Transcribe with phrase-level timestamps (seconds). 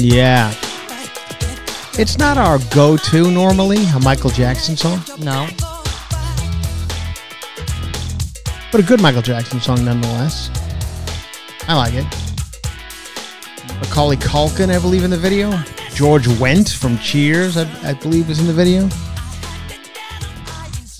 [0.00, 0.54] Yeah.
[1.98, 5.48] It's not our go to normally, a Michael Jackson song, No.
[8.70, 10.50] but a good Michael Jackson song nonetheless.
[11.66, 12.06] I like it.
[13.80, 15.50] Macaulay Culkin, I believe, in the video.
[15.94, 18.88] George Wendt from Cheers, I, I believe, was in the video.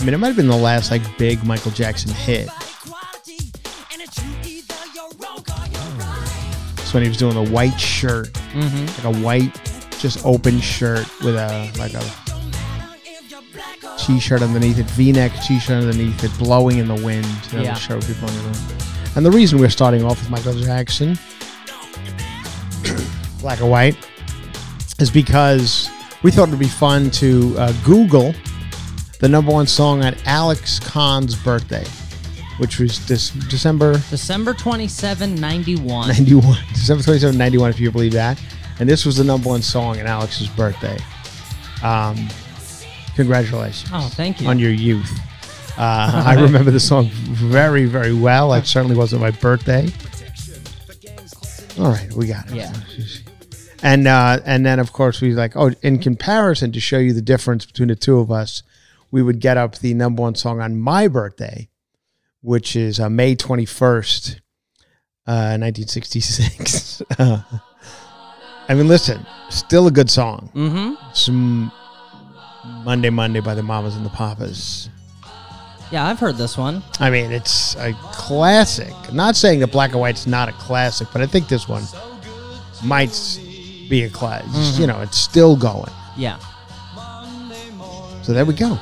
[0.00, 2.48] I mean, it might have been the last like big Michael Jackson hit.
[6.88, 9.06] It's when he was doing a white shirt, Mm-hmm.
[9.06, 9.54] like a white,
[9.98, 14.78] just open shirt with a like a Don't matter if you're black or t-shirt underneath
[14.78, 17.26] it, V-neck t-shirt underneath it, blowing in the wind.
[17.52, 17.74] That Yeah.
[17.74, 18.30] would show people
[19.16, 21.18] And the reason we're starting off with Michael Jackson,
[23.40, 23.98] black or white,
[24.98, 25.90] is because
[26.22, 28.32] we thought it'd be fun to uh, Google
[29.20, 31.84] the number one song on Alex Conn's birthday,
[32.58, 36.08] which was this December December 27, 91.
[36.08, 38.40] 91, December 27, 91, if you believe that.
[38.80, 40.98] And this was the number one song on Alex's birthday.
[41.82, 42.28] Um,
[43.16, 44.48] congratulations Oh, thank you.
[44.48, 45.10] on your youth.
[45.78, 48.52] Uh, I remember the song very, very well.
[48.54, 49.88] It certainly wasn't my birthday.
[51.78, 52.56] All right, we got it.
[52.56, 52.72] Yeah.
[53.84, 57.22] And uh, and then of course we like oh in comparison to show you the
[57.22, 58.64] difference between the two of us,
[59.12, 61.68] we would get up the number one song on my birthday,
[62.42, 64.40] which is uh, May twenty first,
[65.26, 67.02] uh, nineteen sixty six.
[67.18, 70.50] I mean, listen, still a good song.
[70.54, 71.12] Mm-hmm.
[71.14, 71.72] Some
[72.84, 74.90] Monday Monday by the Mamas and the Papas.
[75.90, 76.82] Yeah, I've heard this one.
[77.00, 78.92] I mean, it's a classic.
[79.08, 81.82] I'm not saying that Black and White's not a classic, but I think this one
[82.84, 83.40] might
[83.88, 84.78] be a classic.
[84.78, 85.90] You know, it's still going.
[86.16, 86.38] Yeah.
[88.22, 88.78] So there we go.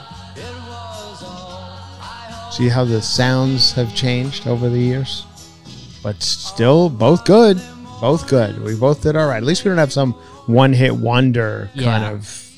[2.56, 5.24] See how the sounds have changed over the years?
[6.02, 7.60] But still, both good.
[8.00, 8.62] Both good.
[8.62, 9.36] We both did all right.
[9.38, 10.12] At least we don't have some
[10.46, 12.10] one hit wonder kind Yeah.
[12.12, 12.50] of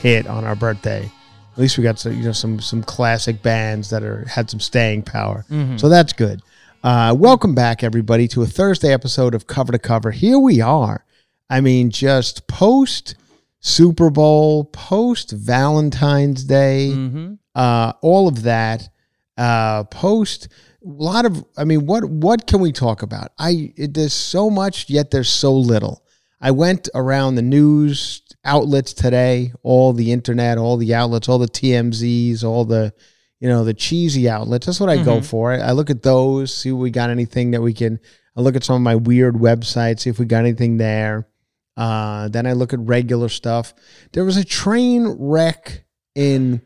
[0.00, 1.10] hit on our birthday.
[1.52, 4.60] At least we got some, you know, some some classic bands that are had some
[4.60, 5.44] staying power.
[5.76, 6.40] So that's good.
[6.82, 10.10] Uh, welcome back, everybody, to a Thursday episode of Cover to Cover.
[10.10, 11.04] Here we are.
[11.50, 13.14] I mean, just post
[13.60, 17.34] Super Bowl, post Valentine's Day, Mm-hmm.
[17.54, 18.88] uh, all of that,
[19.36, 20.48] uh, post
[20.84, 21.44] a lot of.
[21.56, 23.32] I mean, what what can we talk about?
[23.38, 26.04] I it, there's so much, yet there's so little.
[26.40, 31.46] I went around the news outlets today, all the internet, all the outlets, all the
[31.46, 32.92] TMZs, all the
[33.40, 34.66] you know the cheesy outlets.
[34.66, 35.52] That's what I go for.
[35.52, 37.98] I, I look at those, see if we got anything that we can.
[38.36, 41.28] I look at some of my weird websites, see if we got anything there.
[41.76, 43.74] Uh, then I look at regular stuff.
[44.12, 46.62] There was a train wreck in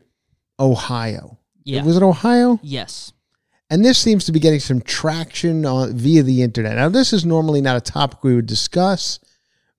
[0.59, 1.38] Ohio.
[1.69, 1.83] Yeah.
[1.83, 2.59] Was it Ohio?
[2.61, 3.13] Yes.
[3.69, 6.75] And this seems to be getting some traction on, via the internet.
[6.75, 9.19] Now, this is normally not a topic we would discuss,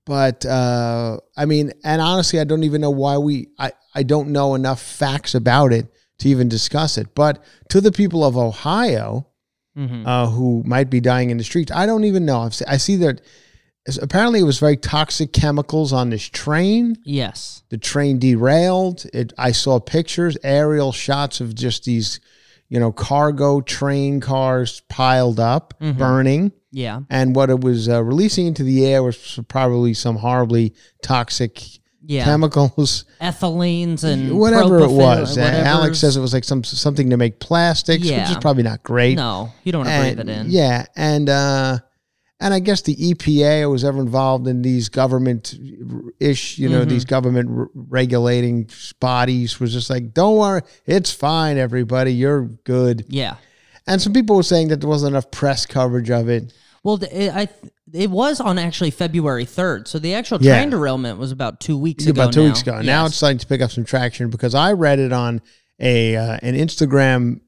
[0.06, 4.28] but uh, I mean, and honestly, I don't even know why we, I, I don't
[4.28, 5.86] know enough facts about it
[6.18, 7.14] to even discuss it.
[7.14, 9.26] But to the people of Ohio
[9.78, 10.04] Mm-hmm.
[10.04, 12.40] uh, who might be dying in the streets, I don't even know.
[12.40, 13.20] I've I see that
[13.98, 16.96] apparently it was very toxic chemicals on this train.
[17.04, 17.62] Yes.
[17.70, 19.06] The train derailed.
[19.12, 19.32] It.
[19.38, 22.20] I saw pictures, aerial shots of just these,
[22.68, 25.98] you know, cargo train cars piled up, Mm-hmm.
[25.98, 26.52] burning.
[26.72, 27.00] Yeah.
[27.10, 30.72] And what it was uh, releasing into the air was probably some horribly
[31.02, 31.60] toxic
[32.06, 32.24] Yeah.
[32.24, 35.36] chemicals, Ethylenes and whatever it was.
[35.36, 39.16] Alex says it was like some something to make plastics, which is probably not great.
[39.16, 40.46] No, you don't want to breathe it in.
[40.50, 41.78] Yeah, and uh,
[42.40, 45.54] and I guess the EPA was ever involved in these government
[46.18, 46.88] ish, you know, Mm-hmm.
[46.90, 53.04] these government r- regulating bodies was just like, don't worry, it's fine, everybody, you're good.
[53.08, 53.36] Yeah.
[53.86, 56.52] And some people were saying that there wasn't enough press coverage of it.
[56.82, 60.56] Well, it, I th- it was on actually February third, so the actual Yeah.
[60.56, 62.22] train derailment was about two weeks ago.
[62.22, 62.46] about two now.
[62.46, 62.80] weeks ago.
[62.80, 65.42] Now it's starting to pick up some traction because I read it on
[65.78, 67.40] a uh, an Instagram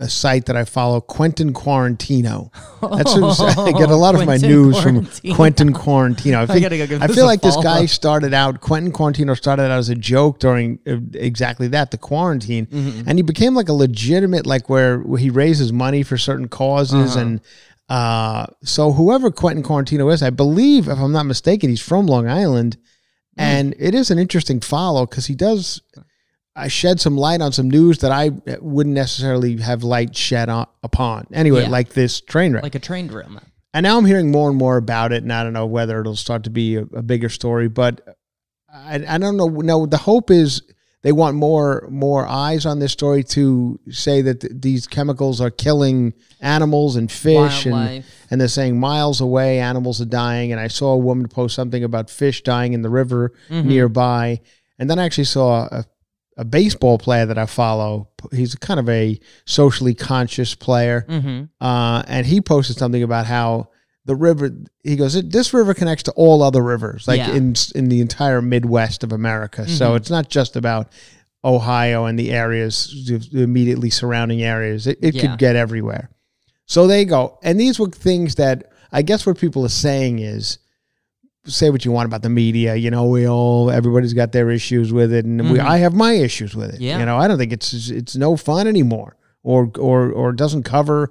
[0.00, 2.50] a site that I follow, Quentin Quarantino.
[2.80, 6.36] That's who's, I get a lot of my news from Quentin Quarantino.
[6.38, 8.60] I, think, gotta go I feel like this guy started out.
[8.60, 13.08] Quentin Quarantino started out as a joke during uh, exactly that, the quarantine, Mm-hmm.
[13.08, 17.20] and he became like a legitimate, like where, he raises money for certain causes Uh-huh.
[17.26, 17.40] and.
[17.88, 22.28] Uh, so whoever Quentin Quarantino is, I believe, if I'm not mistaken, he's from Long
[22.28, 22.76] Island,
[23.36, 23.40] Hmm.
[23.42, 25.80] and it is an interesting follow because he does
[26.64, 28.30] uh, shed some light on some news that I
[28.60, 31.26] wouldn't necessarily have light shed on, upon.
[31.32, 31.68] Anyway, Yeah.
[31.68, 33.46] like this train wreck, like a train derailment.
[33.74, 36.16] and now I'm hearing more and more about it, and I don't know whether it'll
[36.16, 38.00] start to be a, a bigger story, but
[38.72, 39.48] I, I don't know.
[39.48, 40.62] No, the hope is
[41.02, 45.50] they want more more eyes on this story to say that th- these chemicals are
[45.50, 48.26] killing animals and fish and Wildlife.
[48.30, 51.82] and they're saying miles away animals are dying and i saw a woman post something
[51.84, 53.68] about fish dying in the river Mm-hmm.
[53.68, 54.40] nearby
[54.78, 55.84] and then i actually saw a,
[56.36, 61.44] a baseball player that i follow he's kind of a socially conscious player Mm-hmm.
[61.64, 63.68] uh, and he posted something about how
[64.06, 64.50] the river
[64.82, 67.32] he goes this river connects to all other rivers like Yeah.
[67.34, 69.96] in in the entire midwest of america so Mhm.
[69.96, 70.90] it's not just about
[71.44, 72.92] ohio and the areas
[73.32, 75.22] the immediately surrounding areas it, it Yeah.
[75.22, 76.10] could get everywhere
[76.66, 80.18] so there you go and these were things that i guess what people are saying
[80.18, 80.58] is
[81.46, 84.92] say what you want about the media you know we all everybody's got their issues
[84.92, 85.64] with it and we, Mhm.
[85.64, 86.98] i have my issues with it Yeah.
[86.98, 91.10] you know i don't think it's it's no fun anymore or or or doesn't cover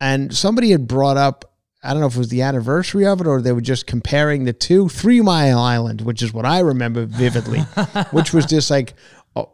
[0.00, 1.44] and somebody had brought up
[1.80, 4.42] I don't know if it was the anniversary of it or they were just comparing
[4.42, 4.88] the two.
[4.88, 7.60] Three Mile Island, which is what I remember vividly,
[8.10, 8.94] which was just like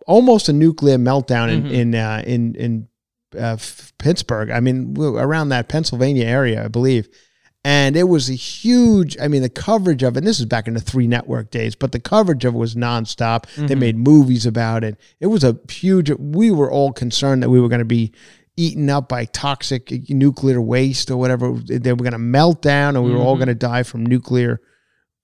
[0.07, 2.89] almost a nuclear meltdown in in uh, in in
[3.39, 3.59] uh,
[3.99, 4.51] Pittsburgh.
[4.51, 7.09] I mean, around that Pennsylvania area, I believe.
[7.67, 9.17] And it was a huge.
[9.19, 10.19] I mean, the coverage of it.
[10.19, 12.75] And this is back in the three network days, but the coverage of it was
[12.75, 13.47] nonstop.
[13.69, 15.01] They made movies about it.
[15.19, 16.11] It was a huge.
[16.19, 18.13] We were all concerned that we were going to be
[18.57, 21.53] eaten up by toxic nuclear waste or whatever.
[21.53, 24.61] They were going to melt down, and we were all going to die from nuclear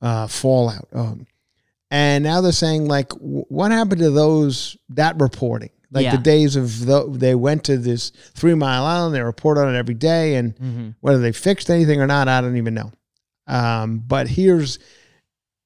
[0.00, 0.88] uh, fallout.
[0.92, 1.26] Um,
[1.90, 5.70] and now they're saying like, what happened to those that reporting?
[5.92, 6.12] Like Yeah.
[6.16, 9.78] the days of the, they went to this Three Mile Island, they report on it
[9.78, 10.88] every day, and Mm-hmm.
[11.00, 12.92] whether they fixed anything or not, I don't even know.
[13.48, 14.78] Um, but here's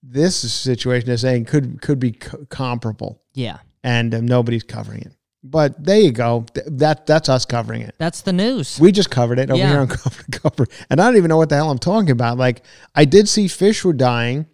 [0.02, 3.58] this situation they're saying could could be co- comparable, Yeah.
[3.82, 5.12] and um, nobody's covering it.
[5.42, 6.46] But there you go.
[6.54, 7.94] Th- That that's us covering it.
[7.98, 8.78] That's the news.
[8.80, 9.70] We just covered it over Yeah.
[9.70, 12.10] here on cover to cover, and I don't even know what the hell I'm talking
[12.10, 12.38] about.
[12.38, 12.62] Like
[12.94, 14.46] I did see fish were dying,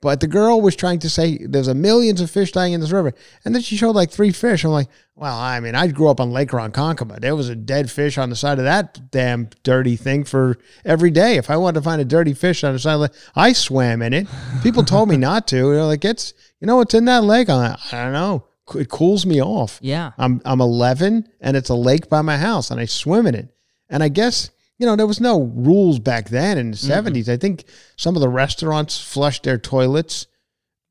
[0.00, 2.92] but the girl was trying to say there's a millions of fish dying in this
[2.92, 3.12] river,
[3.44, 4.64] and then she showed like three fish.
[4.64, 7.20] I'm like, well, I mean, I grew up on Lake Ronkonkoma.
[7.20, 11.10] There was a dead fish on the side of that damn dirty thing for every
[11.10, 11.36] day.
[11.36, 14.02] If I wanted to find a dirty fish on the side of the I swam
[14.02, 14.26] in it.
[14.62, 15.56] People told me not to.
[15.72, 17.48] They're like, it's you know what's in that lake?
[17.48, 18.44] I'm like, I don't know.
[18.74, 19.78] It cools me off.
[19.80, 20.10] yeah.
[20.18, 23.48] I'm I'm 11 and it's a lake by my house and I swim in it.
[23.88, 27.28] And I guess you know there was no rules back then in the 70s.
[27.28, 27.64] I think
[27.96, 30.26] some of the restaurants flushed their toilets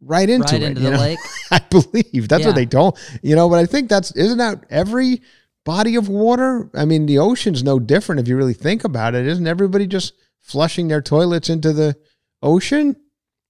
[0.01, 0.65] right into Right it.
[0.69, 0.97] into the know?
[0.99, 1.19] lake.
[1.51, 2.47] I believe that's Yeah.
[2.47, 3.49] what they told you know.
[3.49, 5.21] But I think that's isn't that every
[5.65, 6.69] body of water?
[6.75, 9.25] I mean, the ocean's no different if you really think about it.
[9.25, 11.95] Isn't everybody just flushing their toilets into the
[12.43, 12.95] ocean?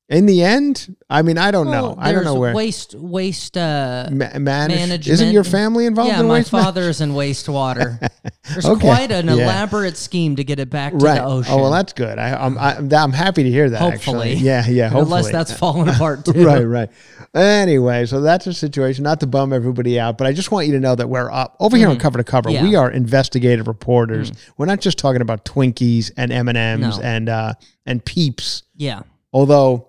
[0.07, 1.95] In the end, I mean, I don't know.
[1.97, 2.53] I don't know where.
[2.53, 5.07] waste waste uh, Ma- manage- management.
[5.07, 7.97] Isn't your family involved Yeah, in my waste father's in wastewater.
[8.53, 8.81] There's Okay.
[8.81, 9.33] quite an Yeah.
[9.33, 11.15] elaborate scheme to get it back to right.
[11.15, 11.51] the ocean.
[11.51, 12.19] Oh well, that's good.
[12.19, 13.79] I, I'm I, I'm happy to hear that.
[13.81, 14.33] Hopefully.
[14.33, 14.33] actually.
[14.45, 14.89] yeah, yeah.
[14.89, 16.45] Hopefully, unless that's falling apart too.
[16.45, 16.89] right, right.
[17.33, 19.03] Anyway, so that's a situation.
[19.03, 21.55] Not to bum everybody out, but I just want you to know that we're up
[21.59, 22.50] over here on cover to cover.
[22.51, 22.63] Mm-hmm.
[22.63, 22.69] Yeah.
[22.69, 24.31] We are investigative reporters.
[24.55, 27.03] We're not just talking about Twinkies and M and M's No.
[27.03, 27.53] and uh,
[27.88, 28.62] and Peeps.
[28.75, 29.01] Yeah.
[29.33, 29.88] Although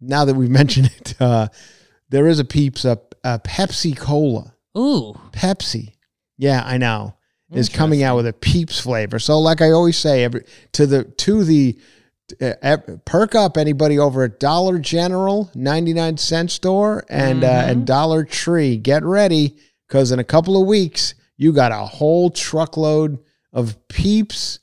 [0.00, 1.48] now that we've mentioned it, uh,
[2.08, 4.54] there is a Peeps up uh, Pepsi Cola.
[4.76, 5.14] Ooh.
[5.32, 5.94] Pepsi.
[6.38, 7.16] Yeah, I know.
[7.52, 9.18] Is coming out with a Peeps flavor.
[9.18, 11.80] So like I always say every to the to the
[12.40, 18.24] uh, perk up anybody over at Dollar General, 99 cent store, and uh, and Dollar
[18.24, 18.76] Tree.
[18.76, 19.56] Get ready
[19.88, 23.18] because in a couple of weeks, you got a whole truckload
[23.52, 24.60] of Peeps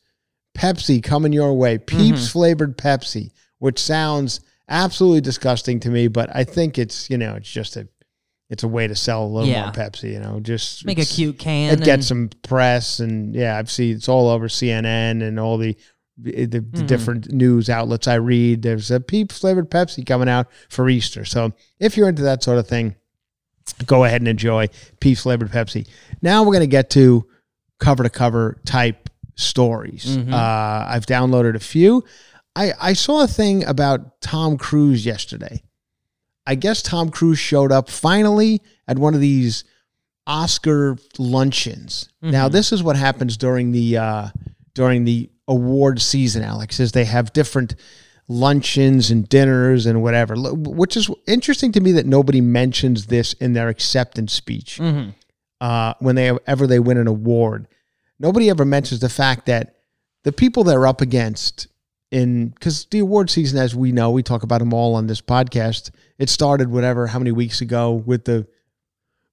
[0.58, 1.77] Pepsi coming your way.
[1.77, 4.39] Peeps flavored Pepsi, which sounds
[4.70, 7.88] absolutely disgusting to me, but I think it's, you know, it's just a
[8.50, 9.64] it's a way to sell a little Yeah.
[9.64, 11.70] more Pepsi, you know, just Make a cute can.
[11.70, 15.58] it and- gets some press and yeah i've seen it's all over cnn and all
[15.58, 15.76] the
[16.18, 16.86] the, the Mm-hmm.
[16.86, 21.52] different news outlets i read there's a peep flavored pepsi coming out for easter so
[21.80, 22.96] if you're into that sort of thing
[23.86, 24.68] go ahead and enjoy
[25.02, 25.86] peep flavored pepsi
[26.22, 27.28] now we're going to get to
[27.82, 30.32] cover to cover type stories Mhm.
[30.34, 32.04] uh, i've downloaded a few
[32.58, 35.62] I, I saw a thing about tom cruise yesterday
[36.46, 39.64] i guess tom cruise showed up finally at one of these
[40.30, 42.10] Oscar luncheons.
[42.22, 44.28] Now, this is what happens during the uh,
[44.74, 46.44] during the award season.
[46.44, 47.76] Alex is they have different
[48.28, 53.54] luncheons and dinners and whatever, which is interesting to me that nobody mentions this in
[53.54, 55.14] their acceptance speech Mhm.
[55.62, 57.68] uh, when they ever they win an award.
[58.20, 59.76] Nobody ever mentions the fact that
[60.26, 61.68] the people they're up against
[62.12, 65.22] in because the award season, as we know, we talk about them all on this
[65.22, 65.92] podcast.
[66.18, 68.48] It started whatever how many weeks ago with the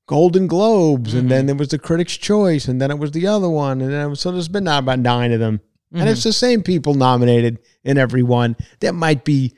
[0.07, 1.47] Golden Globes, and then mm-hmm.
[1.47, 4.31] there was the Critics' Choice, and then it was the other one, and then so
[4.33, 5.61] there's been now about nine of them,
[5.93, 6.29] and it's mm-hmm.
[6.29, 8.57] the same people nominated in every one.
[8.81, 9.55] There might be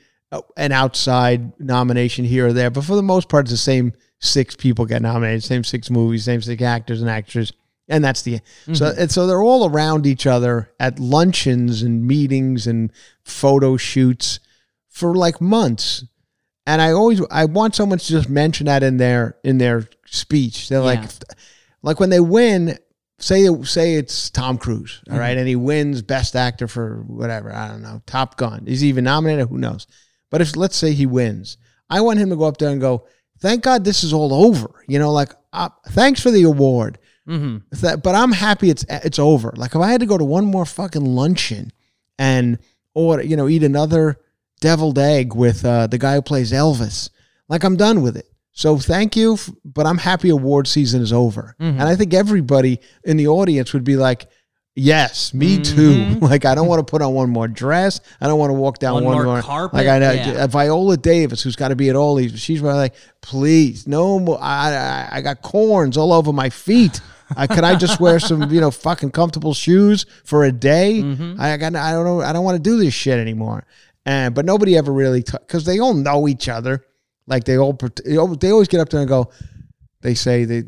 [0.55, 4.55] an outside nomination here or there, but for the most part, it's the same six
[4.55, 7.53] people get nominated, same six movies, same six actors and actresses,
[7.89, 8.39] and that's the
[8.73, 12.91] so and so they're all around each other at luncheons and meetings and
[13.23, 14.39] photo shoots
[14.89, 16.03] for like months.
[16.65, 20.67] And I always I want someone to just mention that in their in their speech.
[20.69, 21.35] They're like Yeah.
[21.81, 22.77] like when they win,
[23.19, 27.69] say say it's Tom Cruise, all right, and he wins Best Actor for whatever I
[27.69, 28.63] don't know, Top Gun.
[28.67, 29.47] Is he even nominated?
[29.49, 29.87] Who knows?
[30.29, 31.57] But if let's say he wins,
[31.89, 33.05] I want him to go up there and go,
[33.39, 36.97] "Thank God this is all over." You know, like uh, thanks for the award,
[37.27, 37.61] Mhm.
[37.81, 39.53] that, but I'm happy it's it's over.
[39.55, 41.71] Like if I had to go to one more fucking luncheon
[42.17, 42.57] and
[42.93, 44.17] or you know eat another
[44.61, 47.09] deviled egg with uh, the guy who plays Elvis,
[47.49, 48.27] like I'm done with it.
[48.53, 51.55] So thank you, f- but I'm happy award season is over.
[51.61, 51.79] Mm-hmm.
[51.79, 54.25] And I think everybody in the audience would be like,
[54.73, 57.99] "Yes, me too." like I don't want to put on one more dress.
[58.19, 60.47] I don't want to walk down One one, more more carpet, Like I know yeah.
[60.47, 62.39] Viola Davis, who's got to be at all these.
[62.39, 64.39] She's probably like, "Please, no more.
[64.41, 64.73] I
[65.11, 66.99] I, I got corns all over my feet."
[67.35, 71.01] I, could I just wear some, you know, fucking comfortable shoes for a day?
[71.03, 71.39] Mm-hmm.
[71.41, 73.65] I got, I don't know, I don't want to do this shit anymore.
[74.05, 76.85] And but nobody ever really, because they all know each other.
[77.27, 78.15] Like they all, they
[78.51, 79.31] always get up there and go.
[80.01, 80.63] They say they,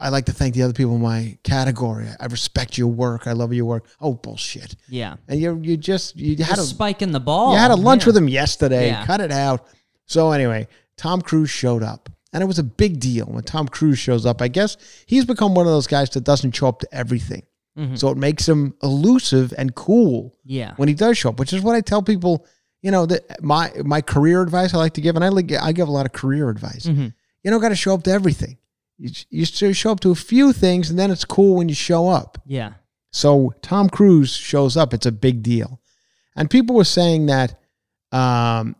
[0.00, 2.08] I like to thank the other people in my category.
[2.18, 3.28] I respect your work.
[3.28, 3.86] I love your work.
[4.00, 4.74] Oh bullshit!
[4.88, 5.16] Yeah.
[5.28, 7.52] And you, you just, you had a spike in the ball.
[7.52, 8.06] you had a lunch Yeah.
[8.06, 8.88] with him yesterday.
[8.88, 9.06] Yeah.
[9.06, 9.68] Cut it out.
[10.06, 12.09] So anyway, Tom Cruise showed up.
[12.32, 14.40] And it was a big deal when Tom Cruise shows up.
[14.40, 17.42] I guess he's become one of those guys that doesn't show up to everything.
[17.76, 17.96] Mm-hmm.
[17.96, 20.74] So it makes him elusive and cool Yeah.
[20.76, 22.46] when he does show up, which is what I tell people,
[22.82, 25.72] you know, that my my career advice I like to give, and I like I
[25.72, 26.86] give a lot of career advice.
[26.86, 27.08] Mm-hmm.
[27.42, 28.58] You don't got to show up to everything.
[28.98, 32.08] You, you show up to a few things, and then it's cool when you show
[32.08, 32.38] up.
[32.46, 32.74] Yeah.
[33.12, 34.92] So Tom Cruise shows up.
[34.94, 35.80] It's a big deal.
[36.36, 37.58] And people were saying that
[38.12, 38.76] um,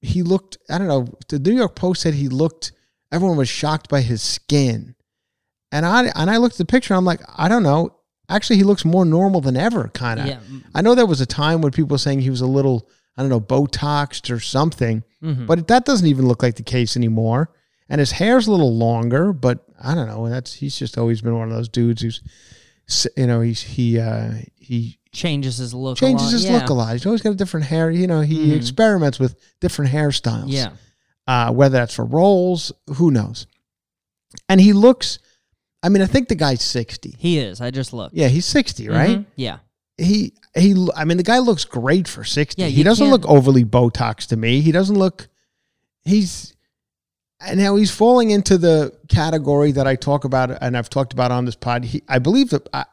[0.00, 2.72] he looked, I don't know, the New York Post said he looked,
[3.12, 4.94] everyone was shocked by his skin.
[5.72, 7.94] And I and I looked at the picture and I'm like, I don't know.
[8.30, 10.26] Actually, he looks more normal than ever, kind of.
[10.26, 10.40] Yeah.
[10.74, 13.22] I know there was a time when people were saying he was a little, I
[13.22, 15.46] don't know, Botoxed or something, Mhm.
[15.46, 17.50] but that doesn't even look like the case anymore.
[17.88, 20.28] And his hair's a little longer, but I don't know.
[20.28, 22.20] That's he's just always been one of those dudes who's,
[23.16, 25.96] you know, he's he uh, he Changes his look.
[25.96, 26.52] a changes his yeah.
[26.58, 26.92] look a lot.
[26.92, 27.90] He's always got a different hair.
[27.90, 28.56] You know, he Mhm.
[28.56, 30.44] experiments with different hairstyles.
[30.48, 30.70] Yeah.
[31.28, 33.46] Uh, whether that's for roles, who knows?
[34.48, 35.18] And he looks.
[35.82, 37.14] I mean, I think the guy's sixty.
[37.18, 37.60] He is.
[37.60, 38.14] I just looked.
[38.14, 39.18] Yeah, he's sixty, right?
[39.18, 39.26] Mhm.
[39.36, 39.58] Yeah.
[39.98, 42.60] he he I mean the guy looks great for 60.
[42.62, 44.60] Yeah, he doesn't can't- look overly botox to me.
[44.60, 45.28] He doesn't look
[46.04, 46.54] he's
[47.40, 51.30] and now he's falling into the category that I talk about and I've talked about
[51.30, 51.84] on this pod.
[51.84, 52.84] He, I believe that I,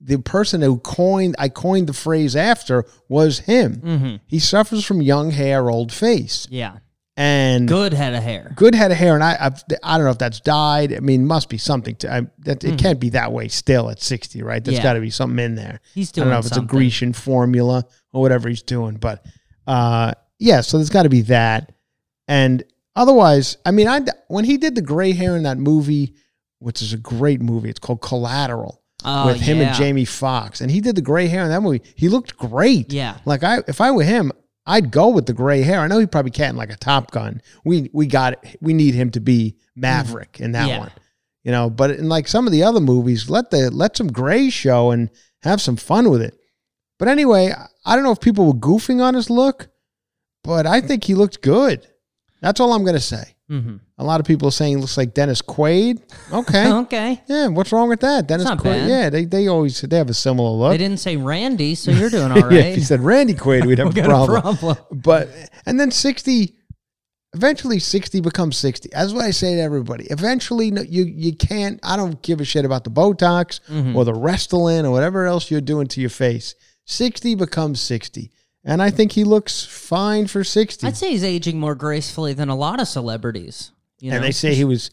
[0.00, 3.76] the person who coined I coined the phrase after was him.
[3.76, 4.16] Mm-hmm.
[4.26, 6.46] He suffers from young hair, old face.
[6.50, 6.78] Yeah.
[7.16, 8.52] And Good head of hair.
[8.56, 10.94] good head of hair, and I I've, I don't know if that's dyed.
[10.94, 11.94] I mean, must be something.
[11.96, 14.64] To, I, that it can't be that way still at sixty, right?
[14.64, 14.80] There's Hmm.
[14.80, 14.82] Yeah.
[14.82, 15.80] got to be something in there.
[15.94, 16.62] He's doing I doing don't know if it's a.
[16.62, 19.26] Grecian formula or whatever he's doing, but
[19.66, 20.62] uh, yeah.
[20.62, 21.72] So there's got to be that,
[22.28, 22.64] and
[22.96, 26.14] otherwise, I mean, I when he did the gray hair in that movie,
[26.60, 29.66] which is a great movie, it's called Collateral Oh, with him yeah.
[29.68, 31.82] and Jamie Foxx, and he did the gray hair in that movie.
[31.94, 32.90] He looked great.
[32.90, 33.18] Yeah.
[33.26, 34.32] Like I, if I were him,
[34.66, 35.80] I'd go with the gray hair.
[35.80, 37.40] I know he probably can't like a Top Gun.
[37.64, 38.56] We we got it.
[38.60, 40.78] We need him to be Maverick in that Yeah.
[40.78, 40.90] one,
[41.42, 41.68] you know.
[41.68, 45.10] But in like some of the other movies, let the let some gray show and
[45.42, 46.38] have some fun with it.
[46.98, 49.68] But anyway, I- I don't know if people were goofing on his look,
[50.44, 51.88] but I think he looked good.
[52.40, 53.34] That's all I'm gonna say.
[53.52, 53.76] Mm-hmm.
[53.98, 56.00] A lot of people are saying he looks like Dennis Quaid.
[56.32, 56.70] Okay.
[56.82, 57.20] Okay.
[57.26, 58.26] Yeah, what's wrong with that?
[58.26, 58.64] Dennis not Quaid.
[58.64, 58.88] bad.
[58.88, 60.72] Yeah, they, they always they have a similar look.
[60.72, 62.52] They didn't say Randy, so you're doing all right.
[62.52, 64.36] Yeah, if you said Randy Quaid, we'd have a Got problem.
[64.38, 64.76] a problem.
[64.90, 65.28] But
[65.66, 66.56] and then sixty,
[67.34, 68.88] eventually sixty becomes sixty.
[68.92, 70.04] That's what I say to everybody.
[70.10, 71.78] Eventually, you you can't.
[71.82, 73.96] I don't give a shit about the Botox Mm-hmm.
[73.96, 76.54] or the Restylane or whatever else you're doing to your face.
[76.86, 78.32] Sixty becomes sixty,
[78.64, 80.86] and I think he looks fine for sixty.
[80.86, 83.72] I'd say he's aging more gracefully than a lot of celebrities.
[84.00, 84.16] You know?
[84.16, 84.90] and they say he was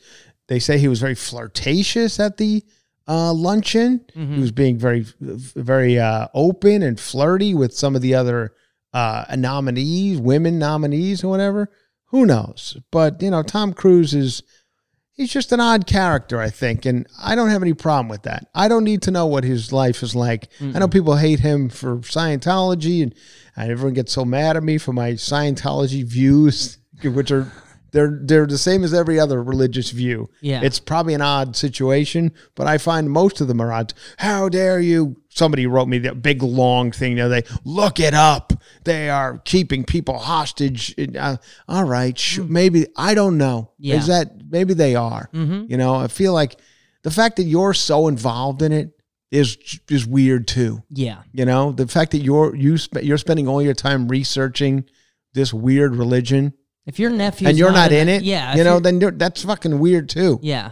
[0.47, 2.63] they say he was very flirtatious at the
[3.07, 4.35] uh, luncheon Mm-hmm.
[4.35, 8.53] he was being very very uh, open and flirty with some of the other
[8.93, 11.69] uh, nominees women nominees or whatever
[12.05, 14.43] who knows but you know tom cruise is
[15.19, 18.47] he's just an odd character i think and i don't have any problem with that.
[18.55, 20.47] I don't need to know what his life is like.
[20.61, 23.13] I know people hate him for scientology and,
[23.55, 27.51] and everyone gets so mad at me for my scientology views which are
[27.91, 30.29] they're they're the same as every other religious view.
[30.41, 30.61] Yeah.
[30.63, 33.93] It's probably an odd situation, but I find most of them are odd.
[34.17, 35.17] How dare you?
[35.29, 37.47] Somebody wrote me that big long thing the other day.
[37.63, 38.51] Look it up.
[38.83, 40.95] They are keeping people hostage.
[41.17, 43.71] Uh, all right, sh- maybe I don't know.
[43.77, 43.95] Yeah.
[43.97, 45.29] Is that maybe they are?
[45.33, 46.59] You know, I feel like
[47.03, 48.91] the fact that you're so involved in it
[49.31, 49.57] is
[49.89, 50.81] is weird too.
[50.89, 51.21] yeah.
[51.31, 54.85] You know, the fact that you're you sp- you're spending all your time researching
[55.35, 56.53] this weird religion
[56.85, 59.11] If your nephew and you're not, in it, yeah, you if know, you're- then you're,
[59.11, 60.39] that's fucking weird too.
[60.41, 60.71] yeah.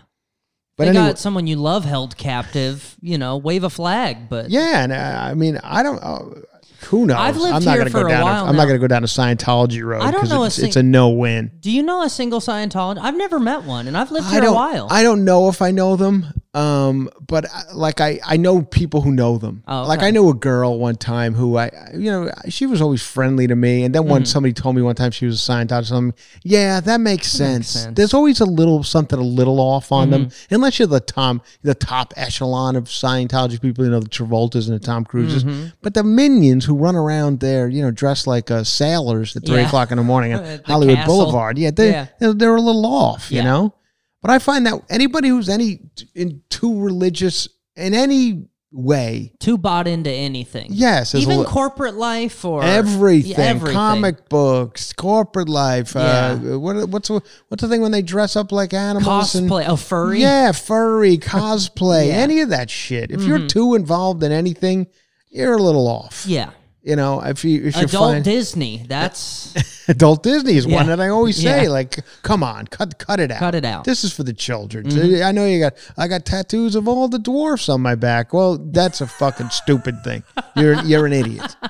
[0.78, 2.96] But they anyway, got someone you love held captive.
[3.02, 4.30] You know, wave a flag.
[4.30, 5.98] But yeah, and uh, I mean, I don't.
[5.98, 6.42] Uh,
[6.86, 7.18] who knows?
[7.18, 8.24] I've lived I'm not here gonna for go a down.
[8.24, 8.66] while I'm not now.
[8.68, 11.10] going to go down a Scientology road I don't know a it's, it's a no
[11.10, 11.52] win.
[11.60, 13.00] do you know a single Scientologist?
[13.02, 14.52] I've never met one, and I've lived I here don't.
[14.52, 14.88] a while.
[14.92, 16.28] I don't know if I know them.
[16.58, 19.64] Um, but I- like I, I know people who know them.
[19.68, 20.02] Oh, Like.
[20.02, 23.56] I knew a girl one time who I, you know, she was always friendly to
[23.56, 23.84] me.
[23.84, 24.10] And then Mm.
[24.10, 27.68] when somebody told me one time she was a Scientologist, I'm, yeah, that makes sense.
[27.70, 27.86] sense.
[27.86, 27.94] Mm-hmm.
[27.96, 31.76] There's always a little something a little off on them, unless you're the Tom, the
[31.76, 33.86] top echelon of Scientology people.
[33.86, 35.44] You know, the Travoltas and the Tom Cruises.
[35.44, 35.68] Mm-hmm.
[35.82, 39.58] But the minions who run around there, you know, dressed like uh, sailors at three
[39.58, 39.68] Yeah.
[39.68, 41.16] o'clock in the morning At on Hollywood castle.
[41.18, 41.58] Boulevard.
[41.58, 42.08] Yeah, they, Yeah.
[42.20, 43.32] they're, they're a little off.
[43.32, 43.74] You know.
[44.22, 45.80] But I find that anybody who's any
[46.16, 50.68] in too religious in any way, Too bought into anything.
[50.72, 53.74] yes, Even li- corporate life or everything, Yeah, everything.
[53.76, 55.94] comic books, corporate life.
[55.96, 56.38] Yeah.
[56.54, 59.66] Uh, what what's what's the thing when they dress up like animals and cosplay.
[59.68, 60.20] Oh, furry.
[60.22, 62.14] yeah, furry cosplay, Yeah.
[62.14, 62.20] Mm-hmm.
[62.24, 63.12] any of that shit.
[63.12, 64.88] If you're too involved in anything,
[65.30, 66.26] you're a little off.
[66.28, 66.50] Yeah.
[66.88, 68.86] You know, if you if Adult find Disney.
[68.88, 69.54] That's
[69.90, 71.70] adult Disney is one that I always say, Yeah.
[71.70, 73.40] like, come on, cut cut it out.
[73.40, 73.82] Cut it out.
[73.82, 73.92] Mm-hmm.
[73.92, 74.88] This is for the children.
[75.22, 78.32] I know you got I got tattoos of all the dwarfs on my back.
[78.32, 80.24] Well, that's a fucking stupid thing.
[80.56, 81.56] You're you're an idiot.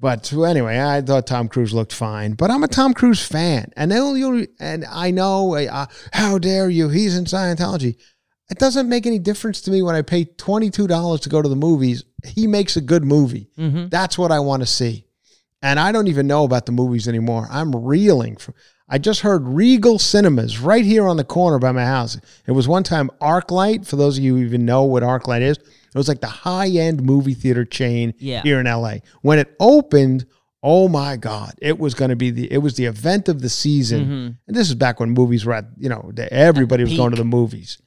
[0.00, 2.32] But anyway, I thought Tom Cruise looked fine.
[2.32, 6.88] But I'm a Tom Cruise fan, and they'll, and I know uh, how dare you?
[6.88, 7.96] He's in Scientology.
[8.50, 11.40] It doesn't make any difference to me when I pay twenty two dollars to go
[11.42, 12.04] to the movies.
[12.24, 13.48] He makes a good movie.
[13.88, 15.06] That's what I want to see.
[15.62, 17.46] And I don't even know about the movies anymore.
[17.50, 18.36] I'm reeling.
[18.36, 18.54] From,
[18.88, 22.18] I just heard Regal Cinemas right here on the corner by my house.
[22.46, 23.86] It was one time ArcLight.
[23.86, 26.68] For those of you who even know what ArcLight is, it was like the high
[26.68, 28.42] end movie theater chain Yeah.
[28.42, 28.96] here in LA.
[29.22, 30.26] When it opened,
[30.62, 33.48] oh my God, it was going to be the it was the event of the
[33.48, 34.38] season.
[34.48, 37.24] And this is back when movies were at you know everybody was going to the
[37.24, 37.78] movies.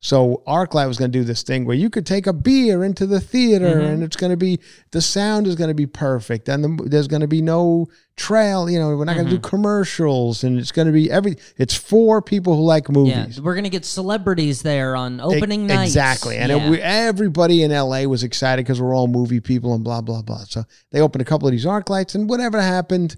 [0.00, 3.04] So ArcLight was going to do this thing where you could take a beer into
[3.04, 3.84] the theater, mm-hmm.
[3.84, 4.60] and it's going to be
[4.92, 8.70] the sound is going to be perfect, and the, there's going to be no trail.
[8.70, 9.48] You know, we're not going to do mm-hmm.
[9.48, 11.34] commercials, and it's going to be every.
[11.56, 12.92] It's for people who like yeah.
[12.92, 13.40] movies.
[13.40, 15.86] We're gonna get celebrities there on opening night.
[15.86, 16.36] Exactly.
[16.36, 16.64] And yeah.
[16.64, 20.22] it, we, everybody in LA was excited because we're all movie people and blah, blah,
[20.22, 20.44] blah.
[20.44, 23.16] So they opened a couple of these arc lights, and whatever happened,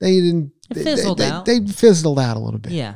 [0.00, 0.52] they didn't.
[0.70, 1.44] It they- fizzled they, out.
[1.44, 2.72] They, they fizzled out a little bit.
[2.72, 2.94] yeah.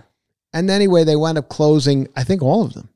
[0.54, 2.88] And anyway, they wound up closing, I think, all of them.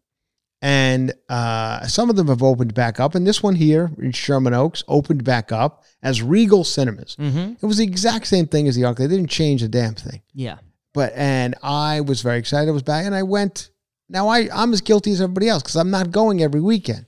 [0.64, 3.16] And uh, some of them have opened back up.
[3.16, 7.16] And this one here in Sherman Oaks opened back up as Regal Cinemas.
[7.16, 7.54] Mm-hmm.
[7.60, 8.96] It was the exact same thing as the arc.
[8.98, 10.58] They didn't change a damn thing Yeah.
[10.94, 12.68] but and I was very excited.
[12.68, 13.70] I was back, and I went.
[14.08, 17.06] Now I I'm as guilty as everybody else because I'm not going every weekend.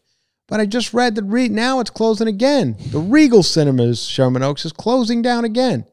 [0.49, 2.77] But I just read that re- now it's closing again.
[2.91, 5.87] The Regal Cinemas Sherman Oaks is closing down again.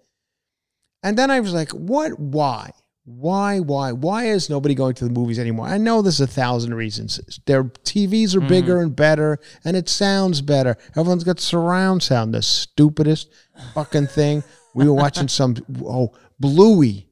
[1.04, 2.20] And then I was like, what?
[2.20, 2.72] Why?
[3.04, 3.60] Why?
[3.60, 3.92] Why?
[3.94, 5.68] Why is nobody going to the movies anymore?
[5.68, 7.20] I know there's a thousand reasons.
[7.46, 8.48] Their TVs are mm.
[8.48, 10.78] bigger and better, and it sounds better.
[10.96, 13.32] Everyone's got surround sound, the stupidest
[13.74, 14.44] fucking thing.
[14.76, 17.10] We were watching some oh Bluey,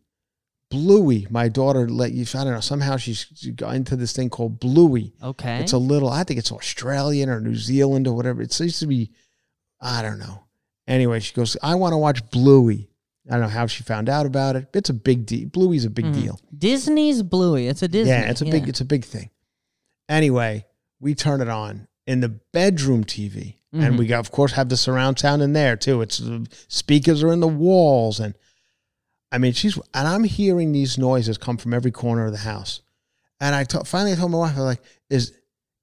[0.69, 1.25] Bluey.
[1.31, 2.25] My daughter let you.
[2.35, 2.59] I don't know.
[2.59, 5.13] Somehow she's she got into this thing called Bluey.
[5.23, 5.59] Okay.
[5.59, 6.09] It's a little.
[6.09, 8.43] I think it's Australian or New Zealand or whatever.
[8.43, 9.11] It seems to be.
[9.81, 10.43] I don't know.
[10.87, 11.57] Anyway, she goes.
[11.63, 12.88] I want to watch Bluey.
[13.29, 14.67] I don't know how she found out about it.
[14.73, 15.47] It's a big deal.
[15.49, 16.13] Bluey's a big Mhm.
[16.13, 16.39] deal.
[16.57, 17.67] Disney's Bluey.
[17.67, 18.11] It's a Disney.
[18.11, 18.67] Yeah, it's a big.
[18.67, 19.29] It's a big thing.
[20.07, 20.65] Anyway,
[20.99, 23.83] we turn it on in the bedroom TV, Mhm.
[23.83, 26.01] and we got, of course, have the surround sound in there too.
[26.01, 28.33] It's the speakers are in the walls, and
[29.31, 32.81] I mean, she's and I'm hearing these noises come from every corner of the house.
[33.39, 35.33] And I finally I told my wife, I'm like, is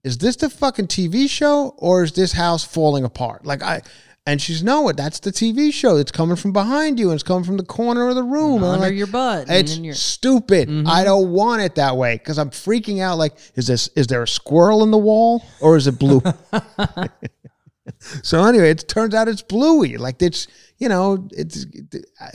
[0.03, 3.47] is this the fucking TV show or is this house falling apart?
[3.47, 3.83] Like I.
[4.29, 5.97] And she's no, that's the TV show.
[5.99, 8.65] It's coming from behind you, and it's coming from the corner of the room.
[8.65, 9.47] Under like, your butt.
[9.49, 10.69] it's stupid.
[10.69, 10.89] Mhm.
[10.89, 13.19] I don't want it that way because I'm freaking out.
[13.19, 16.21] Like, is this is there a squirrel in the wall or is it blue?
[18.23, 19.97] so anyway, it turns out it's bluey.
[19.97, 21.67] Like it's you know it's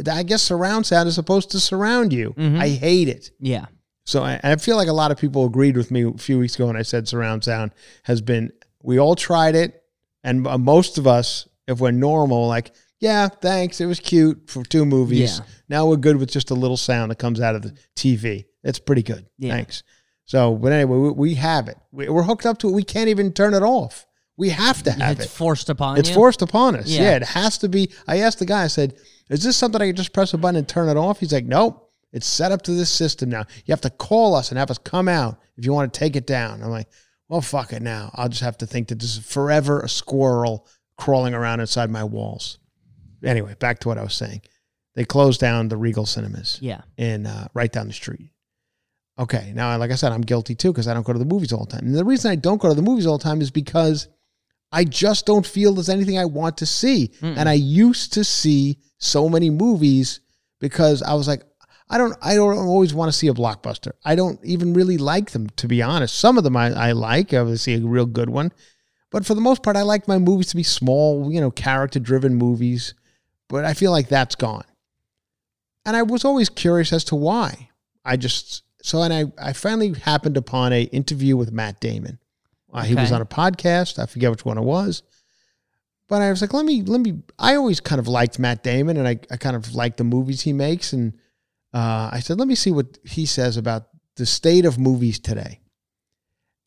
[0.10, 2.34] I guess surround sound is supposed to surround you.
[2.38, 2.60] Mhm.
[2.60, 3.32] I hate it.
[3.40, 3.66] yeah.
[4.04, 6.56] So I, I feel like a lot of people agreed with me a few weeks
[6.56, 7.72] ago when I said surround sound
[8.04, 8.52] has been.
[8.84, 9.84] We all tried it,
[10.24, 14.86] and most of us, if we're normal, like yeah, thanks, it was cute for two
[14.86, 15.40] movies.
[15.40, 15.46] Yeah.
[15.70, 18.46] Now we're good with just a little sound that comes out of the TV.
[18.64, 19.26] It's pretty good.
[19.40, 19.54] Yeah.
[19.54, 19.82] Thanks.
[20.26, 21.78] So, but anyway, we, we have it.
[21.92, 22.74] We, we're hooked up to it.
[22.74, 24.06] We can't even turn it off.
[24.38, 25.30] We have to have it's it.
[25.30, 26.16] forced upon It's you.
[26.16, 26.88] forced upon us.
[26.88, 27.02] Yeah.
[27.02, 27.16] Yeah.
[27.18, 27.92] it has to be.
[28.08, 28.64] I asked the guy.
[28.64, 28.94] I said,
[29.30, 31.46] "Is this something I can just press a button and turn it off?" He's like,
[31.46, 31.90] "Nope.
[32.14, 33.46] It's set up to this system now.
[33.66, 36.16] You have to call us and have us come out if you want to take
[36.16, 36.88] it down." I'm like,
[37.30, 38.12] "Well, fuck it now.
[38.16, 40.68] I'll just have to think that this is forever a squirrel
[41.04, 42.60] crawling around inside my walls."
[43.24, 44.42] Anyway, back to what I was saying.
[44.96, 46.82] They closed down the Regal Cinemas Yeah.
[46.98, 48.32] in uh, right down the street.
[49.20, 51.54] Okay, now like I said, I'm guilty too because I don't go to the movies
[51.54, 51.86] all the time.
[51.86, 54.08] And the reason I don't go to the movies all the time is because
[54.72, 57.12] I just don't feel there's anything I want to see.
[57.22, 57.38] Mm-mm.
[57.38, 60.22] And I used to see so many movies
[60.60, 61.44] because I was like,
[61.90, 63.92] I don't, I don't always want to see a blockbuster.
[64.06, 66.18] I don't even really like them to be honest.
[66.18, 67.34] Some of them I, I like.
[67.34, 68.52] I would see a real good one,
[69.12, 72.34] but for the most part, I like my movies to be small, you know, character-driven
[72.36, 72.94] movies.
[73.50, 74.64] But I feel like that's gone.
[75.86, 77.70] And I was always curious as to why.
[78.06, 82.18] I just so and I I finally happened upon a interview with Matt Damon.
[82.74, 84.00] Uh, He was on a podcast.
[84.00, 85.04] I forget which one it was.
[86.08, 87.22] But I was like, let me let me.
[87.38, 90.42] I always kind of liked Matt Damon, and I, I kind of like the movies
[90.42, 90.94] he makes.
[90.94, 91.14] And
[91.74, 95.60] uh, I said, let me see what he says about the state of movies today.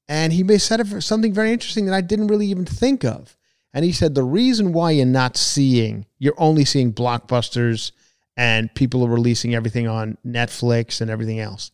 [0.09, 3.37] And he may said it- something very interesting that I didn't really even think of.
[3.73, 7.91] And he said the reason why you're not seeing, you're only seeing blockbusters
[8.37, 11.71] and people are releasing everything on Netflix and everything else.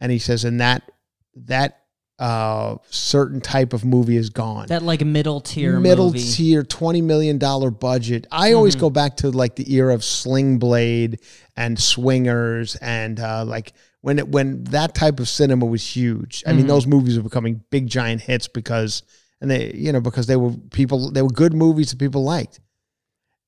[0.00, 0.90] And he says, and that
[1.36, 1.76] that
[2.18, 4.66] uh, certain type of movie is gone.
[4.66, 6.20] That like middle tier Middle movie.
[6.20, 8.26] tier, twenty million dollar budget.
[8.30, 8.80] I always Mhm.
[8.80, 11.20] go back to like the era of Sling Blade
[11.56, 13.72] and Swingers, and uh, like
[14.02, 16.42] when it, when that type of cinema was huge.
[16.46, 16.68] I mean, Mhm.
[16.68, 19.02] those movies were becoming big giant hits because,
[19.40, 22.60] and they you know because they were people they were good movies that people liked.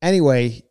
[0.01, 0.63] Anyway,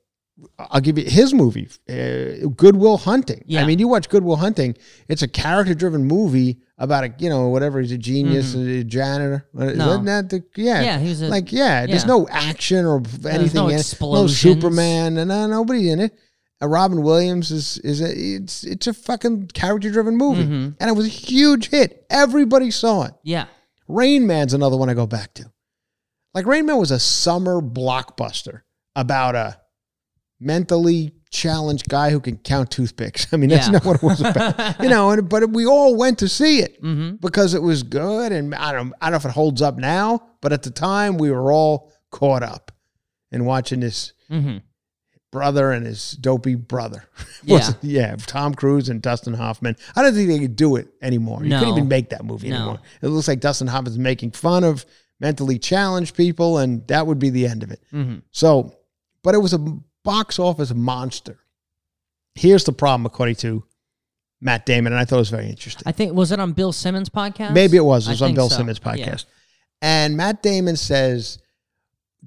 [0.57, 3.43] I'll give you his movie, uh, Goodwill Hunting.
[3.45, 3.61] Yeah.
[3.61, 4.75] I mean, you watch Goodwill Hunting;
[5.07, 9.47] it's a character-driven movie about a you know whatever he's a genius, a janitor.
[9.55, 9.77] Uh, Mm-hmm.
[9.77, 9.91] No.
[9.91, 10.81] Isn't that the yeah?
[10.81, 11.85] Yeah, he was a- like yeah.
[11.85, 13.53] There's no action or anything.
[13.55, 13.95] no in it.
[14.01, 14.27] No.
[14.27, 16.17] Superman and uh, nobody in it.
[16.61, 20.75] Uh, Robin Williams is is a it's it's a fucking character-driven movie, Mhm.
[20.79, 22.05] and it was a huge hit.
[22.09, 23.13] Everybody saw it.
[23.23, 23.45] Yeah.
[23.87, 25.51] Rain Man's another one I go back to.
[26.33, 28.61] Like Rain Man was a summer blockbuster
[28.95, 29.57] about a
[30.39, 33.27] mentally challenged guy who can count toothpicks.
[33.33, 33.73] I mean, that's Yeah.
[33.73, 35.11] not what it was about, you know.
[35.11, 37.15] And but we all went to see it Mm-hmm.
[37.17, 40.21] because it was good, and I don't I don't know if it holds up now,
[40.41, 42.71] but at the time we were all caught up
[43.31, 44.57] in watching this Mm-hmm.
[45.31, 47.05] Brother and his dopey brother.
[47.43, 47.69] Yeah.
[47.81, 49.75] Yeah, Tom Cruise and Dustin Hoffman.
[49.95, 51.41] I don't think they could do it anymore.
[51.43, 51.59] You No.
[51.59, 52.55] couldn't even make that movie No.
[52.57, 52.79] anymore.
[53.01, 54.85] It looks like Dustin Hoffman's making fun of
[55.19, 57.81] mentally challenged people, and that would be the end of it.
[57.91, 58.19] Mm-hmm.
[58.31, 58.75] So,
[59.23, 59.59] but it was a
[60.03, 61.39] box office monster.
[62.35, 63.63] Here's the problem, according to
[64.39, 65.83] Matt Damon, and I thought it was very interesting.
[65.87, 67.53] I think was it on Bill Simmons podcast?
[67.53, 68.05] Maybe it was.
[68.05, 68.57] It I was on Bill so.
[68.57, 69.25] Simmons' podcast.
[69.25, 69.81] Yeah.
[69.81, 71.39] And Matt Damon says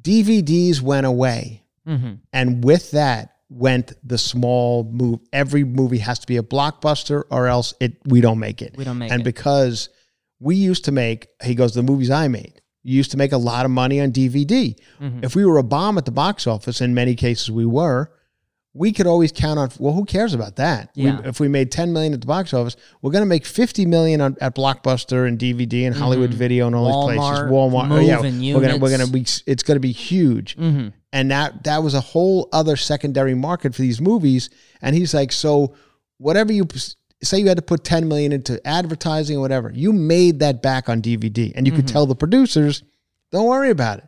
[0.00, 1.63] DVDs went away.
[1.86, 2.14] Mm-hmm.
[2.32, 5.20] And with that went the small move.
[5.32, 8.74] Every movie has to be a blockbuster or else it we don't make it.
[8.76, 9.24] We don't make and it.
[9.24, 9.88] because
[10.40, 13.38] we used to make, he goes, the movies I made, you used to make a
[13.38, 14.76] lot of money on DVD.
[15.00, 15.24] Mhm.
[15.24, 18.10] If we were a bomb at the box office, in many cases we were,
[18.76, 19.70] we could always count on.
[19.78, 20.90] Well, who cares about that?
[20.96, 23.86] We- if we made 10 million at the box office, we're going to make 50
[23.86, 27.50] million on, at Blockbuster and DVD and Hollywood Video and all these places.
[27.50, 29.20] Walmart, Walmart, oh, yeah, moving we're gonna we're gonna be.
[29.46, 30.88] It's going to be huge Mm-hmm.
[31.12, 34.50] and that that was a whole other secondary market for these movies
[34.82, 35.74] and he's like so
[36.18, 36.66] whatever you
[37.22, 40.88] say you had to put 10 million into advertising or whatever you made that back
[40.88, 42.82] on dvd and you could tell the producers
[43.30, 44.04] don't worry about it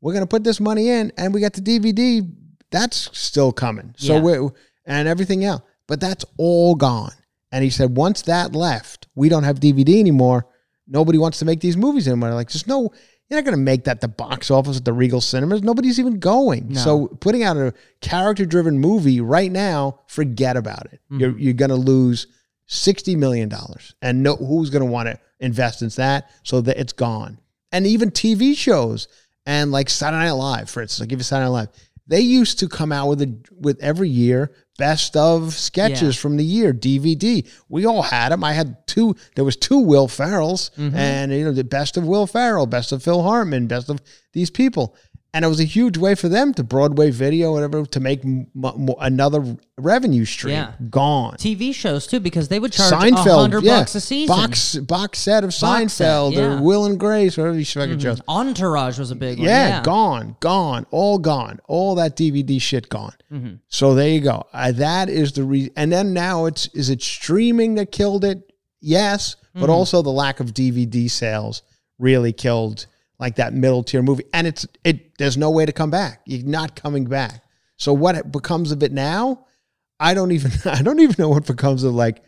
[0.00, 2.30] we're going to put this money in and we got the dvd
[2.70, 4.20] that's still coming so Yeah.
[4.20, 4.50] we're
[4.86, 7.12] and everything else but that's all gone
[7.52, 10.46] and he said once that left we don't have dvd anymore
[10.86, 12.92] nobody wants to make these movies anymore like just no
[13.28, 15.62] you're not going to make that the box office at the Regal Cinemas.
[15.62, 16.70] Nobody's even going.
[16.70, 16.80] No.
[16.80, 21.00] So putting out a character-driven movie right now, forget about it.
[21.04, 21.20] Mm-hmm.
[21.20, 22.26] You're you're going to lose
[22.66, 26.28] sixty million dollars, and no, who's going to want to invest in that?
[26.42, 27.38] So that it's gone.
[27.70, 29.06] And even TV shows
[29.46, 31.68] and like Saturday Night Live, for instance, I'll give you Saturday Night Live.
[32.10, 36.20] They used to come out with a with every year best of sketches Yeah.
[36.20, 37.46] from the year DVD.
[37.68, 38.42] We all had them.
[38.42, 39.14] I had two.
[39.36, 40.96] There was two Will Ferrells, Mm-hmm.
[40.96, 44.00] and you know the best of Will Ferrell, best of Phil Hartman, best of
[44.32, 44.96] these people.
[45.32, 48.48] And it was a huge way for them to Broadway video, whatever, to make m-
[48.64, 50.54] m- another revenue stream.
[50.54, 50.72] Yeah.
[50.90, 51.36] Gone.
[51.36, 53.78] TV shows too, because they would charge a Seinfeld, hundred yeah.
[53.78, 54.34] bucks a season.
[54.34, 56.40] Box box set of Box set, Seinfeld yeah.
[56.40, 56.62] Mm-hmm.
[56.62, 58.20] or Will and Grace, whatever these fucking shows.
[58.26, 59.46] Entourage was a big one.
[59.46, 63.14] Yeah, Yeah, gone, gone, all gone, all that DVD shit gone.
[63.32, 63.54] Mm-hmm.
[63.68, 64.46] So there you go.
[64.52, 65.72] Uh, that is the reason.
[65.76, 68.52] And then now it's is it streaming that killed it?
[68.80, 69.70] Yes, but Mm-hmm.
[69.70, 71.62] also the lack of DVD sales
[72.00, 72.86] really killed
[73.20, 74.24] like that middle tier movie.
[74.34, 75.16] And it's it.
[75.18, 76.22] There's no way to come back.
[76.26, 77.44] You're not coming back.
[77.76, 79.46] So what becomes of it now?
[80.00, 82.24] I don't even I don't even know what becomes of like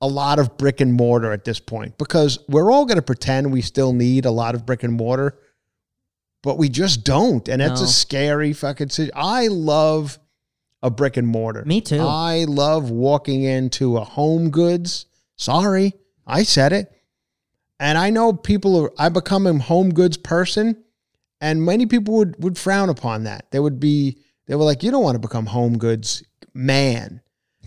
[0.00, 3.50] a lot of brick and mortar at this point because we're all going to pretend
[3.52, 5.38] we still need a lot of brick and mortar
[6.42, 7.48] but we just don't.
[7.48, 7.86] And that's No.
[7.86, 9.12] a scary fucking situation.
[9.16, 10.16] I love
[10.80, 11.64] a brick and mortar.
[11.64, 11.98] Me too.
[12.00, 15.06] I love walking into a home goods.
[15.34, 16.92] Sorry, I said it.
[17.78, 20.82] And I know people are, I become a home goods person,
[21.40, 23.50] and many people would, would frown upon that.
[23.50, 26.22] They would be, they were like, you don't want to become home goods
[26.54, 27.20] man.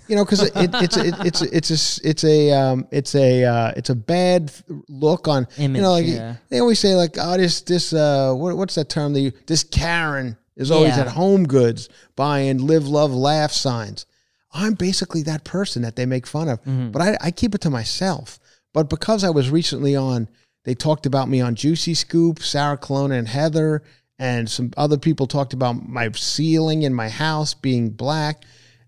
[0.08, 1.70] You know, because it, it's it, it's it's
[2.02, 4.52] a it's a um, it's a uh, it's a bad
[4.88, 6.38] look on you know like yeah.
[6.50, 9.34] they always say like oh this this uh what, what's that term they use?
[9.46, 11.02] this Karen is always Yeah.
[11.04, 14.08] at Home Goods buying live love laugh signs.
[14.52, 16.90] I'm basically that person that they make fun of, Mm-hmm.
[16.90, 18.40] but I, I keep it to myself.
[18.74, 20.30] But because I was recently on,
[20.66, 23.84] they talked about me on Juicy Scoop, Sarah Colonna and Heather,
[24.20, 28.44] and some other people talked about my ceiling in my house being black.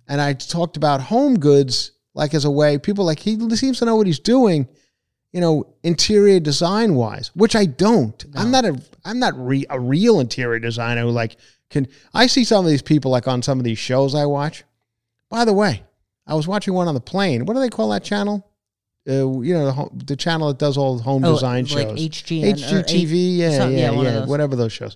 [0.08, 3.86] And I talked about home goods like as a way people like he seems to
[3.86, 4.68] know what he's doing,
[5.32, 8.24] you know, interior design wise, which I don't.
[8.36, 11.38] I'm not a I'm not re, a real interior designer who like
[11.70, 14.66] can I see some of these people like on some of these shows I watch.
[15.30, 15.84] By the way,
[16.28, 17.46] I was watching one on the plane.
[17.46, 18.51] What do they call that channel?
[19.10, 21.88] Uh, you know, the, ho- the channel that does all the home Oh, design like
[21.88, 22.00] shows.
[22.10, 24.28] HGN HGTV, yeah, yeah, yeah, yeah, those.
[24.28, 24.96] whatever those shows.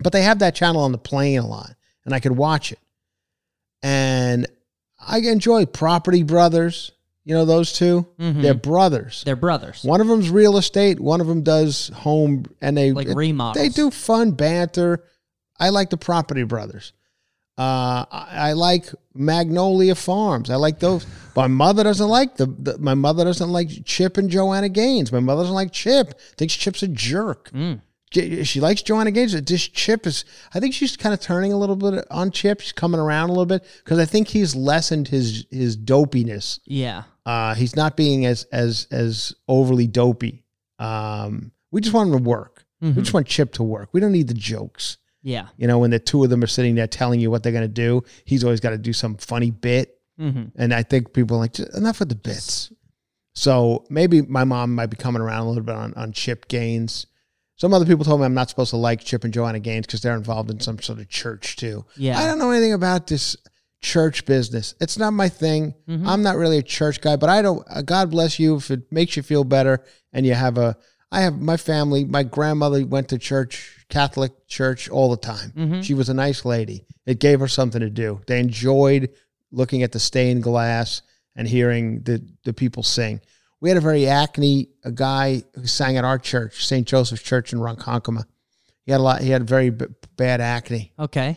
[0.00, 1.70] But they have that channel on the plane a lot,
[2.04, 2.78] and I could watch it.
[3.82, 4.46] And
[5.00, 6.92] I enjoy Property Brothers.
[7.24, 8.42] You know those 2 they Mhm.
[8.42, 9.22] They're brothers.
[9.26, 9.82] They're brothers.
[9.82, 11.00] one of them's real estate.
[11.00, 13.60] One of them does home, and they Like remodels.
[13.62, 15.02] They do fun banter.
[15.58, 16.92] I like the Property Brothers.
[17.58, 20.50] Uh, I, I like Magnolia Farms.
[20.50, 21.06] I like those.
[21.34, 22.78] My mother doesn't like the, the.
[22.78, 25.10] My mother doesn't like Chip and Joanna Gaines.
[25.10, 26.20] My mother doesn't like Chip.
[26.36, 27.50] Thinks Chip's a jerk.
[27.52, 27.80] Mm.
[28.12, 29.40] She likes Joanna Gaines.
[29.42, 30.24] This Chip is.
[30.54, 32.60] I think she's kind of turning a little bit on Chip.
[32.60, 36.60] She's coming around a little bit because I think he's lessened his his dopiness.
[36.66, 37.04] Yeah.
[37.24, 40.44] Uh, he's not being as as as overly dopey.
[40.78, 42.64] Um, we just want him to work.
[42.82, 43.88] We just want Chip to work.
[43.92, 44.98] We don't need the jokes.
[45.26, 45.48] Yeah.
[45.56, 47.64] You know, when the two of them are sitting there telling you what they're going
[47.64, 49.98] to do, he's always got to do some funny bit.
[50.20, 50.44] Mm-hmm.
[50.54, 52.72] And I think people are like, enough with the bits.
[53.32, 57.08] So maybe my mom might be coming around a little bit on, on Chip Gaines.
[57.56, 60.00] Some other people told me I'm not supposed to like Chip and Joanna Gaines because
[60.00, 61.84] they're involved in some sort of church too.
[61.96, 62.20] Yeah.
[62.20, 63.36] I don't know anything about this
[63.80, 64.76] church business.
[64.80, 65.74] It's not my thing.
[65.88, 66.08] Mm-hmm.
[66.08, 67.66] I'm not really a church guy, but I don't.
[67.68, 70.76] Uh, God bless you if it makes you feel better and you have a.
[71.10, 72.04] I have my family.
[72.04, 75.52] My grandmother went to church, Catholic church, all the time.
[75.56, 75.80] Mm-hmm.
[75.82, 76.84] She was a nice lady.
[77.06, 78.20] It gave her something to do.
[78.26, 79.10] They enjoyed
[79.52, 81.02] looking at the stained glass
[81.36, 83.20] and hearing the the people sing.
[83.60, 86.86] We had a very acne a guy who sang at our church, St.
[86.86, 88.24] Joseph's Church in Ronkonkoma.
[88.84, 89.20] He had a lot.
[89.22, 91.36] He had very b- bad acne Okay.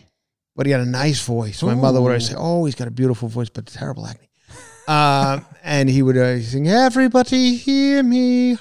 [0.55, 1.63] but he had a nice voice.
[1.63, 4.29] My mother would always say, "Oh, he's got a beautiful voice, but terrible acne."
[4.87, 8.57] um, and he would uh, sing, "Everybody hear me,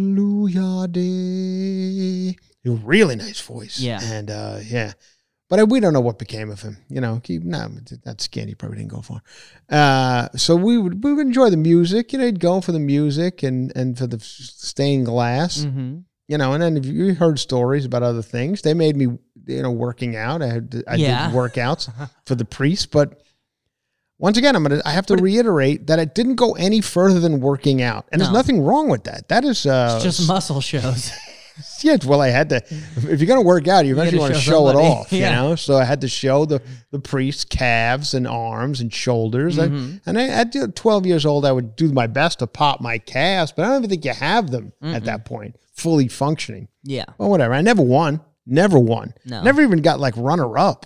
[0.00, 2.36] Hallelujah day."
[2.66, 3.78] A really nice voice.
[3.80, 4.00] Yeah.
[4.02, 4.92] and uh, yeah,
[5.48, 6.76] but I, we don't know what became of him.
[6.88, 7.68] You know, he, no,
[8.04, 9.22] that skin he probably didn't go far.
[9.68, 12.12] Uh, so we would we would enjoy the music.
[12.12, 15.58] You know, he'd go for the music and and for the stained glass.
[15.60, 16.00] Mm-hmm.
[16.28, 19.06] You know, and then if you heard stories about other things, they made me
[19.46, 20.42] you know working out.
[20.42, 21.26] I had I Yeah.
[21.28, 21.90] did workouts
[22.26, 23.22] for the priest, but.
[24.20, 24.80] Once again, I'm gonna.
[24.84, 28.30] I have to reiterate that it didn't go any further than working out, and there's
[28.32, 29.28] nothing wrong with that.
[29.28, 31.10] That is uh, It's just muscle shows.
[31.82, 32.56] yeah, well, I had to.
[32.68, 35.30] If you're gonna work out, you eventually want to show show it off, Yeah.
[35.30, 35.54] you know.
[35.56, 39.58] So I had to show the the priest's calves and arms and shoulders.
[39.58, 39.96] I- Mm-hmm.
[40.08, 43.52] and I, at 12 years old, I would do my best to pop my calves,
[43.52, 46.68] but I don't even think you have them at that point fully functioning.
[46.82, 47.06] yeah.
[47.16, 47.54] Well, whatever.
[47.54, 48.20] I never won.
[48.46, 49.14] Never won.
[49.24, 49.42] No.
[49.42, 50.84] Never even got like runner up,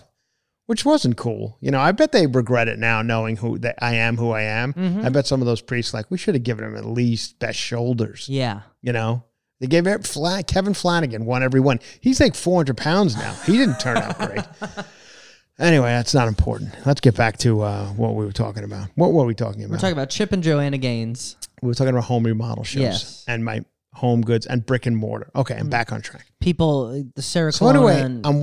[0.66, 1.58] which wasn't cool.
[1.60, 4.42] You know, I bet they regret it now, knowing who that I am, who I
[4.42, 4.72] am.
[4.72, 5.04] Mm-hmm.
[5.06, 7.58] I bet some of those priests like we should have given him at least best
[7.58, 8.28] shoulders.
[8.28, 8.62] Yeah.
[8.82, 9.24] You know,
[9.60, 11.80] they gave it Fla- Kevin Flanagan won every one.
[12.00, 13.32] He's like 400 pounds now.
[13.46, 14.44] He didn't turn out great.
[15.56, 16.74] Anyway, that's not important.
[16.84, 18.88] Let's get back to uh, what we were talking about.
[18.96, 19.70] What were we talking about?
[19.74, 21.36] We're talking about Chip and Joanna Gaines.
[21.62, 23.24] we were talking about home remodel shows Yes.
[23.28, 23.60] and my
[23.92, 25.30] home goods and brick and mortar.
[25.36, 26.26] Okay, I'm back on track.
[26.40, 28.42] People, the Sarah So anyway, and- I'm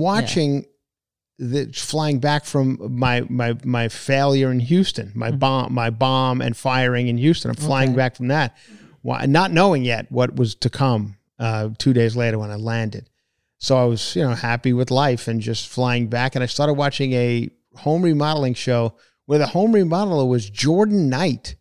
[1.50, 6.56] The flying back from my my my failure in Houston, my bomb my bomb and
[6.56, 7.50] firing in Houston.
[7.50, 7.96] I'm flying Okay.
[7.96, 8.56] back from that,
[9.02, 11.16] Why- not knowing yet what was to come.
[11.38, 13.10] Uh, two days later when I landed,
[13.58, 16.36] so I was you know happy with life and just flying back.
[16.36, 18.94] And I started watching a home remodeling show
[19.26, 21.56] where the home remodeler was Jordan Knight.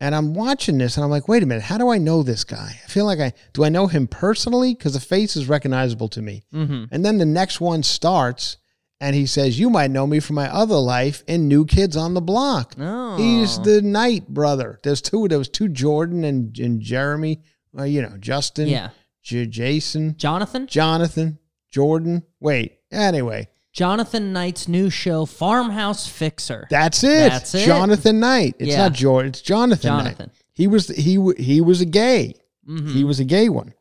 [0.00, 2.42] And I'm watching this and I'm like, wait a minute, how do I know this
[2.44, 2.80] guy?
[2.84, 4.74] I feel like I do I know him personally?
[4.74, 6.42] Because the face is recognizable to me.
[6.52, 6.88] Mhm.
[6.90, 8.56] And then the next one starts
[9.04, 12.14] and he says, You might know me from my other life in New Kids on
[12.14, 12.74] the Block.
[12.78, 13.16] Oh.
[13.16, 14.80] He's the Knight brother.
[14.82, 17.42] There's two, there was two Jordan and, and Jeremy,
[17.78, 18.90] uh, you know, Justin, Yeah.
[19.22, 20.66] J- Jason, Jonathan?
[20.66, 21.38] Jonathan,
[21.70, 22.22] Jordan.
[22.40, 26.66] Wait, anyway, Jonathan Knight's new show, Farmhouse Fixer.
[26.70, 27.30] that's it.
[27.30, 27.66] That's it.
[27.66, 28.54] Jonathan Knight.
[28.58, 28.78] It's Yeah.
[28.84, 30.26] not Jordan, it's Jonathan, Jonathan.
[30.32, 30.42] Knight.
[30.54, 32.34] He was, he, he was a gay.
[32.68, 32.90] Mhm.
[32.92, 33.74] He was a gay one.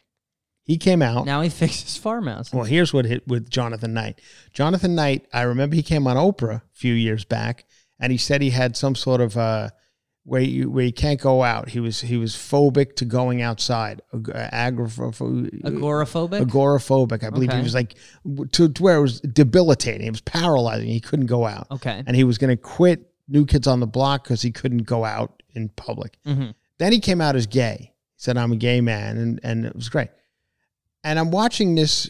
[0.66, 1.26] He came out.
[1.26, 2.54] Now he fixes farmhouse.
[2.54, 4.20] Well, here's what hit with Jonathan Knight.
[4.54, 7.66] Jonathan Knight, I remember he came on Oprah a few years back,
[8.00, 9.70] and he said he had some sort of uh,
[10.24, 11.70] where you where you can't go out.
[11.70, 14.24] He was he was phobic to going outside, ag-
[14.78, 16.42] agorapho- Agoraphobic?
[16.46, 17.24] agoraphobic.
[17.26, 17.96] I believe he was like
[18.54, 20.08] to, to where it was debilitating.
[20.08, 20.88] It was paralyzing.
[20.88, 22.04] He couldn't go out, okay.
[22.08, 25.04] and he was going to quit New Kids on the Block because he couldn't go
[25.04, 26.18] out in public.
[26.26, 27.92] hmm Then he came out as gay.
[28.16, 29.18] He said, I'm a gay man.
[29.18, 30.10] And, and it was great.
[31.04, 32.10] And I'm watching this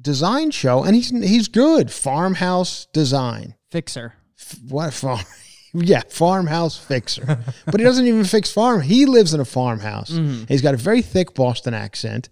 [0.00, 1.90] design show, and he's he's good.
[1.90, 3.54] Farmhouse design.
[3.70, 4.14] Fixer.
[4.38, 5.20] F- What farm?
[5.74, 7.38] yeah, farmhouse fixer.
[7.66, 8.80] but he doesn't even fix farm.
[8.82, 10.10] He lives in a farmhouse.
[10.10, 10.48] Mhm.
[10.48, 12.28] He's got a very thick Boston accent,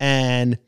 [0.00, 0.58] and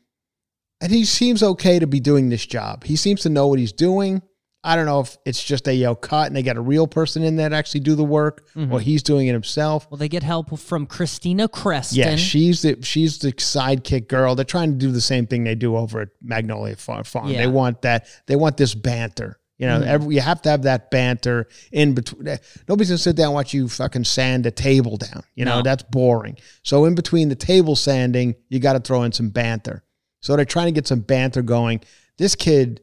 [0.81, 2.83] and he seems okay to be doing this job.
[2.83, 4.21] He seems to know what he's doing.
[4.67, 7.23] I don't know if it's just a yo cut and they got a real person
[7.23, 8.73] in there to actually do the work, mm-hmm.
[8.73, 9.87] or he's doing it himself.
[9.89, 11.95] Well, they get help from Kristina Crestin.
[11.95, 14.35] Yeah, she's the she's the sidekick girl.
[14.35, 17.05] They're trying to do the same thing they do over at Magnolia Farm.
[17.29, 17.37] Yeah.
[17.37, 18.07] They want that.
[18.25, 19.39] They want this banter.
[19.57, 19.87] You know, mm-hmm.
[19.87, 22.27] every, you have to have that banter in between.
[22.27, 25.23] Eh, nobody's gonna sit down and watch you fucking sand a table down.
[25.33, 25.61] You know, No.
[25.63, 26.37] that's boring.
[26.63, 29.85] So in between the table sanding, you got to throw in some banter.
[30.19, 31.79] So they're trying to get some banter going.
[32.17, 32.81] This kid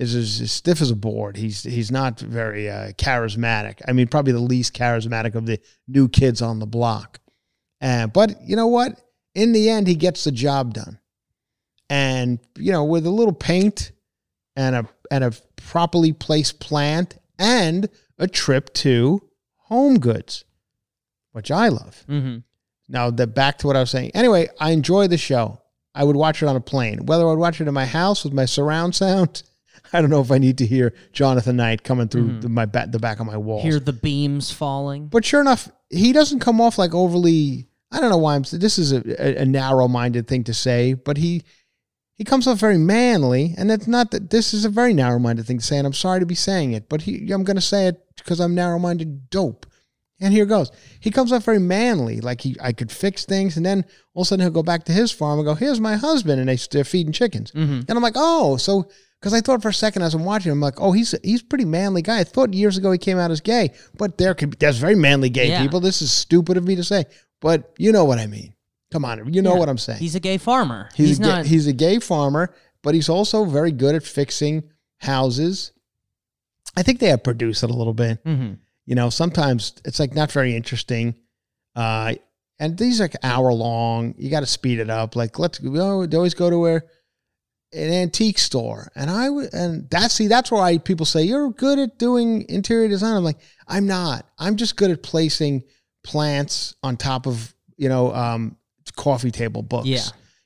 [0.00, 1.36] is as, stiff as a board.
[1.36, 3.82] He's he's not very uh, charismatic.
[3.86, 7.20] I mean, probably the least charismatic of the new kids on the block.
[7.82, 8.98] Uh, but you know what?
[9.34, 10.98] In the end, he gets the job done.
[11.90, 13.92] And you know, with a little paint
[14.56, 19.20] and a and a properly placed plant and a trip to
[19.64, 20.44] Home Goods,
[21.32, 22.04] which I love.
[22.08, 22.38] hmm
[22.88, 24.12] Now, the back to what I was saying.
[24.14, 25.60] Anyway, I enjoy the show.
[25.94, 27.06] I would watch it on a plane.
[27.06, 29.42] Whether I would watch it in my house with my surround sound,
[29.92, 32.88] I don't know if I need to hear Jonathan Knight coming through the, my ba-
[32.90, 33.62] the back of my walls.
[33.62, 35.08] Hear the beams falling.
[35.08, 37.68] But sure enough, he doesn't come off like overly.
[37.92, 38.42] I don't know why I'm.
[38.50, 39.02] This is a,
[39.38, 41.42] a, a narrow-minded thing to say, but he
[42.14, 45.58] he comes off very manly, and it's not that this is a very narrow-minded thing
[45.58, 45.78] to say.
[45.78, 48.38] And I'm sorry to be saying it, but he, I'm going to say it because
[48.40, 49.66] I'm narrow-minded dope.
[50.22, 50.70] And here goes.
[51.00, 54.26] He comes off very manly, like he I could fix things, and then all of
[54.26, 56.56] a sudden he'll go back to his farm and go, "Here's my husband," and they,
[56.70, 57.50] they're feeding chickens.
[57.52, 57.88] Mhm.
[57.88, 58.88] And I'm like, "Oh, so."
[59.20, 61.44] Because I thought for a second as I'm watching, I'm like, "Oh, he's he's a
[61.44, 64.50] pretty manly guy." I thought years ago he came out as gay, but there could
[64.50, 65.60] be there's very manly gay Yeah.
[65.62, 65.80] people.
[65.80, 67.04] This is stupid of me to say,
[67.40, 68.54] but you know what I mean.
[68.90, 69.58] Come on, you know Yeah.
[69.58, 69.98] what I'm saying.
[69.98, 70.88] He's a gay farmer.
[70.94, 71.46] He's, He's, a gay, not.
[71.46, 74.64] he's a gay farmer, but he's also very good at fixing
[74.98, 75.72] houses.
[76.76, 78.24] I think they have produced it a little bit.
[78.24, 78.58] Mhm.
[78.86, 81.14] You know, sometimes it's like not very interesting.
[81.76, 82.14] Uh,
[82.58, 84.14] and these are like hour long.
[84.18, 85.14] You got to speed it up.
[85.14, 86.84] Like let's we always they always go to where
[87.72, 91.78] an antique store, and I w- and that's see that's why people say you're good
[91.78, 93.16] at doing interior design.
[93.16, 94.26] I'm like, I'm not.
[94.38, 95.62] I'm just good at placing
[96.04, 98.56] plants on top of you know um,
[98.96, 99.86] coffee table books.
[99.88, 100.00] Yeah.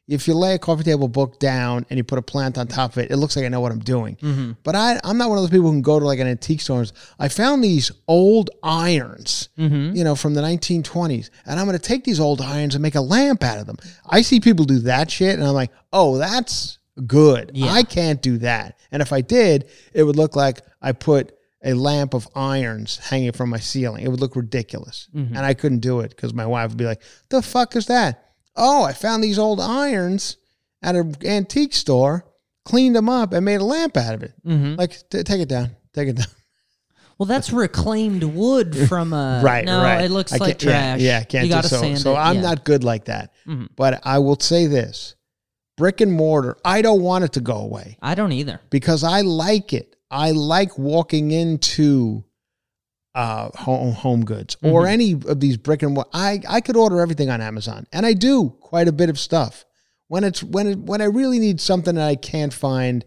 [0.06, 2.92] If you lay a coffee table book down and you put a plant on top
[2.92, 4.16] of it, it looks like I know what I'm doing.
[4.16, 4.52] Mm-hmm.
[4.62, 6.60] But I, I'm not one of those people who can go to like an antique
[6.60, 6.80] store.
[6.80, 9.96] and I found these old irons, Mm-hmm.
[9.96, 12.96] you know, from the 1920s, and I'm going to take these old irons and make
[12.96, 13.78] a lamp out of them.
[14.06, 17.50] I see people do that shit, and I'm like, oh, that's good.
[17.54, 17.72] Yeah.
[17.72, 18.78] I can't do that.
[18.92, 21.32] And if I did, it would look like I put
[21.64, 24.04] a lamp of irons hanging from my ceiling.
[24.04, 25.36] It would look ridiculous, Mm-hmm.
[25.36, 28.32] and I couldn't do it because my wife would be like, "The fuck is that?"
[28.56, 30.36] Oh, I found these old irons
[30.82, 32.26] at an antique store,
[32.64, 34.34] cleaned them up, and made a lamp out of it.
[34.46, 34.74] Mm-hmm.
[34.74, 36.26] Like, t- take it down, take it down.
[37.16, 39.40] Well, that's reclaimed wood from a.
[39.44, 40.04] right, no, right.
[40.04, 41.00] it looks I like can't- yeah, trash.
[41.00, 41.80] Yeah, can't you do so.
[41.80, 42.40] sand So it, I'm yeah.
[42.42, 43.32] not good like that.
[43.46, 43.68] Mhm.
[43.76, 45.14] But I will say this:
[45.76, 46.56] brick and mortar.
[46.64, 48.60] I don't want it to go away I don't either.
[48.70, 49.96] because I like it.
[50.10, 52.24] I like walking into
[53.14, 54.74] uh, home, home goods Mm-hmm.
[54.74, 56.10] or any of these brick and mortar.
[56.12, 59.64] I I could order everything on Amazon, and I do quite a bit of stuff.
[60.08, 63.04] When it's when it, when I really need something that I can't find,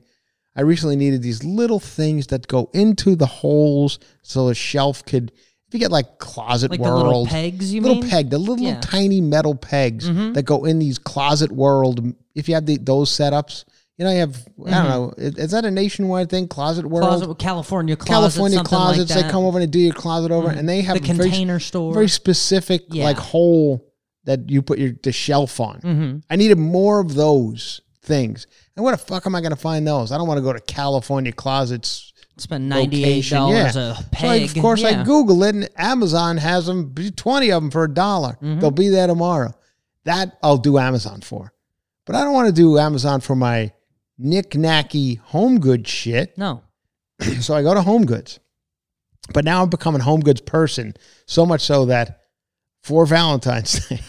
[0.55, 5.32] I recently needed these little things that go into the holes so the shelf could.
[5.68, 8.09] If you get like Closet Like World, the little pegs, you little mean?
[8.09, 8.72] peg, the little Yeah.
[8.76, 8.80] Mm-hmm.
[8.89, 12.13] tiny metal pegs that go in these Closet World.
[12.38, 13.65] If you have the, those setups,
[13.97, 14.35] you know, you have
[14.65, 15.13] I don't know.
[15.17, 16.47] Is, is that a nationwide thing?
[16.47, 17.19] Closet World, Mm-hmm.
[17.25, 19.15] Closet, California closet, California closets.
[19.15, 21.29] Like they come over and do your closet over, and they have the a very,
[21.29, 21.93] container store.
[21.93, 23.05] very specific Yeah.
[23.05, 23.83] like hole
[24.25, 25.79] that you put your the shelf on.
[25.81, 26.23] Mhm.
[26.29, 28.45] I needed more of those things.
[28.75, 30.11] And where the fuck am I going to find those?
[30.11, 33.67] I don't want to go to California Closets Spend ninety eight dollars Yeah.
[33.93, 34.43] a So I, peg.
[34.57, 35.03] of course, I.
[35.03, 38.33] Google it, and Amazon has them, twenty of them for a dollar.
[38.43, 38.59] Mm-hmm.
[38.59, 39.55] They'll be there tomorrow.
[40.05, 41.51] That I'll do Amazon for,
[42.08, 43.72] but I don't want to do Amazon for my
[44.18, 46.36] knick-knacky home goods shit.
[46.38, 46.64] No.
[47.41, 48.39] so I go to Home Goods,
[49.34, 50.95] but now I'm becoming a Home Goods person.
[51.26, 52.22] So much so that
[52.82, 53.99] for Valentine's Day,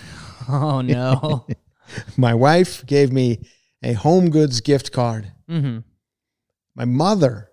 [0.48, 1.46] Oh no.
[2.16, 3.46] my wife gave me
[3.82, 5.32] a Home Goods gift card.
[5.48, 5.78] hmm
[6.74, 7.50] My mother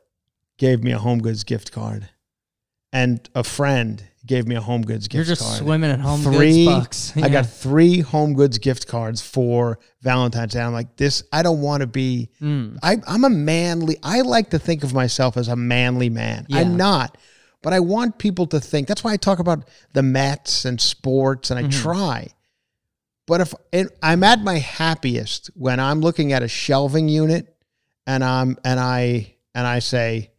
[0.58, 2.10] gave me a Home Goods gift card,
[2.94, 5.28] and a friend gave me a Home Goods gift card.
[5.28, 5.60] You're just card.
[5.60, 7.18] swimming in home three, goods bucks.
[7.18, 10.62] I got three Home Goods gift cards for Valentine's Day.
[10.62, 11.24] I'm like, this.
[11.32, 12.30] I don't want to be.
[12.42, 12.78] Mm.
[12.82, 13.98] I, I'm a manly.
[14.04, 16.46] I like to think of myself as a manly man.
[16.50, 16.60] Yeah.
[16.60, 17.18] I'm not,
[17.62, 18.88] but I want people to think.
[18.88, 21.82] That's why I talk about the Mets and sports, and I Mm-hmm.
[21.82, 22.28] try.
[23.28, 27.56] But if and I'm at my happiest when I'm looking at a shelving unit,
[28.06, 30.30] and I'm and I and I say,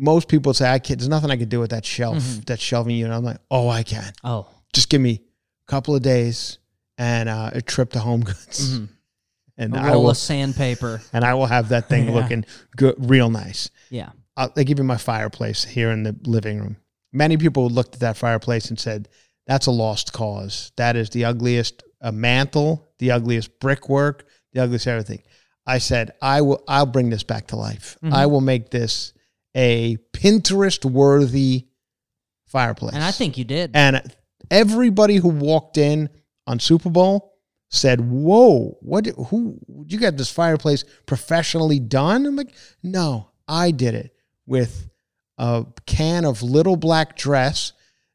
[0.00, 0.98] most people say I can't.
[0.98, 2.40] There's nothing I can do with that shelf, Mm-hmm.
[2.46, 3.12] that shelving unit.
[3.16, 4.12] I'm like, oh, I can.
[4.24, 4.48] Oh.
[4.72, 5.20] Just give me
[5.68, 6.58] a couple of days
[6.98, 8.88] and uh, a trip to Home Goods, Mhm.
[9.58, 11.02] and A I roll will of sandpaper.
[11.12, 12.14] and I will have that thing Yeah.
[12.14, 12.44] looking
[12.76, 13.70] good, real nice.
[13.90, 14.10] Yeah.
[14.36, 16.76] I'll, they give you my fireplace here in the living room.
[17.12, 19.08] Many people looked at that fireplace and said,
[19.46, 20.70] "That's a lost cause.
[20.76, 25.22] That is the ugliest uh, mantle, the ugliest brickwork, the ugliest everything."
[25.66, 26.62] I said, "I will.
[26.68, 27.98] I'll bring this back to life.
[28.02, 28.14] Mm-hmm.
[28.14, 29.12] I will make this
[29.54, 31.66] a Pinterest worthy
[32.46, 33.70] fireplace." And I think you did.
[33.74, 34.00] and
[34.50, 36.10] everybody who walked in
[36.46, 37.34] on Super Bowl
[37.68, 39.06] said, "Whoa, what?
[39.06, 39.58] Who?
[39.86, 44.14] You got this fireplace professionally done?" I'm like, "No, I did it
[44.46, 44.88] with
[45.38, 47.72] a can of Little Black Dress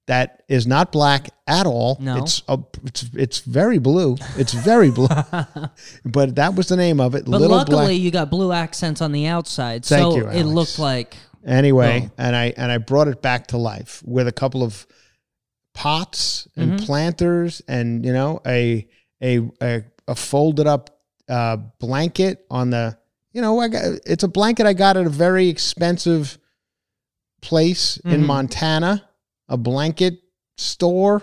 [0.08, 1.98] that is not black at all.
[2.00, 2.18] No.
[2.18, 4.18] it's a, it's it's very blue.
[4.38, 5.08] It's very blue,
[6.06, 7.26] but that was the name of it.
[7.26, 8.00] but Little luckily, Black.
[8.00, 12.14] you got blue accents on the outside, Thank so you, it looked like Anyway, Oh.
[12.18, 14.86] and I and I brought it back to life with a couple of
[15.74, 16.86] pots and Mm-hmm.
[16.86, 18.88] planters, and you know a
[19.22, 22.98] a a, a folded up uh, blanket on the.
[23.34, 26.38] You know, I got it's a blanket I got at a very expensive
[27.41, 28.26] place in Mhm.
[28.26, 29.10] Montana,
[29.50, 30.20] a blanket
[30.58, 31.22] store.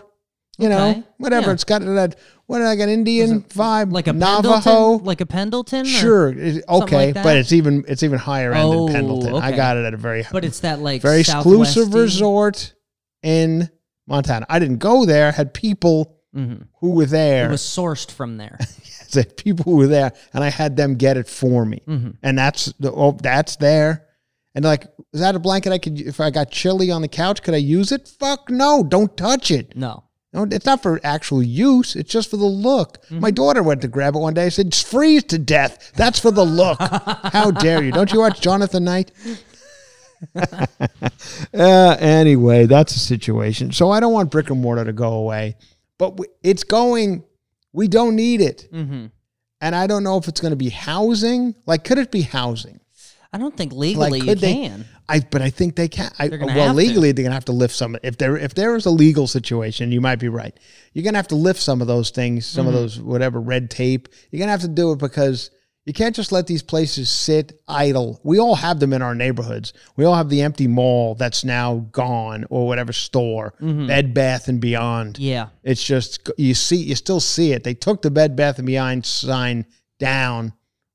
[0.59, 1.03] You know, Okay.
[1.19, 1.47] whatever.
[1.49, 1.53] Yeah.
[1.55, 2.17] It's got that.
[2.47, 4.61] What like an Indian vibe, like a Navajo.
[4.61, 5.85] Pendleton, like a Pendleton.
[5.87, 6.29] Sure.
[6.29, 9.35] it- okay, like but it's even it's even higher end Oh, than Pendleton.
[9.37, 12.75] I got it at a very but it's that like very exclusive resort
[13.23, 13.71] in
[14.07, 14.45] Montana.
[14.51, 15.33] I didn't go there.
[15.33, 16.67] Had people Mhm.
[16.81, 17.47] who were there.
[17.49, 18.59] It was sourced from there.
[19.09, 21.81] said people who were there, and I had them get it for me.
[21.89, 22.17] Mhm.
[22.23, 24.07] And that's the oh, that's there.
[24.55, 25.99] And like, is that a blanket I could?
[26.01, 28.07] If I got chilly on the couch, could I use it?
[28.19, 28.83] Fuck no!
[28.83, 29.75] Don't touch it.
[29.77, 30.05] No.
[30.33, 31.95] No, it's not for actual use.
[31.95, 33.05] It's just for the look.
[33.05, 33.21] Mm-hmm.
[33.21, 34.47] My daughter went to grab it one day.
[34.47, 36.79] I said, "Freeze to death." That's for the look.
[36.81, 37.93] How dare you?
[37.93, 39.11] Don't you watch Jonathan Knight?
[40.37, 43.73] uh, anyway, that's the situation.
[43.73, 45.57] So I don't want brick and mortar to go away,
[45.99, 47.25] but it's going.
[47.75, 48.69] We don't need it.
[48.71, 49.07] hmm
[49.63, 51.55] and I don't know if it's going to be housing.
[51.67, 52.81] Like, could it be housing?
[53.33, 54.85] I don't think legally you they- can.
[55.09, 56.11] I but I think they can.
[56.19, 56.73] I, well, have to.
[56.75, 57.97] legally they're gonna have to lift some.
[58.03, 60.57] If there if there is a legal situation, you might be right.
[60.93, 62.75] You're gonna have to lift some of those things, some Mm-hmm.
[62.77, 64.09] of those whatever red tape.
[64.31, 65.51] You're gonna have to do it because
[65.85, 68.21] you can't just let these places sit idle.
[68.23, 69.73] We all have them in our neighborhoods.
[69.97, 74.61] We all have the empty mall that's now gone or whatever store, Bed Bath and
[74.61, 75.15] Beyond.
[75.15, 75.23] Mm-hmm.
[75.25, 75.49] Yeah.
[75.65, 77.65] It's just you see, you still see it.
[77.65, 79.67] They took the Bed Bath and Beyond sign
[79.99, 80.53] down.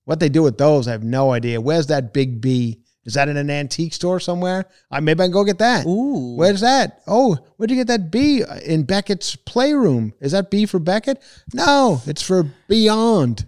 [0.08, 1.60] What they do with those, I have no idea.
[1.60, 2.80] Where's that Big B?
[3.04, 4.64] Is that in an antique store somewhere?
[4.90, 5.86] Uh, maybe I can go get that.
[5.86, 6.36] Ooh.
[6.38, 7.02] Where's that?
[7.08, 10.14] Oh, where'd you get that B in Beckett's playroom?
[10.22, 11.22] Is that B for Beckett?
[11.54, 13.46] No, it's for Beyond.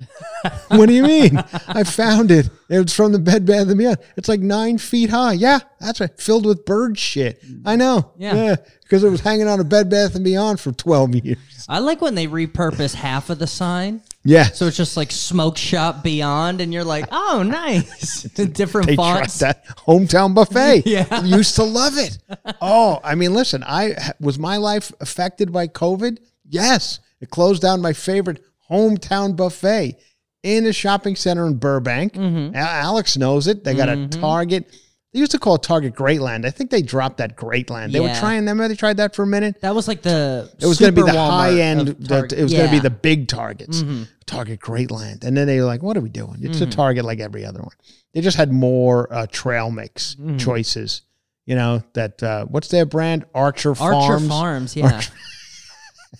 [0.70, 1.38] what do you mean?
[1.68, 2.50] I found it.
[2.70, 3.98] It's from the Bed Bath and Beyond.
[4.16, 5.34] It's like nine feet high.
[5.34, 6.20] Yeah, that's right.
[6.20, 7.44] Filled with bird shit.
[7.66, 8.14] I know.
[8.18, 8.56] Yeah.
[8.84, 11.38] because it was hanging on a Bed Bath and Beyond for twelve years.
[11.68, 14.02] I like when they repurpose half of the sign.
[14.24, 14.44] Yeah.
[14.46, 18.24] So it's just like smoke shop beyond, and you're like, oh, nice.
[18.36, 19.40] Different they fonts.
[19.40, 20.84] that hometown buffet.
[20.86, 21.24] Yeah.
[21.24, 22.18] used to love it.
[22.62, 26.20] Oh, I mean, listen, I was my life affected by COVID.
[26.48, 29.98] Yes, it closed down my favorite hometown buffet
[30.44, 32.14] in a shopping center in Burbank.
[32.14, 32.56] Mm-hmm.
[32.56, 33.64] Alex knows it.
[33.64, 34.72] They got a Target.
[35.12, 36.46] They used to call it Target Greatland.
[36.46, 37.92] I think they dropped that Greatland.
[37.94, 38.60] They were trying them.
[38.60, 39.60] They tried that for a minute.
[39.62, 40.52] That was like the.
[40.60, 41.88] It was going to be the Walmart high end.
[41.88, 42.84] The, it was going to be Mm-hmm.
[42.84, 43.84] the big targets.
[44.28, 46.38] Target Greatland, and then they were like, "What are we doing?
[46.42, 47.74] It's a Target like every other one."
[48.14, 50.38] They just had more uh, trail mix Mm-hmm.
[50.38, 51.02] choices.
[51.48, 53.26] You know that uh, what's their brand?
[53.34, 53.96] Archer Farms.
[53.96, 54.74] Archer Farms.
[54.76, 54.76] Farms.
[54.76, 55.02] yeah.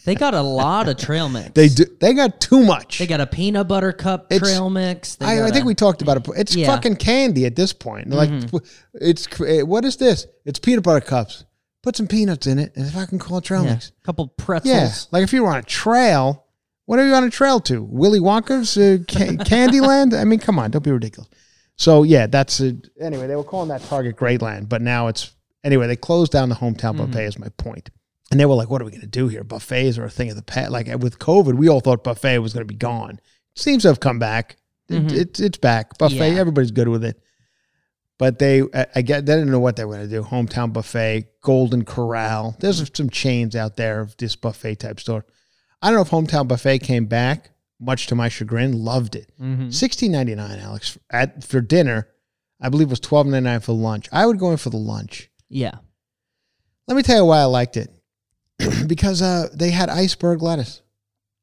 [0.06, 1.52] they got a lot of trail mix.
[1.54, 1.86] They do.
[2.00, 3.00] They got too much.
[3.00, 5.16] They got a peanut butter cup It's- trail mix.
[5.16, 6.28] They I, I think a- we talked about it.
[6.38, 6.68] It's Yeah.
[6.68, 6.76] Mm-hmm.
[6.76, 8.10] fucking candy at this point.
[8.10, 8.30] Like
[8.94, 10.28] it's eh, what is this?
[10.46, 11.46] It's peanut butter cups.
[11.82, 13.92] Put some peanuts in it, and if I can call it trail yeah, mix.
[14.02, 14.74] A couple pretzels.
[14.76, 16.46] Yeah, like if you were on a trail,
[16.86, 17.82] what are you on a trail to?
[17.82, 20.14] Willy Wonka's uh, ca- Candyland?
[20.14, 21.30] I mean, come on, don't be ridiculous.
[21.78, 23.28] So yeah, that's a, anyway.
[23.28, 25.32] They were calling that Target Greatland, but now it's
[25.64, 25.88] anyway.
[25.88, 27.24] They closed down the hometown buffet.
[27.24, 27.90] Is my point.
[28.32, 29.44] And they were like, "What are we going to do here?
[29.44, 32.40] Buffets are a thing of the past." Like uh, with COVID, we all thought buffet
[32.40, 33.20] was going to be gone.
[33.56, 34.58] seems to have come back.
[34.88, 35.16] It, mm-hmm.
[35.16, 35.98] it's it's back.
[35.98, 36.34] Buffet.
[36.34, 36.40] Yeah.
[36.40, 37.22] Everybody's good with it.
[38.20, 40.24] But they, I, I get, they didn't know what they were going to do.
[40.24, 42.58] Hometown buffet, Golden Corral.
[42.60, 42.94] There's mm-hmm.
[42.94, 45.26] some chains out there of this buffet type store.
[45.82, 48.84] I don't know if Hometown Buffet came back, much to my chagrin.
[48.84, 49.32] Loved it.
[49.42, 49.70] Mm-hmm.
[49.70, 52.10] Sixteen ninety nine, Alex, at for dinner.
[52.62, 54.10] I believe it was twelve ninety nine for lunch.
[54.12, 55.30] I would go in for the lunch.
[55.48, 55.76] Yeah.
[56.88, 57.90] Let me tell you why I liked it.
[58.88, 60.82] because uh, they had iceberg lettuce.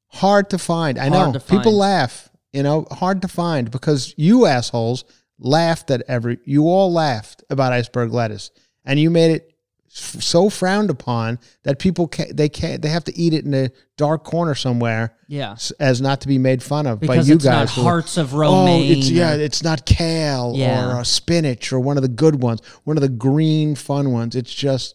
[0.09, 0.99] Hard to find.
[0.99, 1.33] I know.
[1.33, 1.77] People find.
[1.77, 2.29] laugh.
[2.53, 5.05] You know, hard to find because you assholes
[5.39, 6.39] laughed at every.
[6.45, 8.51] You all laughed about iceberg lettuce,
[8.85, 9.53] and you made it
[9.91, 12.35] f- so frowned upon that people can't.
[12.35, 12.81] They can't.
[12.81, 15.53] They have to eat it in a dark corner somewhere Yeah.
[15.53, 17.75] s- as not to be made fun of by you it's not guys.
[17.75, 18.97] who- hearts of Oh, romaine.
[18.99, 20.87] it's yeah, it's not kale Yeah.
[20.95, 24.35] or uh, spinach or one of the good ones, one of the green fun ones.
[24.37, 24.95] It's just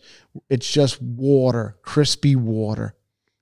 [0.49, 2.95] it's just water, crispy water.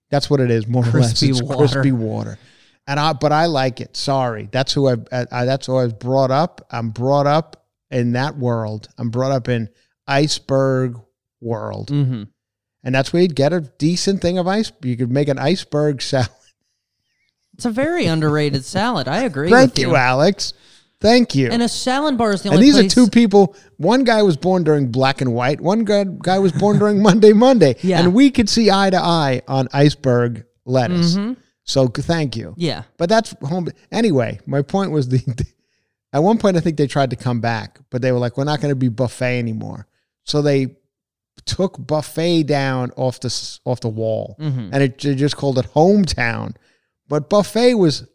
[0.10, 0.92] That's what it is, more or less.
[1.20, 1.58] Crispy It's water.
[1.58, 2.40] crispy water.
[2.88, 3.96] And I, but I like it.
[3.96, 4.96] Sorry, that's who I,
[5.32, 5.46] I.
[5.46, 6.66] That's who I was brought up.
[6.72, 8.88] I'm brought up in that world.
[8.98, 9.70] I'm brought up in
[10.08, 10.98] iceberg
[11.40, 12.28] world, Mhm.
[12.84, 14.72] and that's where you'd get a decent thing of ice.
[14.84, 16.30] You could make an iceberg salad.
[17.54, 19.08] It's a very underrated salad.
[19.08, 19.50] I agree.
[19.52, 20.54] Thank with you, Alex.
[21.02, 21.50] Thank you.
[21.50, 22.58] And a salad bar is the only.
[22.58, 22.92] And these place.
[22.92, 23.56] are two people.
[23.78, 25.62] One guy was born during black and white.
[25.62, 27.76] One guy, guy was born during Monday, Monday.
[27.82, 28.00] Yeah.
[28.02, 31.18] And we could see eye to eye on iceberg lettuce.
[31.64, 32.48] So thank you.
[32.50, 32.62] Mm-hmm.
[32.62, 32.84] Yeah.
[32.98, 33.70] But that's home.
[33.92, 35.46] Anyway, my point was the,
[36.12, 38.44] at one point I think they tried to come back, but they were like, we're
[38.44, 39.88] not going to be buffet anymore.
[40.26, 40.76] So they
[41.46, 44.70] took buffet down off the off the wall, Mm-hmm.
[44.74, 46.56] and it they just called it hometown.
[47.08, 48.06] But buffet was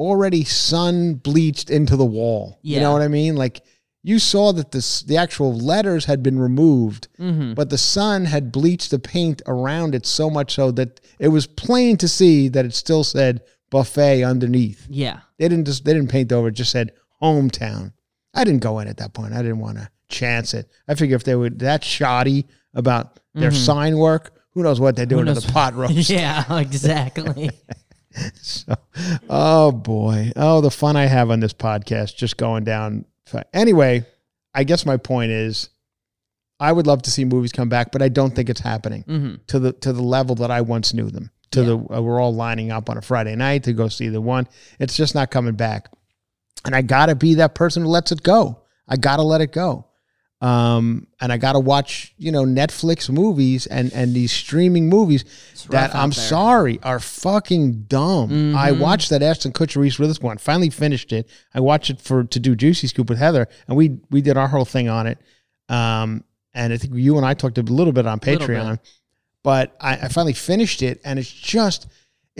[0.00, 2.58] already sun bleached into the wall.
[2.62, 2.76] Yeah.
[2.78, 3.36] You know what I mean?
[3.36, 3.62] Like
[4.02, 7.52] you saw that this the actual letters had been removed, Mm-hmm.
[7.54, 11.46] but the sun had bleached the paint around it so much so that it was
[11.46, 14.86] plain to see that it still said buffet underneath.
[14.88, 15.20] Yeah.
[15.38, 16.92] They didn't just they didn't paint over; it just said
[17.22, 17.92] hometown.
[18.34, 19.34] I didn't go in at that point.
[19.34, 20.70] I didn't want to chance it.
[20.88, 25.04] I figure if they were that shoddy about their sign work, who knows what they're
[25.06, 26.08] doing to the pot roast.
[26.10, 27.50] Yeah, exactly.
[28.42, 28.74] So,
[29.28, 33.04] oh boy, oh the fun I have on this podcast just going down.
[33.52, 34.04] Anyway,
[34.52, 35.70] I guess my point is,
[36.58, 39.34] I would love to see movies come back, but I don't think it's happening hmm
[39.46, 41.30] to the to the level that I once knew them.
[41.52, 44.20] To the uh, we're all lining up on a Friday night to go see the
[44.20, 44.48] one.
[44.78, 45.88] It's just not coming back,
[46.64, 48.62] and I gotta be that person who lets it go.
[48.88, 49.86] I gotta let it go.
[50.42, 55.24] Um, and I got to watch, you know, Netflix movies and and these streaming movies
[55.68, 58.56] that I'm sorry are fucking dumb.
[58.56, 58.80] I Mm-hmm.
[58.80, 60.38] watched that Ashton Kutcher Reese Witherspoon.
[60.38, 61.28] Finally finished it.
[61.52, 64.48] I watched it for to do Juicy Scoop with Heather, and we we did our
[64.48, 65.18] whole thing on it.
[65.68, 66.24] Um,
[66.54, 68.56] and I think you and I talked a little bit on Little bit.
[68.56, 68.78] Patreon,
[69.44, 71.86] but I, I finally finished it, and it's just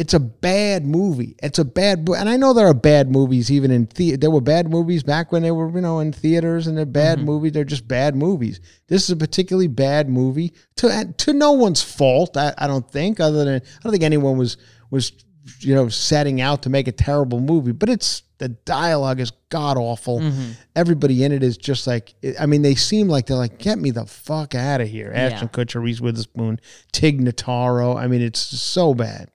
[0.01, 1.37] it's a bad movie.
[1.43, 4.17] It's a bad, bo- and I know there are bad movies even in the.
[4.17, 7.19] There were bad movies back when they were you know in theaters, and they're bad
[7.19, 7.27] Mm-hmm.
[7.27, 7.53] movies.
[7.53, 8.61] They're just bad movies.
[8.89, 12.37] This is a particularly bad movie to to no one's fault.
[12.37, 14.57] I, I don't think, other than I don't think anyone was
[14.91, 15.13] was
[15.61, 17.73] you know setting out to make a terrible movie.
[17.73, 20.21] But it's the dialogue is god awful.
[20.21, 20.51] Mm-hmm.
[20.75, 23.91] Everybody in it is just like I mean, they seem like they're like, get me
[23.91, 25.13] the fuck out of here.
[25.15, 26.59] Ashton Kutcher, Reese Witherspoon,
[26.93, 27.97] Tig Notaro.
[27.97, 29.31] I mean, it's so bad.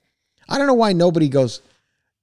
[0.50, 1.62] I don't know why nobody goes.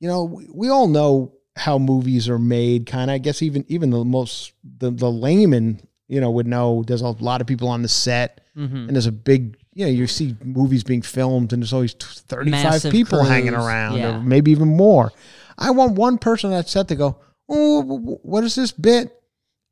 [0.00, 2.86] You know, we, we all know how movies are made.
[2.86, 6.82] Kind of, I guess even even the most the the layman, you know, would know.
[6.86, 8.76] There's a lot of people on the set, Mm-hmm.
[8.76, 9.56] and there's a big.
[9.74, 13.96] You know, you see movies being filmed, and there's always 35 Massive people hanging around,
[13.96, 14.16] yeah.
[14.16, 15.10] or maybe even more.
[15.56, 17.16] I want one person on that set to go.
[17.48, 19.18] Oh, wh- wh- what is this bit?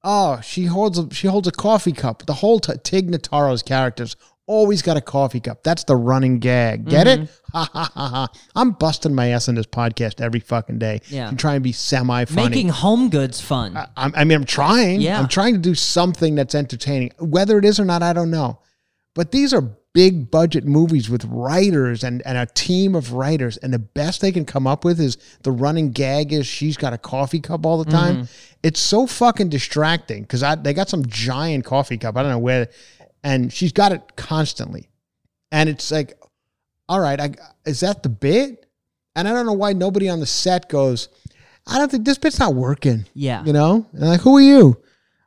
[0.02, 2.24] Oh, she holds a she holds a coffee cup.
[2.24, 4.16] The whole t- Tig Notaro's characters
[4.50, 5.62] always got a coffee cup.
[5.62, 6.86] That's the running gag.
[6.86, 7.20] Get it?
[7.20, 7.56] Mm-hmm.
[7.56, 8.28] Ha ha ha ha.
[8.56, 11.00] I'm busting my ass in this podcast every fucking day.
[11.08, 11.28] Yeah.
[11.28, 12.48] and trying to be semi funny.
[12.48, 13.78] Making home goods fun.
[13.96, 15.00] I'm, I mean, I'm trying.
[15.00, 15.20] Yeah.
[15.20, 17.12] I'm trying to do something that's entertaining.
[17.20, 18.58] Whether it is or not, I don't know.
[19.14, 23.56] But these are big budget movies with writers and, and a team of writers.
[23.56, 26.92] And the best they can come up with is the running gag is she's got
[26.92, 28.28] a coffee cup all the time.
[28.62, 32.16] It's so fucking distracting because they got some giant coffee cup.
[32.16, 32.68] I don't know where,
[33.22, 34.88] and she's got it constantly.
[35.52, 36.18] And it's like,
[36.88, 37.30] all right, I,
[37.66, 38.66] is that the bit?
[39.16, 41.08] And I don't know why nobody on the set goes,
[41.66, 43.06] I don't think this bit's not working.
[43.14, 43.44] yeah.
[43.44, 44.80] You know, and like, who are you?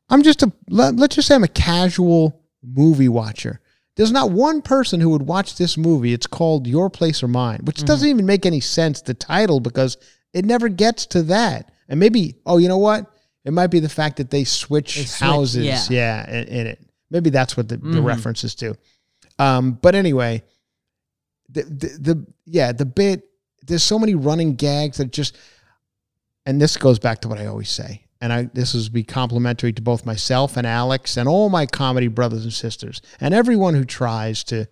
[0.10, 3.60] I'm just a let, let's just say I'm a casual movie watcher.
[3.96, 6.14] There's not one person who would watch this movie.
[6.14, 7.86] It's called Your Place or Mine, which Mm-hmm.
[7.86, 9.02] doesn't even make any sense.
[9.02, 9.98] The title because
[10.34, 11.72] it never gets to that.
[11.90, 13.06] And maybe, oh, you know what?
[13.46, 16.26] It might be the fact that they switch, They switch, houses, yeah.
[16.26, 16.80] yeah, in, in it.
[17.14, 18.04] Maybe that's what the, the Mhm.
[18.06, 18.76] reference is to.
[19.40, 20.44] Um, but anyway,
[21.48, 23.24] the, the the yeah the bit.
[23.66, 25.38] There's so many running gags that just
[26.46, 29.72] and this goes back to what I always say, and I this is be complimentary
[29.74, 33.86] to both myself and Alex and all my comedy brothers and sisters and everyone who
[33.86, 34.68] tries to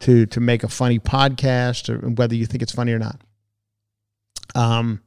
[0.00, 3.20] to to make a funny podcast or whether you think it's funny or not.
[4.54, 5.00] Um,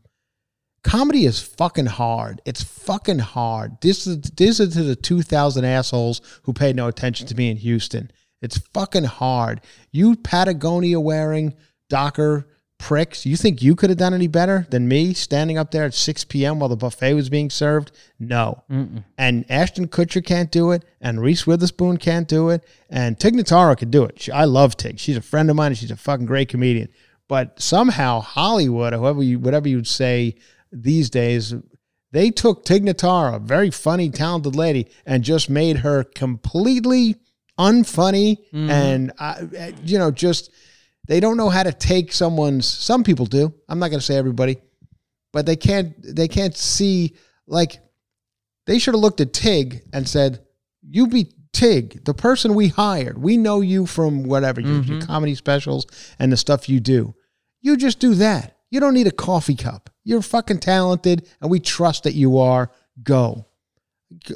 [0.83, 2.41] comedy is fucking hard.
[2.45, 3.81] It's fucking hard.
[3.81, 7.49] This is this is to the two thousand assholes who paid no attention to me
[7.49, 8.11] in Houston.
[8.41, 9.61] It's fucking hard.
[9.91, 11.55] You Patagonia wearing
[11.89, 13.25] Docker pricks.
[13.25, 16.23] You think you could have done any better than me standing up there at 6
[16.25, 16.59] p.m.
[16.59, 17.91] while the buffet was being served?
[18.19, 18.63] No.
[19.17, 23.77] And Ashton Kutcher can't do it, and Reese Witherspoon can't do it, and Tig Notaro
[23.77, 24.21] can do it.
[24.21, 24.97] She, I love Tig.
[24.97, 26.87] She's a friend of mine, and she's a fucking great comedian.
[27.27, 30.35] But somehow Hollywood, or whoever you, whatever you'd say
[30.71, 31.53] these days,
[32.11, 37.15] they took Tig Notaro, a very funny, talented lady, and just made her completely
[37.59, 38.69] unfunny mm-hmm.
[38.69, 40.49] and uh, uh, you know just
[41.09, 44.15] they don't know how to take someone's some people do i'm not going to say
[44.15, 44.55] everybody
[45.33, 47.13] but they can't they can't see
[47.47, 47.81] like
[48.65, 50.39] they should have looked at tig and said
[50.81, 53.17] you be tig the person we hired.
[53.17, 55.07] We know you from whatever your, your mm-hmm.
[55.07, 55.85] comedy specials
[56.17, 57.15] and the stuff you do.
[57.61, 58.57] You just do that.
[58.71, 62.71] You don't need a coffee cup you're fucking talented and we trust that you are
[63.03, 63.45] go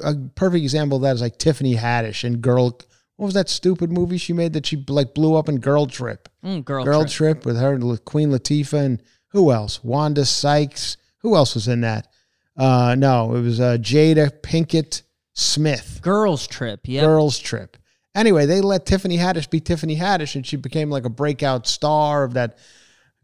[0.02, 2.78] a perfect example of that is like Tiffany Haddish and Girl.
[3.16, 6.28] What was that stupid movie she made that she like blew up in Girl Trip?
[6.44, 7.10] Mm, girl, Girl trip.
[7.10, 9.82] Trip with her and Queen Latifah and who else?
[9.82, 10.96] Wanda Sykes.
[11.18, 12.08] Who else was in that?
[12.56, 15.02] Uh, no, it was uh, Jada Pinkett
[15.32, 16.00] Smith.
[16.02, 16.80] Girls trip.
[16.84, 17.00] Yeah.
[17.00, 17.76] Girls Trip.
[18.14, 22.22] Anyway, they let Tiffany Haddish be Tiffany Haddish, and she became like a breakout star
[22.22, 22.58] of that.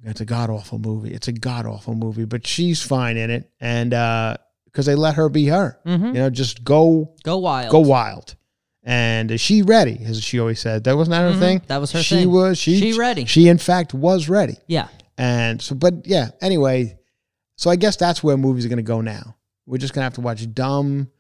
[0.04, 1.12] It's a god awful movie.
[1.12, 5.14] It's a god awful movie, but she's fine in it, and uh because they let
[5.16, 7.70] her be her, you know, just go Go wild.
[7.72, 8.36] go wild.
[8.84, 10.00] And is she ready?
[10.04, 11.58] As she always said, that wasn't her thing.
[11.58, 11.66] Mm-hmm.
[11.66, 12.30] That was her she thing.
[12.30, 13.24] was she She ready.
[13.26, 14.56] She in fact was ready.
[14.68, 14.88] Yeah.
[15.18, 16.30] And so, but yeah.
[16.40, 16.98] Anyway,
[17.56, 19.36] so I guess that's where movies are going to go now.
[19.66, 21.10] We're just going to have to watch dumb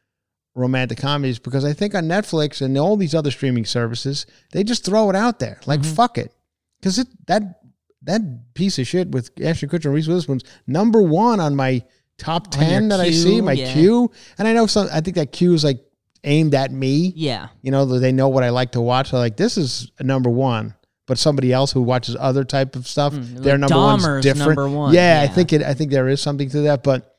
[0.54, 4.84] romantic comedies because I think on Netflix and all these other streaming services, they just
[4.84, 5.94] throw it out there like Mm-hmm.
[5.94, 6.32] fuck it,
[6.80, 7.59] because it that
[8.02, 8.20] that
[8.54, 11.82] piece of shit with Ashton Kutcher and Reese Witherspoon's number one on my
[12.18, 13.72] top ten that I queue, see my yeah.
[13.72, 14.88] queue, and I know some.
[14.92, 15.80] I think that queue is like
[16.24, 17.12] aimed at me.
[17.16, 17.48] Yeah.
[17.62, 19.10] You know, they know what I like to watch.
[19.10, 20.74] They're like, this is a number one.
[21.06, 24.48] But somebody else who watches other type of stuff, their like number Dahmer's one's different.
[24.58, 25.62] number one, Yeah, I think it.
[25.62, 26.82] I think there is something to that.
[26.84, 27.16] But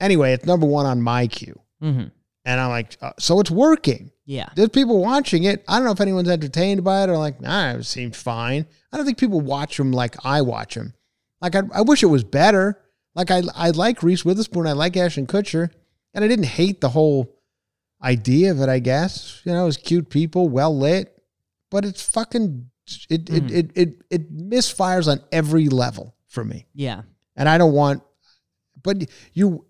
[0.00, 2.06] anyway, it's number one on my queue, Mm-hmm.
[2.46, 4.10] and I'm like, uh, so it's working.
[4.28, 4.50] Yeah.
[4.54, 5.64] There's people watching it.
[5.66, 8.66] I don't know if anyone's entertained by it or like, nah, it seemed fine.
[8.92, 10.92] I don't think people watch them like I watch them.
[11.40, 12.78] Like I, I wish it was better.
[13.14, 14.66] Like I, I like Reese Witherspoon.
[14.66, 15.70] I like Ashton Kutcher,
[16.12, 17.34] and I didn't hate the whole
[18.02, 18.68] idea of it.
[18.68, 21.16] I guess you know, it was cute people, well lit,
[21.70, 22.70] but it's fucking
[23.08, 23.48] it it, hmm.
[23.48, 27.02] it it it misfires on every level for me Yeah.
[27.34, 28.02] and I don't want.
[28.82, 29.64] But you,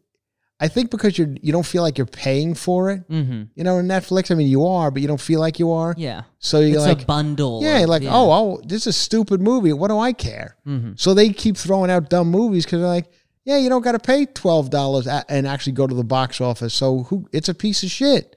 [0.60, 3.08] I think because you're you don't feel like you're paying for it.
[3.08, 3.42] Mm-hmm.
[3.54, 4.30] You know, in Netflix.
[4.30, 5.94] I mean, you are, but you don't feel like you are.
[5.96, 6.22] Yeah.
[6.40, 7.60] So you're It's like, a bundle.
[7.62, 8.10] yeah, of- like yeah.
[8.12, 9.72] oh, oh, this is a stupid movie.
[9.72, 10.56] What do I care?
[10.66, 10.92] Mm-hmm.
[10.96, 13.06] So they keep throwing out dumb movies because they're like,
[13.44, 16.74] yeah, you don't got to pay twelve dollars and actually go to the box office.
[16.74, 17.28] So who?
[17.32, 18.36] It's a piece of shit.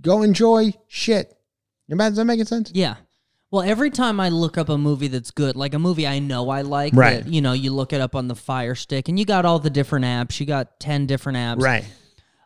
[0.00, 1.32] Go enjoy shit.
[1.90, 2.70] Does that making sense?
[2.74, 2.96] Yeah.
[3.50, 6.50] Well, every time I look up a movie that's good, like a movie I know
[6.50, 7.22] I like, Right.
[7.24, 9.58] that, you know, you look it up on the Fire Stick, and you got all
[9.60, 10.40] the different apps.
[10.40, 11.62] You got ten different apps.
[11.62, 11.84] Right.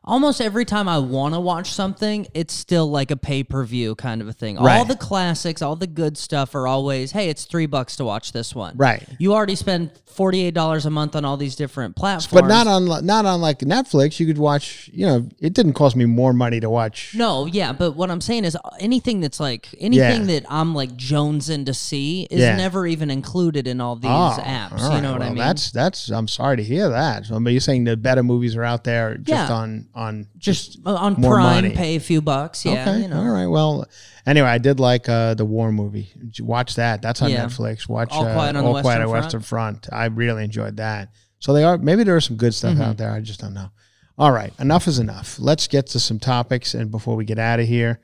[0.02, 3.94] Almost every time I want to watch something, it's still like a pay per view
[3.94, 4.56] kind of a thing.
[4.56, 8.32] All the classics, all the good stuff are always, hey, it's three bucks to watch
[8.32, 8.78] this one.
[8.78, 9.06] Right.
[9.18, 12.66] You already spend forty eight dollars a month on all these different platforms, But not
[12.66, 14.18] on not on like Netflix.
[14.18, 14.88] You could watch.
[14.92, 17.14] You know, it didn't cost me more money to watch.
[17.14, 20.40] No, yeah, but what I'm saying is uh, anything that's like anything Yeah.
[20.40, 22.56] that I'm like jonesing to see is Yeah.
[22.56, 24.80] never even included in all these Oh, apps.
[24.80, 25.38] all You know what I Well, mean?
[25.44, 26.08] That's that's.
[26.08, 27.26] I'm sorry to hear that.
[27.26, 29.54] So, but you're saying the better movies are out there just Yeah.
[29.54, 31.74] on on just uh, on Prime, money.
[31.74, 32.64] pay a few bucks.
[32.64, 33.00] Yeah, okay.
[33.02, 33.20] you know.
[33.22, 33.46] All right.
[33.46, 33.86] Well,
[34.26, 36.10] anyway, I did like uh, the war movie.
[36.40, 37.02] Watch that?
[37.02, 37.46] That's on Yeah.
[37.46, 37.88] Netflix.
[37.88, 39.24] Watch All uh, Quiet on the All Quiet Western on Front.
[39.24, 39.88] Western Front.
[39.92, 41.10] I really enjoyed that.
[41.38, 42.74] So they are maybe there is some good Mm-hmm.
[42.76, 43.10] stuff out there.
[43.10, 43.70] I just don't know.
[44.18, 45.38] All right, enough is enough.
[45.38, 48.00] Let's get to some topics, and before we get out of here,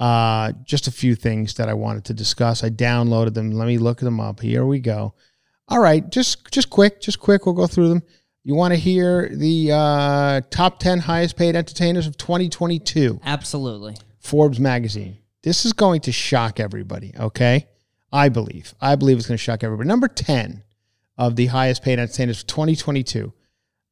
[0.00, 2.64] uh, just a few things that I wanted to discuss.
[2.64, 3.50] I downloaded them.
[3.50, 4.40] Let me look them up.
[4.40, 5.14] Here we go.
[5.68, 7.44] All right, just just quick, just quick.
[7.44, 8.02] We'll go through them.
[8.48, 13.20] You want to hear the uh, top ten highest paid entertainers of 2022?
[13.22, 13.94] Absolutely.
[14.20, 15.18] Forbes magazine.
[15.42, 17.66] This is going to shock everybody, okay?
[18.10, 18.72] I believe.
[18.80, 19.86] I believe it's going to shock everybody.
[19.86, 20.62] Number 10
[21.18, 23.34] of the highest paid entertainers for 2022.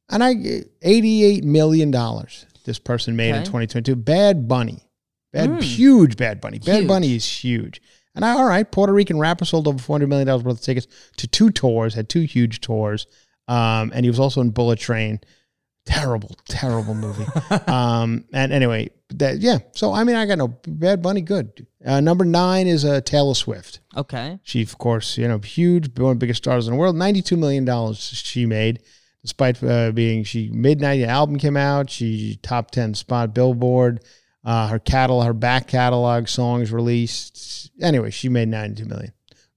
[0.09, 1.91] And I $88 million
[2.65, 3.95] this person made in 2022.
[3.95, 4.79] Bad Bunny.
[5.31, 5.61] Bad Mm.
[5.61, 6.57] huge Bad Bunny.
[6.57, 6.87] Bad Huge.
[6.87, 7.79] Bunny is huge.
[8.15, 10.87] And I, all right, Puerto Rican rapper sold over $400 million worth of tickets
[11.17, 13.05] to two tours, had two huge tours.
[13.47, 15.19] Um, and he was also in Bullet Train.
[15.85, 17.25] Terrible, terrible movie.
[17.67, 19.59] um, and anyway, that yeah.
[19.73, 21.21] So I mean, I got no Bad Bunny.
[21.21, 21.65] Good.
[21.85, 23.79] Uh, number nine is uh, Taylor Swift.
[23.95, 24.37] Okay.
[24.43, 26.97] She, of course, you know, huge, one of the biggest stars in the world.
[26.97, 28.81] Ninety-two million dollars she made,
[29.21, 31.89] despite uh, being she midnight album came out.
[31.89, 34.03] She top ten spot Billboard.
[34.43, 37.71] Uh, her catalog, her back catalog songs released.
[37.81, 39.13] Anyway, she made ninety-two million.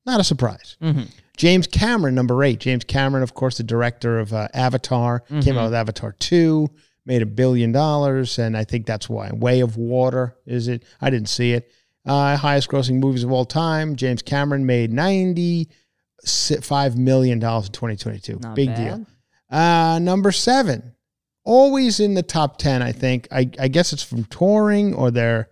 [0.06, 0.76] Not a surprise.
[0.80, 1.02] Mm-hmm.
[1.40, 2.60] James Cameron, number eight.
[2.60, 6.68] James Cameron, of course, the director of uh, Avatar, came out with Avatar 2,
[7.06, 9.30] made a billion dollars, and I think that's why.
[9.32, 10.84] Way of Water, is it?
[11.00, 11.72] I didn't see it.
[12.04, 13.96] Uh, highest grossing movies of all time.
[13.96, 18.38] James Cameron made $95 million in 2022.
[18.42, 18.76] Not Big bad.
[18.76, 19.06] deal.
[19.48, 20.94] Uh, number seven,
[21.42, 23.28] always in the top 10, I think.
[23.32, 25.48] I, I guess it's from touring or their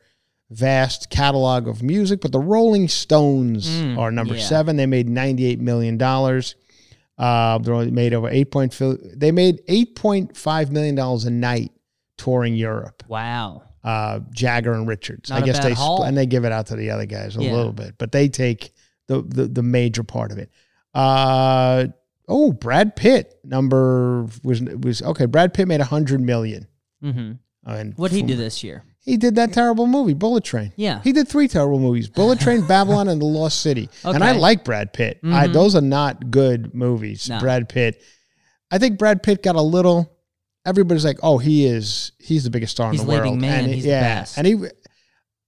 [0.50, 4.42] vast catalog of music, but the Rolling Stones Mm, are number yeah.
[4.44, 4.76] seven.
[4.76, 6.00] They made $98 million.
[7.18, 8.76] Uh, they made over eight point.
[9.14, 11.72] They made eight point five million dollars a night
[12.16, 13.02] touring Europe.
[13.08, 13.62] Wow.
[13.82, 15.30] Uh, Jagger and Richards.
[15.30, 16.02] Not I guess they haul.
[16.04, 17.52] and they give it out to the other guys a Yeah.
[17.52, 18.72] little bit, but they take
[19.08, 20.50] the, the the major part of it.
[20.94, 21.86] Uh,
[22.28, 25.26] oh, Brad Pitt number was was okay.
[25.26, 26.68] Brad Pitt made a hundred million.
[27.02, 27.32] Mm-hmm.
[27.70, 28.84] And What'd he do this year?
[29.08, 30.72] He did that terrible movie, Bullet Train.
[30.76, 31.00] Yeah.
[31.02, 33.88] He did three terrible movies: Bullet Train, Babylon, and The Lost City.
[34.04, 35.18] And I like Brad Pitt.
[35.24, 35.52] I, Mhm.
[35.54, 37.28] those are not good movies.
[37.28, 37.38] No.
[37.40, 38.02] Brad Pitt.
[38.70, 40.12] I think Brad Pitt got a little.
[40.66, 42.12] Everybody's like, "Oh, he is.
[42.18, 43.60] He's the biggest star He's in the world." man.
[43.60, 44.36] And he- He's the yeah, best.
[44.36, 44.56] and he.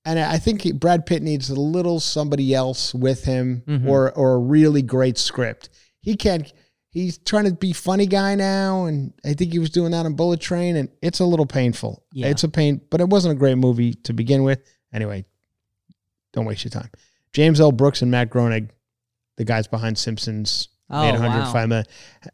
[0.07, 3.87] And I think he- Brad Pitt needs a little somebody else with him, Mhm.
[3.87, 5.69] or or a really great script.
[6.01, 6.51] He can't.
[6.93, 10.14] He's trying to be funny guy now, and I think he was doing that on
[10.14, 12.03] Bullet Train, and it's a little painful.
[12.12, 12.26] Yeah.
[12.28, 14.61] It's a pain, but it wasn't a great movie to begin with.
[14.93, 15.24] Anyway,
[16.32, 16.91] don't waste your time.
[17.32, 17.70] James L.
[17.70, 18.70] Brooks and Matt Groening,
[19.36, 21.26] the guys behind Simpsons, Oh, made wow.
[21.28, 21.86] 105 million.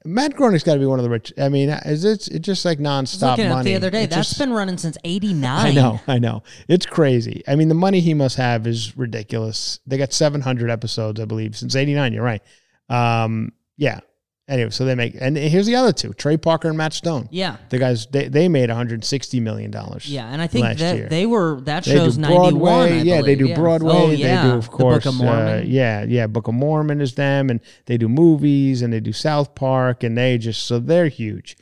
[0.07, 1.30] Matt Groening's got to be one of the rich.
[1.36, 2.26] I mean, is it?
[2.28, 3.68] It's just like nonstop money.
[3.72, 4.04] the other day.
[4.04, 5.66] It's That's just- been running since '89.
[5.66, 6.42] I know, I know.
[6.66, 7.42] It's crazy.
[7.46, 9.80] I mean, the money he must have is ridiculous.
[9.86, 12.14] They got 700 episodes, I believe, since 89.
[12.14, 12.40] You're right.
[12.88, 14.00] Um, yeah.
[14.49, 17.28] Anyway, so they make, and here's the other two Trey Parker and Matt Stone.
[17.32, 17.57] Yeah.
[17.70, 20.09] The guys, they, they made 160 million dollars.
[20.09, 21.09] Yeah, and I think that year.
[21.09, 22.53] they were that They shows do 91.
[22.53, 22.99] Broadway.
[23.01, 23.92] I yeah, they do Broadway.
[23.92, 24.44] Oh, yeah.
[24.44, 25.03] They do, of course.
[25.03, 25.59] the Book of Mormon.
[25.59, 26.28] Uh, yeah, yeah.
[26.28, 30.16] Book of Mormon is them, and they do movies and they do South Park, and
[30.16, 31.57] they just so they're huge.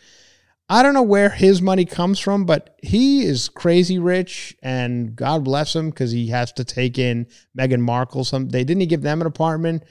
[0.69, 5.45] I don't know where his money comes from, but he is crazy rich, and God
[5.45, 7.27] bless him because he has to take in
[7.59, 8.25] Meghan Markle.
[8.25, 9.85] Some they didn't he give them an apartment.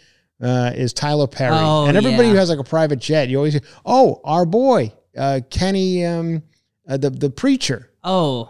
[0.43, 3.29] Uh, is Tyler Perry Oh, and everybody who has like a private jet?
[3.29, 6.43] You always hear, oh our boy uh, Kenny, um,
[6.87, 7.89] uh, the the preacher.
[8.03, 8.49] Oh,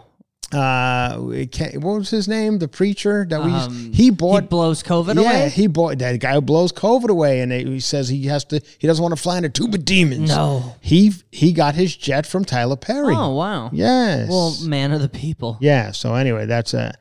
[0.52, 2.60] Uh, Ken, what was his name?
[2.60, 5.50] The preacher that we um, he bought he blows COVID yeah, away.
[5.50, 8.62] he bought that guy who blows COVID away, and he says he has to.
[8.80, 10.30] He doesn't want to fly in a tube of demons.
[10.30, 10.76] No.
[10.80, 13.16] he he got his jet from Tyler Perry.
[13.16, 13.70] Oh wow.
[13.74, 14.30] yes.
[14.30, 15.58] Well, man of the people.
[15.60, 15.92] yeah.
[15.92, 16.94] So anyway, that's a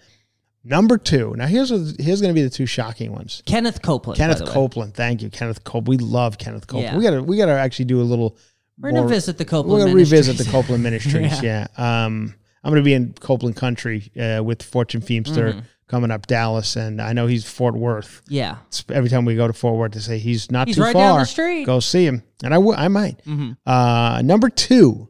[0.65, 1.35] number two.
[1.37, 3.43] Now here's what, here's going to be the two shocking ones.
[3.47, 4.19] Kenneth Copeland.
[4.19, 4.45] Kenneth.
[4.47, 5.89] Copeland, thank you, Kenneth Copeland.
[5.89, 6.93] We love Kenneth Copeland.
[6.93, 6.97] Yeah.
[6.99, 8.37] We gotta we gotta actually do a little.
[8.81, 9.73] We're gonna visit the Copeland.
[9.81, 11.43] We're gonna revisit the Copeland Ministries.
[11.43, 11.67] yeah.
[11.77, 12.35] Um,
[12.65, 15.61] I'm gonna be in Copeland Country uh, with Fortune Feimster Mm-hmm.
[15.89, 18.23] coming up Dallas, and I know he's Fort Worth.
[18.29, 18.53] Yeah.
[18.69, 20.93] It's- every time we go to Fort Worth to say he's not He's too right
[20.93, 21.11] far.
[21.11, 21.65] down the street.
[21.67, 23.23] Go see him, and I w- I might.
[23.25, 23.57] Mhm.
[23.67, 25.09] Uh, number two,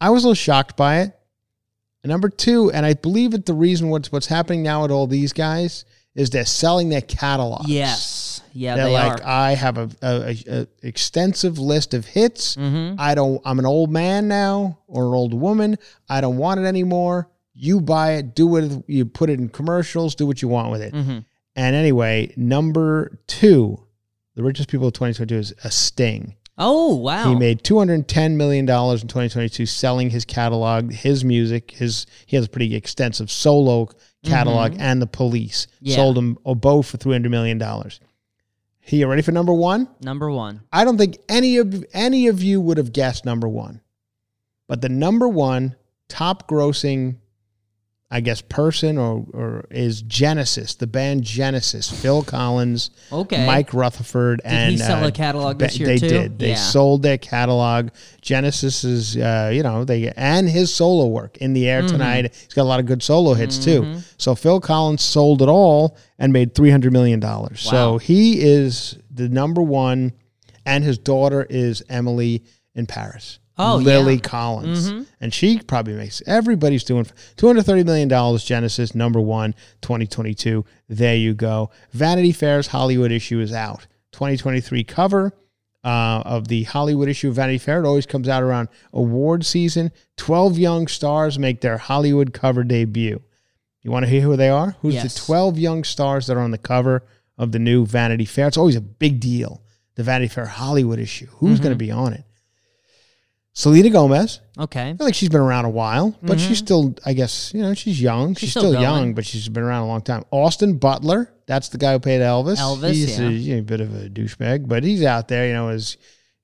[0.00, 1.16] I was a little shocked by it.
[2.04, 5.32] Number two, and I believe that the reason what's what's happening now with all these
[5.32, 5.84] guys
[6.14, 7.68] is they're selling their catalogs.
[7.68, 8.42] Yes.
[8.52, 9.26] Yeah, they're they like, are.
[9.26, 12.56] I have a, a, a, extensive list of hits.
[12.56, 12.96] Mhm.
[12.98, 13.40] I don't.
[13.44, 15.78] I'm an old man now or an old woman.
[16.08, 17.30] I don't want it anymore.
[17.54, 18.84] You buy it, do it.
[18.88, 20.14] You put it in commercials.
[20.14, 20.94] Do what you want with it.
[20.94, 21.24] Mhm.
[21.54, 23.84] And anyway, number two,
[24.34, 26.34] the richest people of 2022 is a Sting.
[26.62, 27.30] Oh wow.
[27.30, 31.70] He made 210 million dollars in 2022 selling his catalog, his music.
[31.70, 33.88] His he has a pretty extensive solo
[34.24, 35.86] catalog, and the Police Mm-hmm.
[35.86, 35.96] Yeah.
[35.96, 37.98] sold them both for 300 million dollars.
[38.80, 39.88] He you ready for number one?
[40.02, 40.60] number one.
[40.72, 43.80] I don't think any of any of you would have guessed number one,
[44.68, 45.76] but the number one
[46.08, 47.16] top grossing,
[48.12, 53.46] I guess, person or or is Genesis, the band Genesis, Phil Collins, Okay.
[53.46, 56.08] Mike Rutherford, Did and he sell uh, a catalog this year they too?
[56.08, 56.38] did.
[56.40, 56.54] They yeah.
[56.56, 57.90] sold their catalog.
[58.20, 61.68] Genesis is, uh, you know, they and his solo work in the Mm-hmm.
[61.84, 62.34] air tonight.
[62.34, 63.98] He's got a lot of good solo hits too.
[64.16, 67.60] So Phil Collins sold it all and made three hundred million dollars.
[67.60, 70.12] So he is the number one,
[70.66, 72.42] and his daughter is Emily
[72.74, 73.38] in Paris.
[73.62, 74.18] Oh, Lily yeah.
[74.20, 74.28] Mm-hmm.
[74.30, 77.06] Collins, and she probably makes everybody's doing
[77.36, 78.44] two hundred thirty million dollars.
[78.44, 80.64] Genesis number one, 2022.
[80.88, 81.70] There you go.
[81.92, 83.86] Vanity Fair's Hollywood issue is out.
[84.12, 85.32] 2023 cover
[85.84, 87.82] uh, of the Hollywood issue of Vanity Fair.
[87.82, 89.92] It always comes out around award season.
[90.16, 93.22] Twelve young stars make their Hollywood cover debut.
[93.82, 94.76] You want to hear who they are?
[94.82, 95.14] Who's Yes.
[95.14, 97.02] the 12 young stars that are on the cover
[97.38, 98.46] of the new Vanity Fair?
[98.46, 99.62] It's always a big deal.
[99.94, 101.28] The Vanity Fair Hollywood issue.
[101.38, 101.62] Who's Mm-hmm.
[101.62, 102.24] going to be on it?
[103.52, 104.40] Selena Gomez.
[104.58, 104.90] Okay.
[104.90, 107.74] I feel like she's been around a while, but she's still, I guess, you know,
[107.74, 108.34] she's young.
[108.34, 110.24] She's, still still, young, but she's been around a long time.
[110.30, 112.58] Austin Butler, that's the guy who played Elvis.
[112.58, 113.26] Elvis, he's yeah.
[113.26, 115.96] a, you know, a bit of a douchebag, but he's out there, you know, his,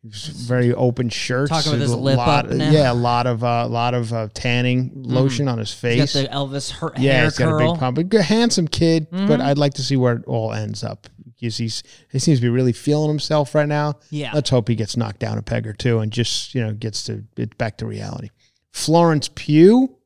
[0.03, 1.51] his very open shirts.
[1.51, 2.71] Talking with a his lip lot, up now.
[2.71, 6.15] Yeah, a lot of uh, lot of uh, tanning lotion on his He's face.
[6.15, 7.61] got the Elvis her- yeah, hair he's got a curl.
[7.61, 7.73] Mm-hmm.
[7.73, 7.99] big pump.
[7.99, 11.07] A good, handsome kid, but I'd like to see where it all ends up.
[11.41, 13.95] Because he's he seems to be really feeling himself right now.
[14.11, 14.32] Yeah.
[14.32, 17.05] Let's hope he gets knocked down a peg or two and just you know gets
[17.05, 18.30] to it back to reality.
[18.72, 19.97] Florence Pugh,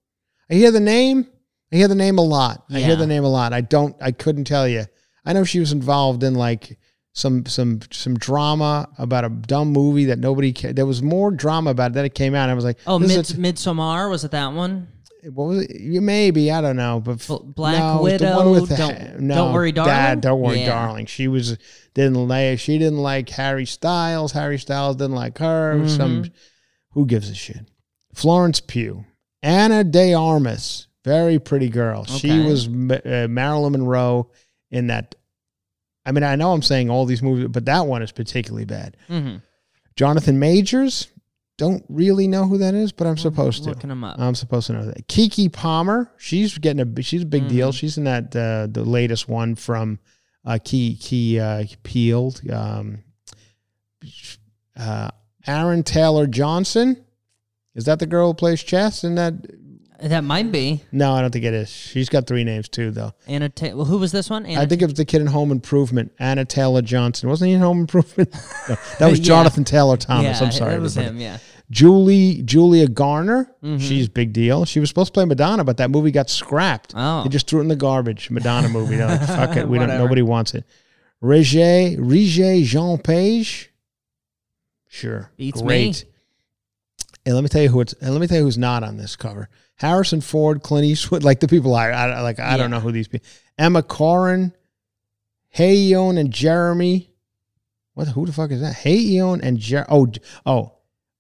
[0.51, 1.27] I hear the name.
[1.73, 2.65] I hear the name a lot.
[2.71, 3.53] I hear the name a lot.
[3.53, 3.95] I don't.
[4.01, 4.87] I couldn't tell you.
[5.25, 6.79] I know she was involved in like
[7.13, 10.53] some some some drama about a dumb movie that nobody.
[10.53, 11.95] Ca- there was more drama about it.
[11.95, 12.45] Then it came out.
[12.45, 14.89] And I was like, Oh, Mid- a- Midsommar was it that one?
[15.25, 15.81] What was it?
[15.81, 19.21] You maybe I don't know, but Bl- Black no, was the one with the- Don't-
[19.21, 19.93] no, Don't Worry, Darling?
[19.95, 20.67] Dad, don't worry, Yeah.
[20.69, 21.07] darling.
[21.07, 21.59] She was
[21.95, 22.59] didn't like.
[22.59, 24.33] She didn't like Harry Styles.
[24.33, 25.87] Harry Styles didn't like her.
[25.89, 26.33] Some Mm-hmm.
[26.93, 27.69] who gives a shit.
[28.15, 29.05] Florence Pugh,
[29.43, 32.05] Ana de Armas, very pretty girl.
[32.05, 34.31] She was uh, Marilyn Monroe
[34.71, 35.15] in that.
[36.07, 38.97] I mean, I know I'm saying all these movies, but that one is particularly bad.
[39.09, 39.37] Mm-hmm.
[39.97, 41.09] Jonathan Majors,
[41.61, 43.69] don't really know who that is, but I'm supposed to.
[43.71, 44.19] Looking him up.
[44.19, 45.07] I'm supposed to know that.
[45.09, 47.49] Keke Palmer, she's getting a she's a big Mm-hmm.
[47.55, 47.73] deal.
[47.73, 49.99] She's in that uh, the latest one from
[50.45, 52.41] uh, Key Key uh, Peeled.
[52.51, 53.05] Um,
[54.79, 55.11] uh,
[55.47, 57.05] Aaron Taylor Johnson,
[57.75, 59.05] is that the girl who plays chess?
[59.05, 59.35] In that?
[60.03, 61.69] that might be No, I don't think it is.
[61.69, 63.13] She's got three names too, though.
[63.27, 63.51] Anna.
[63.51, 64.47] Ta- well, who was this one?
[64.47, 67.29] Anna I think it was the kid in Home Improvement, Anna Taylor Johnson.
[67.29, 68.31] Wasn't he in Home Improvement?
[68.69, 69.25] No, that was Yeah.
[69.27, 70.41] Jonathan Taylor Thomas.
[70.41, 70.73] yeah, I'm sorry.
[70.73, 71.17] That was everybody.
[71.27, 71.33] him.
[71.33, 71.39] Yeah.
[71.71, 73.79] Julie Julia Garner, Mm-hmm.
[73.79, 74.65] she's big deal.
[74.65, 76.93] She was supposed to play Madonna, but that movie got scrapped.
[76.97, 77.23] Oh.
[77.23, 78.31] They just threw it in the garbage.
[78.31, 78.97] Madonna movie.
[78.97, 79.89] They're like, fuck it, we don't.
[79.99, 80.65] Nobody wants it.
[81.21, 83.71] Rege Rege Jean Page,
[84.89, 86.05] sure, Beats great.
[87.27, 87.93] And let me tell you who it's.
[88.01, 89.49] And let me tell you who's not on this cover.
[89.77, 92.41] Harrison Ford, Clint Eastwood, like the people I, I like.
[92.41, 93.27] I don't know who these people.
[93.59, 94.55] Emma Corrin,
[95.57, 97.11] Hayon and Jeremy.
[97.95, 98.09] What?
[98.09, 98.75] Who the fuck is that?
[98.77, 99.85] Hayon and Jer.
[99.91, 100.09] Oh,
[100.47, 100.73] oh,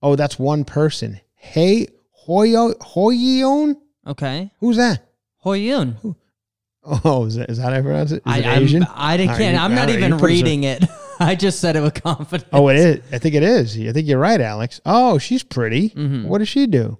[0.02, 0.16] oh.
[0.16, 1.20] That's one person.
[1.34, 1.88] Hey
[2.28, 3.76] Hoyo Hoyeon?
[4.06, 4.50] Okay.
[4.60, 5.06] Who's that?
[5.44, 6.16] Hoyun.
[6.82, 8.16] Oh, is that, is that how I pronounce it?
[8.16, 8.84] Is I, it I'm- Asian?
[8.84, 9.54] I, right, can't.
[9.54, 10.84] you- I'm not right, even you put us in- reading it.
[11.20, 12.48] I just said it with confidence.
[12.52, 13.02] Oh, it is.
[13.12, 13.76] I think it is.
[13.78, 14.80] I think you're right, Alex.
[14.86, 15.90] Oh, she's pretty.
[15.90, 16.24] Mhm.
[16.26, 16.98] What does she do?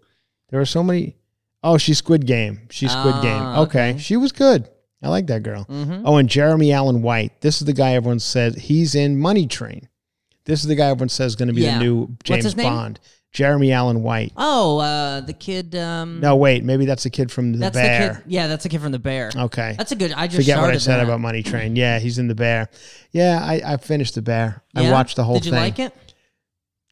[0.51, 1.17] There are so many.
[1.63, 2.61] Oh, she's Squid Game.
[2.71, 3.43] She's Squid Ah, Game.
[3.63, 3.91] Okay.
[3.93, 3.99] okay.
[3.99, 4.69] she was good.
[5.03, 5.65] I like that girl.
[5.65, 6.03] Mhm.
[6.05, 7.41] Oh, and Jeremy Allen White.
[7.41, 9.89] This is the guy everyone says he's in Money Train.
[10.51, 11.79] This is the guy everyone says is going to be Yeah.
[11.79, 12.67] the new What's James his name?
[12.67, 13.01] Bond.
[13.33, 14.33] Jeremy Allen White.
[14.37, 15.77] Oh, uh, the kid.
[15.77, 16.65] Um, No, wait.
[16.65, 18.09] Maybe that's the kid from the that's Bear.
[18.09, 18.23] the kid.
[18.27, 19.31] Yeah, that's the kid from the Bear.
[19.37, 19.77] Okay.
[19.79, 20.13] That's a good.
[20.13, 21.05] I just Forget what I said that.
[21.05, 21.77] about Money Train.
[21.77, 22.69] Yeah, he's in the Bear.
[23.13, 24.65] Yeah, I, I finished the Bear.
[24.75, 24.91] I Yeah?
[24.91, 25.61] watched the whole Did you thing.
[25.61, 25.95] like it?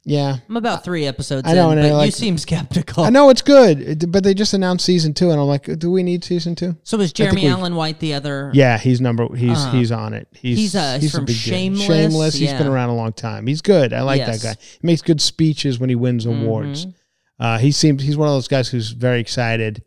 [0.08, 0.36] Yeah.
[0.48, 3.04] I'm about three episodes I know, in, and I but you seem skeptical.
[3.04, 6.02] I know it's good, but they just announced season two, and I'm like, do we
[6.02, 6.76] need season two?
[6.82, 8.50] So is Jeremy Allen White the other?
[8.54, 9.34] Yeah, he's number.
[9.36, 9.76] He's Uh-huh.
[9.76, 10.28] he's on it.
[10.32, 11.54] He's He's, uh, he's a from big deal.
[11.54, 12.34] Shameless, Shameless.
[12.34, 13.46] He's been around a long time.
[13.46, 13.92] He's good.
[13.92, 14.42] I like Yes.
[14.42, 14.62] that guy.
[14.80, 16.86] He makes good speeches when he wins awards.
[16.86, 16.94] Mhm.
[17.40, 19.82] Uh, he seems he's one of those guys who's very excited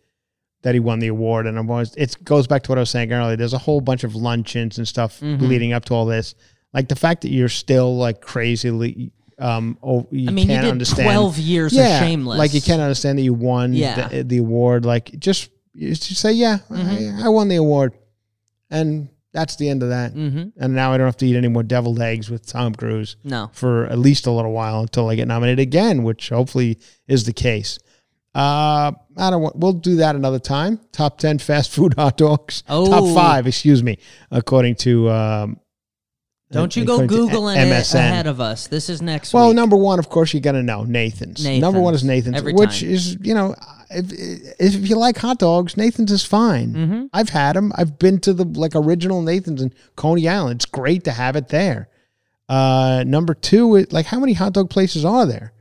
[0.63, 1.93] that he won the award, and I'm always.
[1.95, 3.35] It goes back to what I was saying earlier.
[3.35, 5.47] There's a whole bunch of luncheons and stuff Mm-hmm.
[5.47, 6.35] leading up to all this.
[6.73, 9.11] Like the fact that you're still like crazily.
[9.41, 11.07] Um, oh, you I mean, you can't did understand.
[11.07, 12.37] 12 years yeah, of Shameless.
[12.37, 14.07] Like you can't understand that you won Yeah.
[14.07, 14.85] the, the award.
[14.85, 17.21] Like just you just say, yeah, Mm-hmm.
[17.23, 17.93] I, I won the award,
[18.69, 20.11] and that's the end of that.
[20.11, 23.15] hmm And now I don't have to eat any more deviled eggs with Tom Cruise
[23.23, 23.49] No.
[23.53, 26.77] for at least a little while until I get nominated again, which hopefully
[27.07, 27.79] is the case.
[28.35, 29.55] Uh, I don't want.
[29.57, 30.79] We'll do that another time.
[30.93, 32.63] Top ten fast food hot dogs.
[32.69, 32.85] Oh.
[32.89, 33.97] Top five, excuse me,
[34.29, 35.09] according to.
[35.09, 35.59] Um,
[36.51, 37.95] Don't you go googling MSN.
[37.95, 38.67] it ahead of us.
[38.67, 39.55] This is next Well, week.
[39.55, 41.45] number one, of course, you got to know Nathan's.
[41.45, 42.33] Number one is Nathan's.
[42.33, 42.89] Nathan's, Every which time.
[42.89, 43.55] is you know,
[43.89, 44.11] if
[44.59, 46.73] if you like hot dogs, Nathan's is fine.
[46.73, 47.09] Mhm.
[47.13, 47.71] I've had them.
[47.75, 50.57] I've been to the like original Nathan's in Coney Island.
[50.57, 51.87] It's great to have it there.
[52.49, 55.53] Uh, number two, is, like how many hot dog places are there?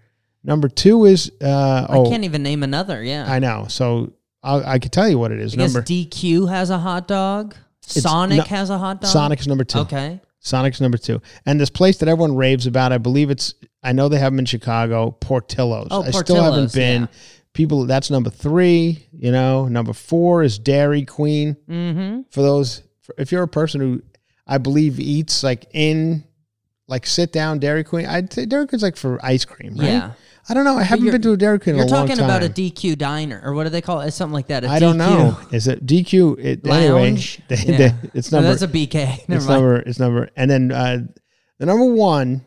[0.43, 3.03] Number two is uh, I oh, can't even name another.
[3.03, 3.30] Yeah.
[3.30, 3.66] I know.
[3.68, 4.12] So
[4.43, 5.55] I'll, I could tell you what it is.
[5.55, 7.55] I Number DQ has a hot dog.
[7.82, 9.11] Sonic no- has a hot dog.
[9.11, 9.80] Sonic is number two.
[9.80, 10.20] Okay.
[10.41, 11.20] Sonic's number two.
[11.47, 14.38] And this place that everyone raves about, I believe it's, I know they have them
[14.41, 15.88] in Chicago, Portillo's.
[15.91, 17.03] Oh, I still haven't been.
[17.03, 17.09] yeah.
[17.53, 19.07] People, that's number three.
[19.12, 21.57] You know, number four is Dairy Queen.
[21.68, 22.22] Mm-hmm.
[22.30, 24.03] For those, for, if you're a person who
[24.47, 26.24] I believe eats like in,
[26.88, 29.88] like sit down Dairy Queen, I'd say Dairy Queen's like for ice cream, right?
[29.88, 30.12] Yeah.
[30.51, 30.76] I don't know.
[30.76, 33.40] I haven't been to a Dairy Queen in a You're talking about a DQ diner,
[33.44, 34.09] or what do they call it?
[34.09, 34.64] It's something like that.
[34.64, 35.38] A I don't know.
[35.53, 36.38] Is it DQ?
[36.44, 37.40] It, anyway, Lounge.
[37.48, 37.92] they- Yeah.
[38.14, 38.51] it's No, number.
[38.51, 38.94] that's a BK.
[39.28, 39.48] Never it's mind.
[39.62, 40.98] number it's number and then uh
[41.59, 42.44] the number one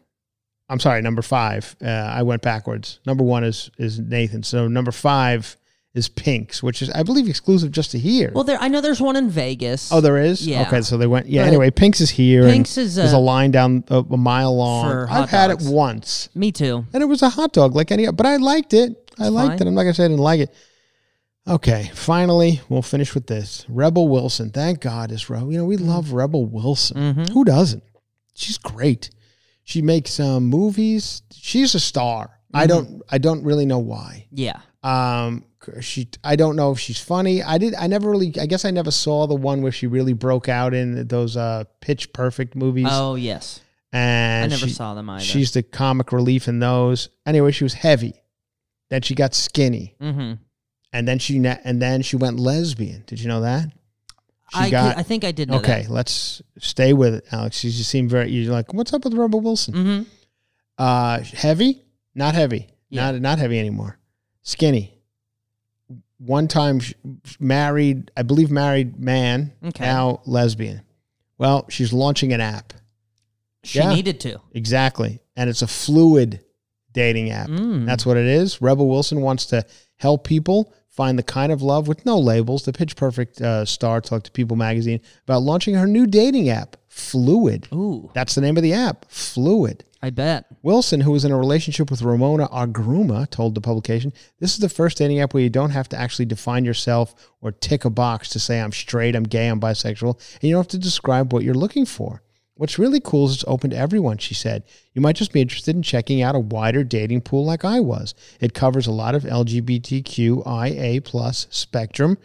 [0.69, 4.91] i'm sorry number five uh i went backwards number one is is nathan so number
[4.91, 5.55] five
[5.95, 8.57] is pink's which is i believe exclusive just to here well, there.
[8.59, 9.91] I know there's one in Vegas.
[9.91, 10.63] oh there is Yeah.
[10.63, 13.51] okay so they went yeah anyway pink's is here Pink's is, there's a uh, line
[13.51, 15.67] down a, a mile long i've had dogs.
[15.67, 16.85] it once Me too.
[16.93, 19.59] and it was a hot dog like any other, but i liked it i liked
[19.59, 19.61] fine.
[19.61, 20.53] it i'm not gonna say i didn't like it
[21.45, 23.65] Okay, finally, we'll finish with this.
[23.67, 24.49] Rebel Wilson.
[24.49, 25.51] Thank God is Rebel.
[25.51, 26.95] You know, we love Rebel Wilson.
[27.15, 27.29] Mhm.
[27.33, 27.83] Who doesn't?
[28.33, 29.09] She's great.
[29.65, 31.21] She makes um, movies.
[31.33, 32.39] She's a star.
[32.53, 33.01] I don't.
[33.09, 34.27] I don't really know why.
[34.31, 34.61] Yeah.
[34.83, 35.45] Um,
[35.81, 36.09] she.
[36.23, 37.41] I don't know if she's funny.
[37.41, 37.73] I did.
[37.75, 38.33] I never really.
[38.39, 41.63] I guess I never saw the one where she really broke out in those uh,
[41.81, 42.87] Pitch Perfect movies.
[42.89, 43.61] Oh yes.
[43.93, 45.23] and I never she- saw them either.
[45.23, 47.09] She's the comic relief in those.
[47.25, 48.13] Anyway, she was heavy.
[48.89, 50.33] Then she got skinny, Mm-hmm.
[50.91, 53.03] and then she and then she went lesbian.
[53.07, 53.69] Did you know that?
[54.51, 55.85] She I, got could- I think I did know okay.
[55.89, 57.63] Let's stay with it, Alex.
[57.63, 58.29] You just seem very.
[58.29, 59.73] You're like, what's up with Rebel Wilson?
[59.73, 60.01] Mm-hmm.
[60.77, 61.81] Uh, heavy,
[62.13, 63.11] not heavy, Yeah.
[63.11, 63.97] not not heavy anymore.
[64.43, 64.99] Skinny.
[66.19, 66.79] One time
[67.39, 69.51] married, I believe married man.
[69.65, 69.83] Okay.
[69.83, 70.81] Now lesbian.
[71.37, 72.73] Well, she's launching an app.
[73.63, 73.93] She Yeah.
[73.93, 74.39] needed to.
[74.53, 76.39] Exactly, and it's a fluid
[76.93, 77.49] dating app.
[77.49, 77.85] Mm.
[77.85, 78.61] That's what it is.
[78.61, 79.65] Rebel Wilson wants to
[79.97, 82.63] help people find the kind of love with no labels.
[82.63, 86.77] The Pitch Perfect uh, star talked to People magazine about launching her new dating app,
[86.87, 87.67] Fluid.
[87.73, 89.83] Ooh, That's the name of the app, Fluid.
[90.03, 90.47] I bet.
[90.63, 94.67] Wilson, who was in a relationship with Ramona Agruma, told the publication, This is the
[94.67, 98.27] first dating app where you don't have to actually define yourself or tick a box
[98.29, 101.45] to say, I'm straight, I'm gay, I'm bisexual, and you don't have to describe what
[101.45, 102.21] you're looking for.
[102.55, 104.65] What's really cool is it's open to everyone, she said.
[104.91, 108.13] You might just be interested in checking out a wider dating pool like I was.
[108.41, 112.17] It covers a lot of LGBTQIA plus spectrum,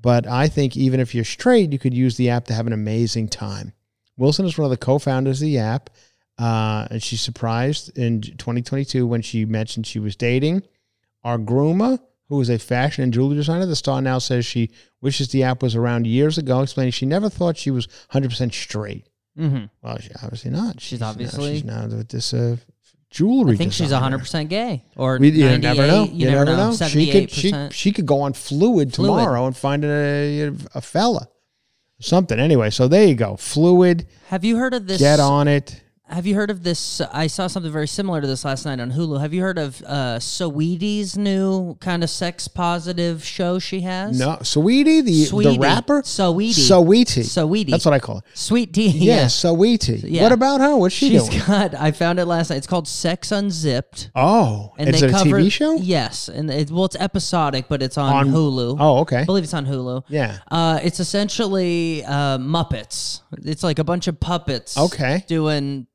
[0.00, 2.72] but I think even if you're straight, you could use the app to have an
[2.72, 3.72] amazing time.
[4.16, 5.90] Wilson is one of the co-founders of the app.
[6.40, 10.62] Uh, and she's surprised in 2022 when she mentioned she was dating
[11.22, 13.66] our Agruma, who is a fashion and jewelry designer.
[13.66, 14.70] The star now says she
[15.02, 19.06] wishes the app was around years ago, explaining she never thought she was 100% straight.
[19.38, 19.64] Mm-hmm.
[19.82, 20.80] Well, she, obviously not.
[20.80, 22.56] She's now- obviously- she's now with this uh,
[23.10, 23.54] jewelry.
[23.54, 26.04] I think she's hundred percent gay, or We, you 98, never know.
[26.04, 26.72] You, never know.
[26.74, 29.08] She could she she could go on fluid, Fluid.
[29.18, 31.28] tomorrow and find a a fella,
[32.00, 32.38] something.
[32.38, 33.36] Anyway, so there you go.
[33.36, 34.06] Fluid.
[34.28, 34.98] Have you heard of this?
[35.00, 35.82] Get on it.
[36.10, 37.00] Have you heard of this?
[37.12, 39.20] I saw something very similar to this last night on Hulu.
[39.20, 44.18] Have you heard of uh, Saweetie's new kind of sex positive show she has?
[44.18, 45.52] No, Sweetie, the Sweetie.
[45.54, 46.02] the rapper.
[46.02, 46.50] Saweetie.
[46.68, 47.22] Saweetie.
[47.24, 47.70] Saweetie.
[47.70, 48.24] That's what I call it.
[48.34, 48.88] Sweet tea.
[48.88, 49.24] Yeah, Yeah.
[49.26, 50.00] Saweetie.
[50.04, 50.22] Yeah.
[50.24, 50.76] What about her?
[50.76, 51.42] What's she She's doing?
[51.46, 51.74] got.
[51.74, 52.56] I found it last night.
[52.56, 54.10] It's called Sex Unzipped.
[54.16, 55.76] Oh, And is they it a cover, TV show?
[55.76, 58.76] Yes, and it, well, it's episodic, but it's on, On- Hulu.
[58.80, 59.18] Oh, okay.
[59.18, 60.04] I believe it's on Hulu.
[60.08, 60.38] Yeah.
[60.50, 63.20] Uh, it's essentially uh, Muppets.
[63.44, 64.76] It's like a bunch of puppets.
[64.76, 65.24] Okay.
[65.28, 65.86] Doing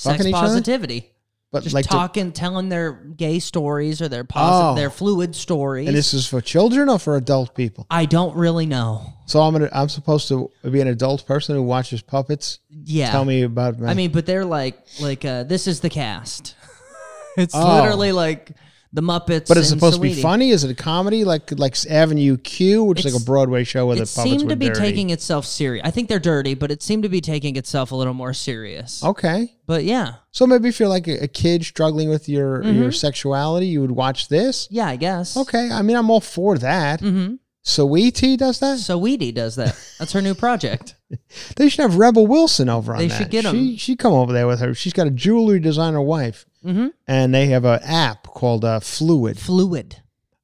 [0.00, 0.46] sex Fucking each other?
[0.46, 1.10] positivity.
[1.52, 4.74] But Just like, to- talking, telling their gay stories or their positive, Oh.
[4.76, 5.88] their fluid stories.
[5.88, 7.86] and this is for children or for adult people?
[7.90, 9.12] I don't really know.
[9.26, 12.60] So I'm gonna, I'm supposed to be an adult person who watches puppets.
[12.70, 13.10] Yeah.
[13.10, 13.80] Tell me about.
[13.80, 16.54] My, I mean, but they're like, like uh, this is the cast.
[17.36, 17.74] it's Oh.
[17.82, 18.52] literally like
[18.92, 19.46] the Muppets.
[19.46, 20.50] but it's supposed to be funny.
[20.50, 23.96] Is it a comedy like like Avenue Q, which is like a Broadway show where
[23.96, 24.80] the It puppets seemed to be dirty?
[24.80, 25.86] taking itself serious.
[25.86, 29.02] I think they're dirty, but it seemed to be taking itself a little more serious.
[29.04, 32.82] Okay, But yeah, so maybe if you're like a, a kid struggling with your Mm-hmm.
[32.82, 34.66] your sexuality, you would watch this.
[34.70, 35.36] yeah, I guess.
[35.36, 37.00] Okay, I mean I'm all for that.
[37.00, 37.34] Mm-hmm.
[37.64, 38.78] Saweetie does that.
[38.78, 39.76] So Weedy does that.
[39.98, 40.94] That's her new project.
[41.56, 43.18] They should have Rebel Wilson over on They that.
[43.18, 43.54] should get 'em.
[43.54, 44.74] She she come over there with her.
[44.74, 46.88] She's got a jewelry designer wife, Mm-hmm.
[47.08, 49.36] and they have an app called uh, Fluid.
[49.38, 49.96] Fluid.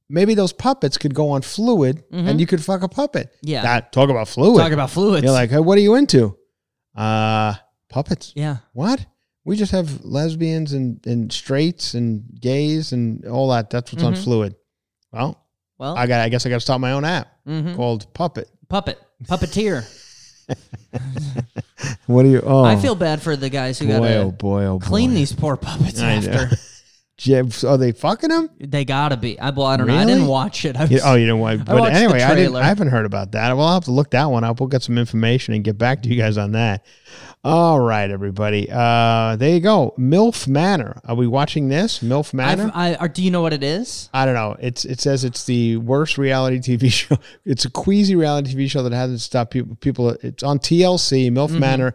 [0.08, 3.28] Maybe those puppets could go on Fluid, and you could fuck a puppet.
[3.28, 3.48] Mm-hmm.
[3.48, 3.62] Yeah.
[3.62, 4.58] That, talk about Fluid.
[4.60, 5.22] Talk about fluids.
[5.24, 6.36] You're like, hey, what are you into?
[6.96, 7.54] Uh,
[7.88, 8.32] puppets.
[8.34, 8.56] yeah.
[8.72, 9.06] What?
[9.44, 13.70] We just have lesbians and, and straights and gays and all that.
[13.70, 14.24] That's what's on Mhm.
[14.24, 14.56] Fluid.
[15.12, 15.45] Well,
[15.78, 16.20] Well, I got.
[16.20, 17.76] I guess I got to start my own app mhm.
[17.76, 18.48] called Puppet.
[18.68, 19.84] puppet, puppeteer.
[22.06, 22.40] What do you?
[22.44, 24.86] Oh, I feel bad for the guys who boy, gotta oh boy, oh boy.
[24.86, 26.56] clean these poor puppets I after.
[27.16, 28.50] Jibs, are they fucking them?
[28.58, 29.38] They gotta be.
[29.40, 29.96] I, well, I don't know.
[29.96, 30.76] I didn't watch it.
[30.76, 31.64] I was, You- oh, you know what?
[31.64, 32.56] But watched the anyway, I didn't.
[32.56, 33.56] I haven't heard about that.
[33.56, 34.60] Well, I'll have to look that one up.
[34.60, 36.84] We'll get some information and get back to you guys on that.
[37.48, 38.68] All right, everybody.
[38.68, 39.94] Uh, there you go.
[39.96, 41.00] MILF Manor.
[41.04, 42.00] Are we watching this?
[42.00, 42.72] MILF Manor.
[42.74, 44.10] I've, or do you know what it is?
[44.12, 44.56] I don't know.
[44.58, 47.16] It's it says it's the worst reality TV show.
[47.44, 49.76] It's a queasy reality TV show that hasn't stopped people.
[49.76, 50.10] People.
[50.22, 51.30] It's on TLC.
[51.30, 51.60] MILF Mm-hmm.
[51.60, 51.94] Manor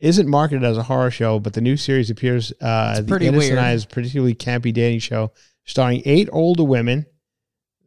[0.00, 3.88] isn't marketed as a horror show, but the new series appears uh, the pretty innocentized,
[3.88, 5.30] particularly campy dating show
[5.64, 7.06] starring eight older women,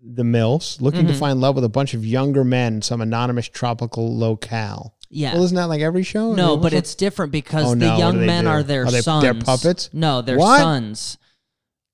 [0.01, 1.19] the MILFs, looking to Mhm.
[1.19, 4.93] find love with a bunch of younger men in some anonymous tropical locale.
[5.09, 5.33] Yeah.
[5.33, 6.33] Well, isn't that like every show?
[6.33, 8.49] no, Every but it's different because Oh, the no, what young do they men do?
[8.49, 9.23] are their Are they- sons.
[9.23, 9.89] they're puppets?
[9.93, 10.59] No, they're What?
[10.59, 11.17] sons.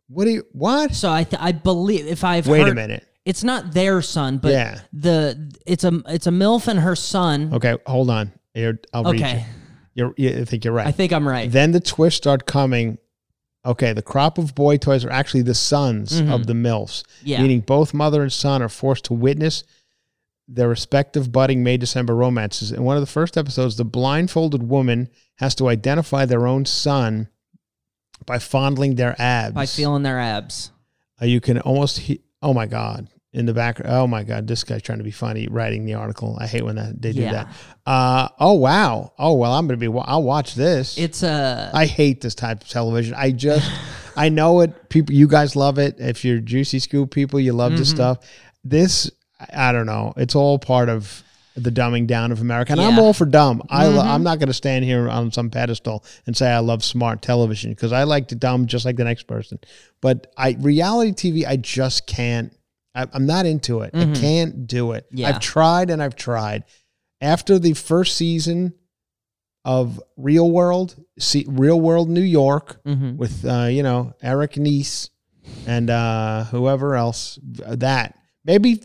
[0.07, 0.93] what do you what?
[0.95, 3.07] So I th- I believe if I've Wait a heard- minute.
[3.26, 4.80] it's not their son, but Yeah.
[4.91, 7.51] the it's a it's a milf and her son.
[7.53, 8.32] Okay, hold on.
[8.53, 9.16] Here, I'll read.
[9.22, 9.45] Okay,
[9.95, 10.88] You're, you I think you're right.
[10.88, 11.51] I think I'm right.
[11.51, 12.97] Then the twists start coming.
[13.66, 17.28] Okay, the crop of boy toys are actually the sons of the MILFs, Mm-hmm.
[17.28, 17.41] Yeah.
[17.41, 19.64] meaning both mother and son are forced to witness
[20.48, 22.72] their respective budding May December romances.
[22.72, 27.30] In one of the first episodes, the blindfolded woman has to identify their own son
[28.26, 29.54] by fondling their abs.
[29.56, 30.72] By feeling their abs.
[31.22, 34.64] Uh, you can almost he- oh my god in the back oh my god this
[34.64, 37.32] guy's trying to be funny writing the article i hate when that they do Yeah.
[37.32, 37.48] that
[37.86, 42.20] uh oh wow oh well i'm gonna be i'll watch this It's a i hate
[42.22, 43.72] this type of television i just
[44.18, 47.72] i know it people you guys love it if you're juicy scoop people you love
[47.78, 47.96] this Mm-hmm.
[47.96, 48.18] stuff
[48.64, 49.10] this
[49.52, 51.24] i I don't know it's all part of
[51.56, 53.00] the dumbing down of America, and I'm Mm-hmm.
[53.00, 53.62] all for dumb.
[53.70, 56.84] I lo- I'm not going to stand here on some pedestal and say I love
[56.84, 59.60] smart television because I like to dumb just like the next person.
[60.02, 62.58] But I reality TV, I just can't.
[62.96, 63.91] I, I'm not into it.
[63.94, 65.06] I can't do it.
[65.10, 65.18] Mm-hmm.
[65.18, 65.30] Yeah.
[65.30, 66.64] I've tried and I've tried.
[67.22, 68.74] After the first season
[69.64, 73.18] of Real World, see, Real World New York Mhm.
[73.18, 75.10] with uh, you know Eric Nies
[75.68, 78.82] and uh, whoever else that maybe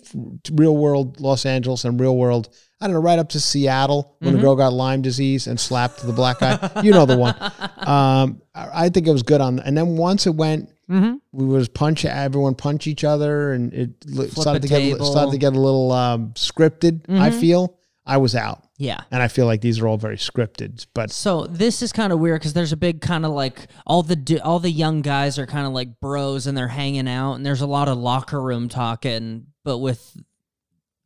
[0.52, 2.48] Real World Los Angeles and Real World
[2.80, 6.00] I don't know right up to Seattle when the girl got Lyme disease and slapped
[6.06, 6.70] the black guy.
[6.84, 7.34] you know the one.
[7.88, 9.60] Um, I think it was good on.
[9.60, 11.20] And then once it went, Mhm.
[11.32, 15.32] we was punch everyone punch each other and it li- started a to get started
[15.32, 17.00] to get a little um, scripted.
[17.10, 17.76] I feel
[18.06, 19.00] I was out, yeah.
[19.10, 20.86] and I feel like these are all very scripted.
[20.94, 24.02] But So this is kind of weird because there's a big kind of like all
[24.02, 27.44] the all the young guys are kind of like bros and they're hanging out and
[27.44, 30.16] there's a lot of locker room talking, but with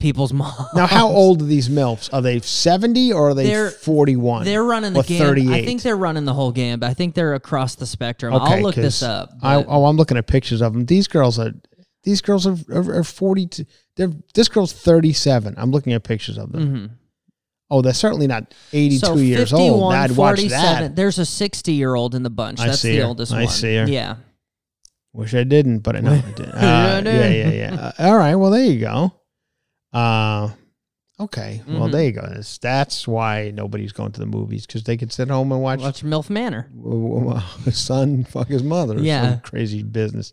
[0.01, 0.73] people's moms.
[0.75, 2.09] now, how old are these milfs?
[2.13, 4.45] Are they seventy or are they They're- forty-one?
[4.45, 5.21] They're running the game.
[5.21, 5.53] 38?
[5.53, 6.81] I think they're running the whole game.
[6.81, 8.33] But I think they're across the spectrum.
[8.35, 9.31] I'll look this up.
[9.43, 10.87] I, but- oh, I'm looking at pictures of them.
[10.87, 11.53] These girls are,
[12.05, 13.47] these girls are, are, are 40.
[13.49, 13.67] To,
[13.97, 15.55] they're this girl's 37.
[15.59, 16.67] I'm looking at pictures of them.
[16.67, 16.91] Mhm.
[17.71, 19.95] Oh, they're certainly not 82 so years 51, old.
[19.95, 20.83] I'd watch 47.
[20.83, 20.97] that.
[20.97, 22.61] There's a 60 year old in the bunch.
[22.61, 23.07] I That's see the her.
[23.07, 23.49] oldest I one.
[23.53, 23.87] see her.
[23.89, 24.17] Yeah.
[25.15, 26.49] Wish I didn't, but I know I did.
[26.55, 27.37] Uh, I yeah, did.
[27.37, 27.93] yeah, yeah.
[27.99, 28.35] Uh, all right.
[28.35, 29.13] Well, there you go.
[29.93, 30.51] Uh,
[31.21, 31.63] okay.
[31.69, 31.93] Well, Mhm.
[31.93, 32.23] there you go.
[32.27, 35.81] That's, that's why nobody's going to the movies because they can sit home and watch
[35.81, 36.71] Watch MILF Manor.
[36.75, 38.99] w- w- his son fuck his mother.
[38.99, 39.33] Yeah.
[39.33, 40.33] Some crazy business.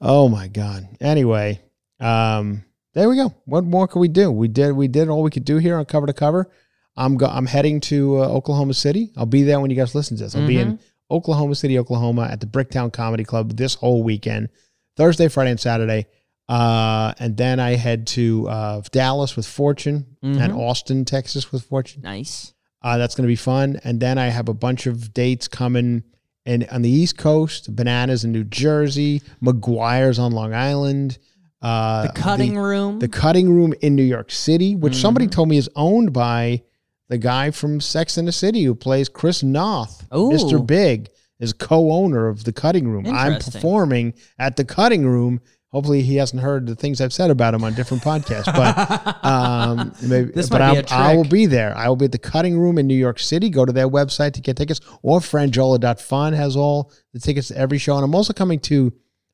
[0.00, 0.88] Oh my god.
[1.00, 1.60] Anyway,
[2.00, 2.64] um,
[2.94, 3.32] there we go.
[3.44, 4.30] What more could we do?
[4.30, 6.50] We did we did all we could do here on cover to cover.
[6.96, 9.12] I'm go- I'm heading to uh, Oklahoma City.
[9.16, 10.34] I'll be there when you guys listen to this.
[10.34, 10.84] I'll be in Mm-hmm.
[11.10, 14.48] Oklahoma City, Oklahoma, at the Bricktown Comedy Club this whole weekend,
[14.96, 16.06] Thursday, Friday, and Saturday.
[16.48, 20.56] Uh, and then I head to uh, Dallas with Fortune and Mhm.
[20.58, 22.02] Austin, Texas with Fortune.
[22.02, 22.52] Nice.
[22.82, 23.78] Uh, that's going to be fun.
[23.84, 26.02] And then I have a bunch of dates coming
[26.46, 31.18] in on the East Coast, Bananas in New Jersey, McGuire's on Long Island,
[31.62, 32.98] uh, The cutting room.
[32.98, 35.30] the cutting room in New York City, which somebody Mm-hmm.
[35.32, 36.62] told me is owned by
[37.10, 40.06] the guy from Sex and the City who plays Chris Noth.
[40.14, 40.30] Ooh.
[40.30, 40.64] Mr.
[40.64, 41.10] Big
[41.40, 43.04] is co-owner of the cutting room.
[43.08, 45.40] I'm performing at the cutting room.
[45.72, 49.92] Hopefully he hasn't heard the things I've said about him on different podcasts, but um,
[50.02, 51.76] maybe, This but might be I will be there.
[51.76, 53.50] I will be at the cutting room in New York City.
[53.50, 57.78] Go to their website to get tickets, or franjola.fun has all the tickets to every
[57.78, 57.96] show.
[57.96, 58.92] And I'm also coming to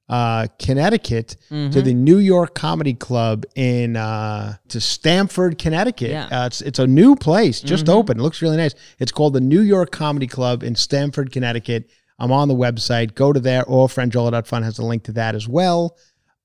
[0.09, 1.71] uh, Connecticut Mm-hmm.
[1.71, 6.11] to the New York Comedy Club in uh, to Stamford, Connecticut.
[6.11, 6.25] Yeah.
[6.27, 6.35] Mm-hmm.
[6.35, 8.21] Uh, it's it's a new place, just opened.
[8.21, 8.75] It looks really nice.
[8.99, 11.91] It's called the New York Comedy Club in Stamford, Connecticut.
[12.19, 13.15] I'm on the website.
[13.15, 15.97] Go to there, or franjola.fun has a link to that as well.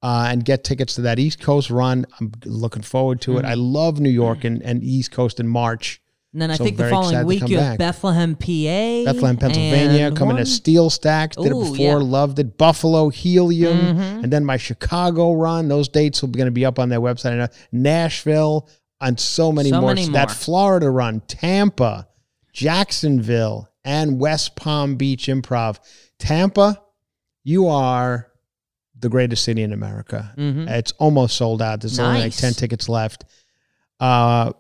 [0.03, 2.07] Uh, and get tickets to that East Coast run.
[2.19, 3.41] I'm looking forward to it.
[3.43, 3.51] Mm-hmm.
[3.51, 6.00] I love New York and, and East Coast in March.
[6.33, 7.69] And then I so think the very excited following to week come you back.
[7.71, 9.03] have Bethlehem, PA.
[9.13, 11.35] Bethlehem, Pennsylvania, and coming one- to Steel Stacks.
[11.35, 11.95] Did it before, yeah.
[11.95, 12.57] loved it.
[12.57, 14.23] Buffalo, Helium, Mhm.
[14.23, 15.67] and then my Chicago run.
[15.67, 17.33] Those dates will be going to be up on their website.
[17.33, 17.47] I know.
[17.71, 18.67] Nashville,
[19.01, 19.89] and so many So more.
[19.93, 20.35] many That more.
[20.35, 22.07] Florida run, Tampa,
[22.53, 25.77] Jacksonville, and West Palm Beach Improv.
[26.19, 26.79] Tampa,
[27.43, 28.27] you are
[28.99, 30.31] the greatest city in America.
[30.37, 30.69] Mhm.
[30.69, 31.81] It's almost sold out.
[31.81, 32.39] There's only like Nice.
[32.41, 33.25] 10 tickets left.
[33.99, 34.51] Uh,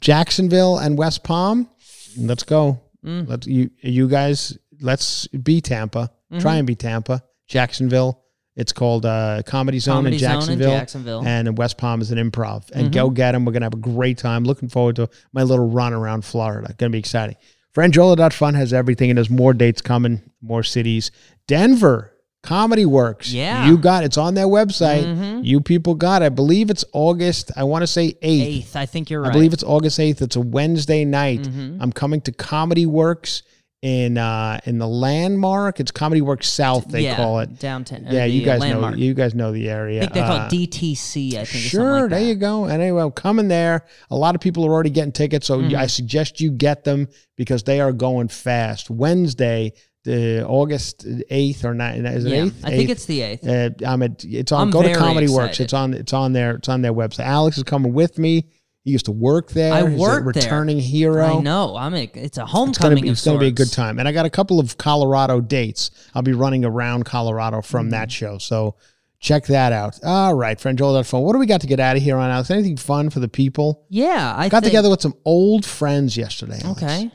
[0.00, 1.68] Jacksonville and West Palm,
[2.16, 2.80] let's go.
[3.04, 3.28] Mm.
[3.28, 6.10] Let's you you guys let's be Tampa.
[6.32, 6.40] Mm-hmm.
[6.40, 7.22] Try and be Tampa.
[7.46, 8.22] Jacksonville.
[8.56, 10.70] It's called uh, Comedy Zone Comedy in Zone in Jacksonville.
[10.72, 11.24] Jacksonville.
[11.24, 12.68] And in West Palm is an improv.
[12.72, 12.92] And Mhm.
[12.92, 13.44] go get them.
[13.44, 14.42] We're gonna have a great time.
[14.44, 16.74] Looking forward to my little run around Florida.
[16.76, 17.36] Gonna be exciting.
[17.74, 21.12] Franjola.fun has everything and there's more dates coming, more cities.
[21.46, 22.12] Denver,
[22.42, 23.32] Comedy Works.
[23.32, 23.66] Yeah.
[23.68, 25.04] You got it's on their website.
[25.04, 25.44] Mhm.
[25.44, 26.26] You people got it.
[26.26, 28.46] I believe it's August, I want to say 8th.
[28.46, 29.30] Eighth, I think you're right.
[29.30, 30.22] I believe it's August 8th.
[30.22, 31.42] It's a Wednesday night.
[31.42, 31.78] Mhm.
[31.80, 33.42] I'm coming to Comedy Works
[33.80, 35.78] in uh in the landmark.
[35.78, 37.58] It's Comedy Works South, they yeah, call it.
[37.60, 38.06] downtown.
[38.10, 38.94] Yeah, you guys uh, landmark.
[38.94, 39.98] know you guys know the area.
[39.98, 41.34] I think they call Uh, it DTC.
[41.38, 41.64] I think.
[41.64, 42.64] Sure, like there you go.
[42.64, 43.84] And anyway, I'm coming there.
[44.10, 45.76] A lot of people are already getting tickets, so Mm-hmm.
[45.76, 47.06] I suggest you get them
[47.36, 48.90] because they are going fast.
[48.90, 49.72] Wednesday,
[50.08, 52.64] the August eighth or nine, is it Yeah, eighth?
[52.64, 53.46] I think it's the eighth.
[53.46, 54.24] Uh, I'm at.
[54.24, 54.62] It's on.
[54.62, 55.60] I'm go to Comedy Works.
[55.60, 55.94] It's on.
[55.94, 56.56] It's on there.
[56.56, 57.26] It's on their website.
[57.26, 58.46] Alex is coming with me.
[58.84, 59.72] He used to work there.
[59.74, 60.42] I He's worked there.
[60.42, 61.38] returning hero.
[61.38, 61.76] I know.
[61.76, 61.94] I'm.
[61.94, 63.06] A, it's a homecoming.
[63.06, 63.98] It's gonna be a good time.
[63.98, 65.90] And I got a couple of Colorado dates.
[66.14, 67.90] I'll be running around Colorado from Mm-hmm.
[67.90, 68.38] that show.
[68.38, 68.76] So
[69.20, 69.98] check that out.
[70.04, 71.20] All right, franjola.fun.
[71.22, 72.50] What do we got to get out of here on Alex?
[72.50, 73.84] Anything fun for the people?
[73.90, 76.60] Yeah, I got think- together with some old friends yesterday.
[76.64, 76.82] Alex.
[76.82, 77.10] Okay.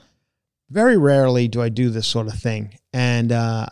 [0.69, 3.65] Very rarely do I do this sort of thing, and uh,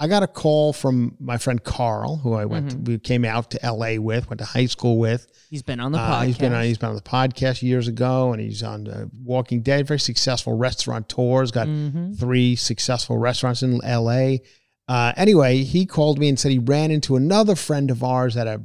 [0.00, 2.68] I got a call from my friend Carl, who I went.
[2.70, 2.84] Mm-hmm.
[2.84, 3.98] we came out to L.A.
[3.98, 5.26] with, went to high school with.
[5.48, 6.26] He's been on the Uh, podcast.
[6.26, 9.62] he's been on he's been on the podcast years ago, and he's on uh, Walking
[9.62, 9.86] Dead.
[9.86, 11.46] Very successful restaurateur.
[11.52, 12.18] Got Mhm.
[12.18, 14.42] three successful restaurants in L.A.
[14.88, 18.46] Uh, anyway, he called me and said he ran into another friend of ours at
[18.48, 18.60] a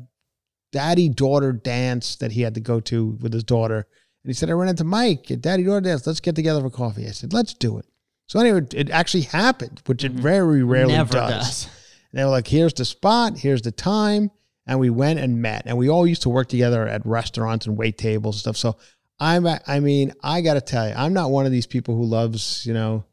[0.71, 3.77] daddy daughter dance that he had to go to with his daughter,
[4.23, 6.07] and he said I ran into Mike at daddy daughter dance.
[6.07, 7.05] Let's get together for coffee.
[7.07, 7.85] I said let's do it.
[8.27, 10.97] So anyway, it- actually happened, which it very rarely Mm-hmm.
[10.99, 11.31] Never does.
[11.31, 11.67] does.
[12.11, 14.31] And they were like, here's the spot, here's the time.
[14.65, 15.63] And we went and met.
[15.65, 18.57] And we all used to work together at restaurants and wait tables and stuff.
[18.57, 18.77] So
[19.19, 22.03] I'm, I mean, I got to tell you, I'm not one of these people who
[22.03, 23.05] loves, you know,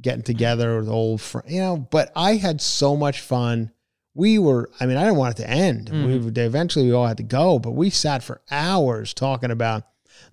[0.00, 3.72] getting together with old friends, you know, but I had so much fun.
[4.14, 5.88] We were, I mean, I didn't want it to end.
[5.90, 6.36] We Mhm.
[6.38, 9.84] eventually we all had to go, but we sat for hours talking about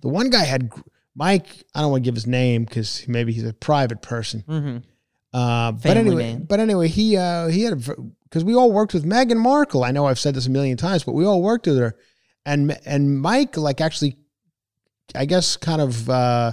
[0.02, 0.70] the one guy had
[1.14, 1.64] Mike.
[1.74, 4.40] I don't want to give his name because maybe he's a private person.
[4.46, 4.78] hmm
[5.32, 6.44] Uh, but anyway, name.
[6.44, 7.84] but anyway, he uh, he had
[8.24, 9.84] because we all worked with Meghan Markle.
[9.84, 11.96] I know I've said this a million times, but we all worked with her,
[12.46, 14.16] and and Mike like actually,
[15.14, 16.52] I guess, kind of uh,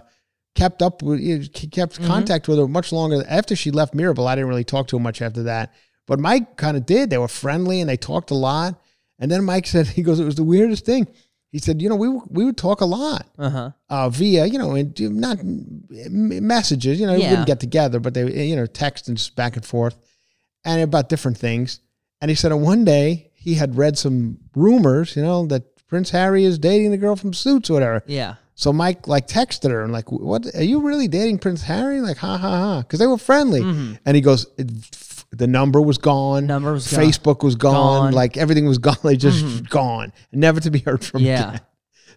[0.55, 2.07] kept up with he kept Mhm.
[2.07, 4.27] contact with her much longer after she left Mirabel.
[4.27, 5.73] I didn't really talk to him much after that,
[6.07, 7.09] but Mike kind of did.
[7.09, 8.81] They were friendly and they talked a lot.
[9.19, 11.07] And then Mike said, he goes, it was the weirdest thing.
[11.51, 13.71] He said, you know, we we would talk a lot Uh huh.
[13.89, 15.37] uh, via, you know, and not
[15.89, 16.99] messages.
[16.99, 17.29] You know, we Yeah.
[17.31, 19.95] wouldn't get together, but they, you know, text and just back and forth,
[20.65, 21.79] and about different things.
[22.21, 26.11] And he said, on one day he had read some rumors, you know, that Prince
[26.11, 28.03] Harry is dating the girl from Suits or whatever.
[28.07, 28.35] Yeah.
[28.55, 32.17] So Mike like texted her and like, "What are you really dating Prince Harry?" Like,
[32.17, 33.61] ha ha ha, because they were friendly.
[34.05, 34.45] And he goes,
[35.31, 36.41] "The number was gone.
[36.41, 36.47] Mm-hmm.
[36.47, 37.03] Number was gone.
[37.03, 37.73] Facebook was gone.
[37.73, 38.07] Gone.
[38.07, 38.15] Mm-hmm.
[38.15, 38.97] Like everything was gone.
[39.03, 41.49] Like just gone, never to be heard from Yeah.
[41.49, 41.61] again."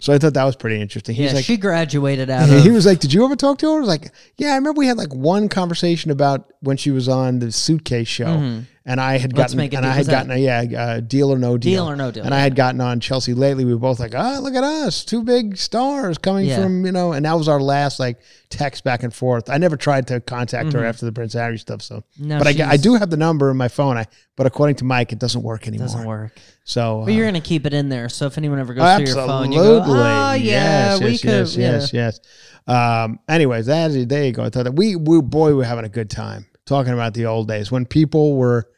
[0.01, 1.15] So I thought that was pretty interesting.
[1.15, 1.36] He's yeah.
[1.36, 2.62] like, she graduated out of.
[2.62, 4.78] he was like, "Did you ever talk to her?" I was like, "Yeah, I remember
[4.78, 9.16] we had like one conversation about when she was on the suitcase show, and I
[9.16, 9.39] had Mm-hmm.
[9.39, 9.93] Let's gotten make a and deal.
[9.93, 12.35] I had gotten a yeah, uh, deal or no deal, Deal or No Deal, and
[12.35, 13.65] I had gotten on Chelsea Lately.
[13.65, 16.62] We were both like, "Ah, look at us, two big stars coming Yeah.
[16.62, 18.20] from you know," and that was our last like
[18.51, 19.48] text back and forth.
[19.48, 22.28] I never tried to contact her after the Prince Harry stuff, so Mm-hmm.
[22.28, 23.97] No, but I, I do have the number in my phone.
[23.97, 24.06] I
[24.36, 25.86] but according to Mike, it doesn't work anymore.
[25.86, 26.32] Doesn't work.
[26.65, 29.12] So, But you're uh, gonna keep it in there, so if anyone ever goes Absolutely.
[29.12, 31.70] through your phone, you go, "Oh yeah, yes, we yes, could." yes, yeah.
[31.73, 32.20] yes, yes.
[32.66, 34.44] Um, anyways, that is, there you go.
[34.44, 37.49] I thought that we, we, boy, we're having a good time talking about the old
[37.49, 38.69] days when people were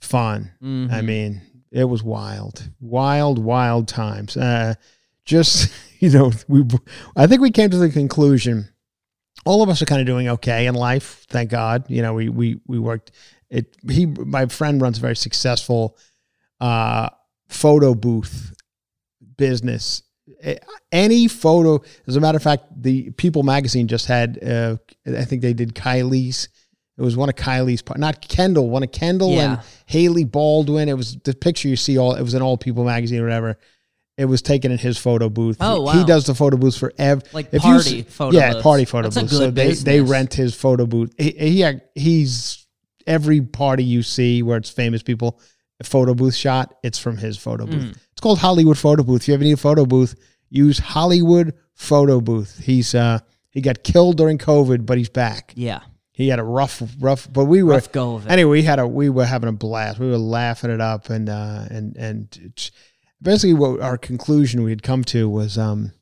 [0.00, 0.52] fun.
[0.62, 0.94] Mm-hmm.
[0.94, 4.36] I mean, it was wild, wild, wild times.
[4.36, 4.74] Uh,
[5.24, 6.64] just, you know, we,
[7.16, 8.68] I think we came to the conclusion
[9.44, 11.24] all of us are kind of doing okay in life.
[11.30, 11.84] Thank God.
[11.88, 13.12] You know, we, we, we worked
[13.48, 13.76] it.
[13.88, 15.96] He, my friend runs a very successful,
[16.60, 17.08] uh,
[17.48, 18.52] photo booth
[19.38, 20.02] business.
[20.92, 24.76] Any photo, as a matter of fact, the People magazine just had, uh,
[25.06, 26.48] I think they did Kylie's.
[26.98, 30.88] It was one of Kylie's, not Kendall, one of Kendall and Hailey Baldwin.
[30.88, 33.56] It was the picture you see all, it was an all People magazine or whatever.
[34.16, 35.58] It was taken in his photo booth.
[35.60, 36.04] Oh, He wow.
[36.04, 38.62] does the photo booths for every Like if party you, photo Yeah, booths.
[38.64, 39.36] party photo That's booths.
[39.38, 41.14] So they they rent his photo booth.
[41.16, 42.66] He, he he's
[43.06, 45.40] every party you see where it's famous people
[45.78, 46.74] a photo booth shot.
[46.82, 47.84] It's from his photo booth.
[47.94, 47.98] Mm.
[48.10, 49.22] It's called Hollywood Photo Booth.
[49.22, 50.16] If you ever need a photo booth,
[50.50, 52.58] use Hollywood Photo Booth.
[52.64, 53.20] He's uh
[53.50, 55.52] he got killed during COVID, but he's back.
[55.54, 55.80] Yeah.
[56.18, 58.32] He had a rough rough, but we were Rough go of it.
[58.32, 60.00] Anyway, we had a we were having a blast.
[60.00, 62.70] We were laughing it up, and uh, and and
[63.22, 65.92] basically what our conclusion we had come to was um,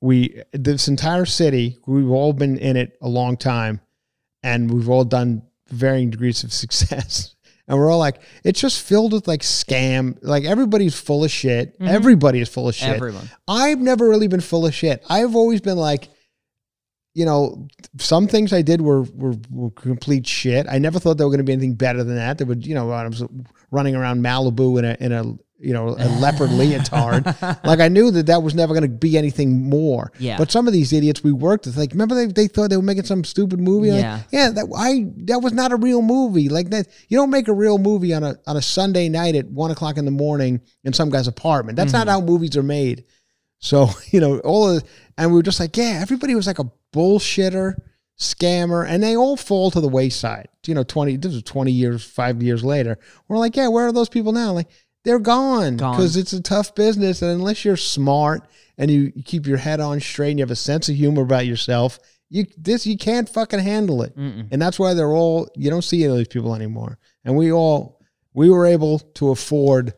[0.00, 3.80] we this entire city we've all been in it a long time,
[4.44, 7.34] and we've all done varying degrees of success.
[7.66, 10.18] And we're all like, it's just filled with like scam.
[10.22, 11.74] Like everybody's full of shit.
[11.80, 12.90] Everybody is full of shit.
[12.90, 13.28] Everyone.
[13.48, 15.04] I've never really been full of shit.
[15.08, 16.10] I've always been like,
[17.16, 17.66] you know,
[17.98, 20.66] some things I did were, were, were complete shit.
[20.68, 22.36] I never thought there were going to be anything better than that.
[22.36, 23.24] There would, you know, I was
[23.70, 25.24] running around Malibu in a, in a,
[25.58, 27.24] you know, a leopard leotard.
[27.64, 30.12] Like I knew that that was never going to be anything more.
[30.18, 30.36] Yeah.
[30.36, 32.82] But some of these idiots we worked with, like, remember they, they thought they were
[32.82, 33.92] making some stupid movie?
[33.92, 34.20] Like, Yeah.
[34.30, 34.50] yeah.
[34.50, 36.50] That I that was not a real movie.
[36.50, 39.46] Like that, you don't make a real movie on a on a Sunday night at
[39.46, 41.76] one o'clock in the morning in some guy's apartment.
[41.76, 42.10] That's not mm-hmm.
[42.10, 43.06] how movies are made.
[43.58, 44.84] So, you know, all of
[45.16, 47.74] and we were just like, yeah, everybody was like a bullshitter,
[48.18, 50.48] scammer, and they all fall to the wayside.
[50.66, 52.98] You know, 20 this was 20 years, 5 years later.
[53.28, 54.52] We're like, yeah, where are those people now?
[54.52, 54.68] Like
[55.04, 58.42] they're gone because it's a tough business and unless you're smart
[58.78, 61.22] and you, you keep your head on straight and you have a sense of humor
[61.22, 64.16] about yourself, you this you can't fucking handle it.
[64.16, 64.48] Mm-mm.
[64.50, 66.98] And that's why they're all you don't see any of these people anymore.
[67.24, 68.00] And we all
[68.34, 69.94] we were able to afford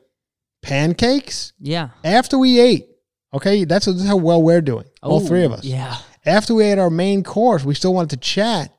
[0.62, 1.91] pancakes Yeah.
[2.05, 2.89] after we ate.
[3.33, 4.85] Okay, that's, that's how well we're doing.
[5.03, 5.65] all three of us.
[5.65, 5.97] Yeah.
[6.29, 8.71] After we had our main course, we still wanted to chat.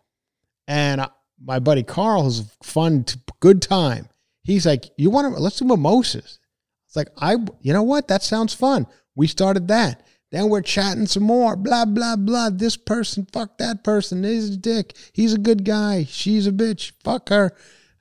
[0.68, 1.10] And uh,
[1.44, 3.06] my buddy Carl has fun,
[3.40, 4.08] good time.
[4.44, 5.42] He's like, "You want to?
[5.42, 6.40] Let's do mimosas."
[6.86, 8.08] It's like I, you know what?
[8.08, 8.86] That sounds fun.
[9.16, 10.06] We started that.
[10.32, 11.56] Then we're chatting some more.
[11.56, 12.52] Blah blah blah.
[12.52, 14.24] This person, fuck that person.
[14.24, 14.96] He's a dick.
[15.14, 16.04] He's a good guy.
[16.04, 16.92] She's a bitch.
[17.04, 17.52] Fuck her.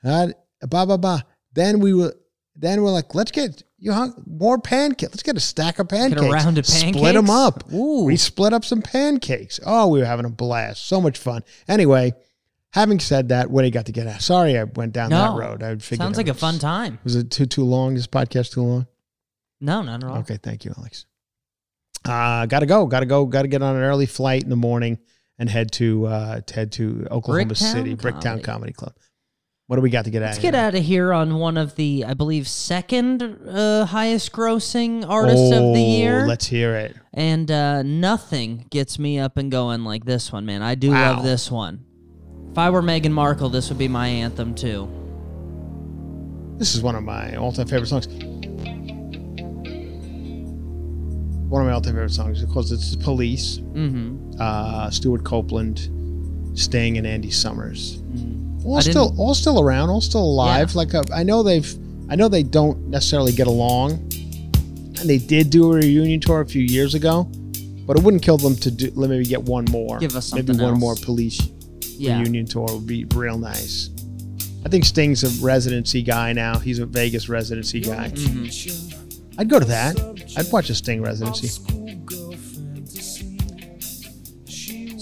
[0.05, 0.29] Uh,
[0.61, 1.23] blah blah blah.
[1.55, 2.15] Then we were.
[2.55, 5.13] Then we're like, let's get you hung, more pancakes.
[5.13, 6.21] Let's get a stack of pancakes.
[6.21, 6.97] Get a round of pancakes.
[6.99, 7.73] Split them up.
[7.73, 8.05] Ooh.
[8.05, 9.61] We split up some pancakes.
[9.65, 10.87] Oh, we were having a blast.
[10.87, 11.43] So much fun.
[11.69, 12.13] Anyway,
[12.73, 14.21] having said that, what do you got to get at?
[14.23, 15.33] Sorry, I went down No.
[15.37, 15.63] that road.
[15.63, 16.99] I figured Sounds it like a was- fun time.
[17.05, 17.95] Was it too too long?
[17.95, 18.87] This podcast too long?
[19.61, 20.19] No, not at all.
[20.19, 21.07] Okay, thank you, Alex.
[22.05, 22.87] Uh, gotta go.
[22.87, 23.27] Gotta go.
[23.27, 24.99] Gotta get on an early flight in the morning
[25.39, 28.43] and head to uh, to head to Oklahoma Bricktown City, Bricktown Comedy.
[28.43, 28.95] Comedy Club.
[29.69, 30.28] What do we got to get at?
[30.28, 35.07] Let's get out of here on one of the, I believe, second uh, highest grossing
[35.07, 36.23] artist of the year.
[36.24, 36.97] Oh, Let's hear it.
[37.12, 40.62] and uh, nothing gets me up and going like this one, man.
[40.62, 41.16] I do Wow.
[41.16, 41.85] love this one.
[42.51, 44.89] If I were Meghan Markle, this would be my anthem too.
[46.57, 48.07] This is one of my all-time favorite songs.
[51.51, 54.40] One of my all-time favorite songs because it's Police, Mm-hmm.
[54.40, 55.90] uh, Stewart Copeland,
[56.59, 58.03] Sting, and Andy Summers.
[58.69, 60.70] All still, all still around, all still alive.
[60.70, 60.77] Yeah.
[60.77, 61.69] Like uh, I know they've,
[62.11, 63.93] I know they don't necessarily get along,
[65.01, 67.24] And they did do a reunion tour a few years ago,
[67.86, 68.90] but it wouldn't kill them to do.
[68.95, 69.99] Let maybe get one more.
[69.99, 70.81] Give us maybe something one else.
[70.81, 71.40] more police
[71.97, 72.19] Yeah.
[72.20, 73.90] reunion tour would be real nice.
[74.65, 76.59] I think Sting's a residency guy now.
[76.59, 78.11] He's a Vegas residency guy.
[78.11, 79.40] Mm-hmm.
[79.40, 79.97] I'd go to that.
[80.36, 81.49] I'd watch a Sting residency.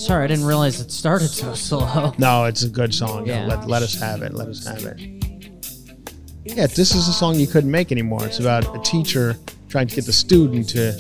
[0.07, 2.13] Sorry, I didn't realize it started so slow.
[2.17, 3.27] No, it's a good song.
[3.27, 3.45] Yeah.
[3.47, 4.35] Let, let us have it.
[4.35, 5.01] Let us have it.
[6.45, 8.25] Yeah, this is a song you couldn't make anymore.
[8.25, 9.37] It's about a teacher
[9.69, 10.93] trying to get the student to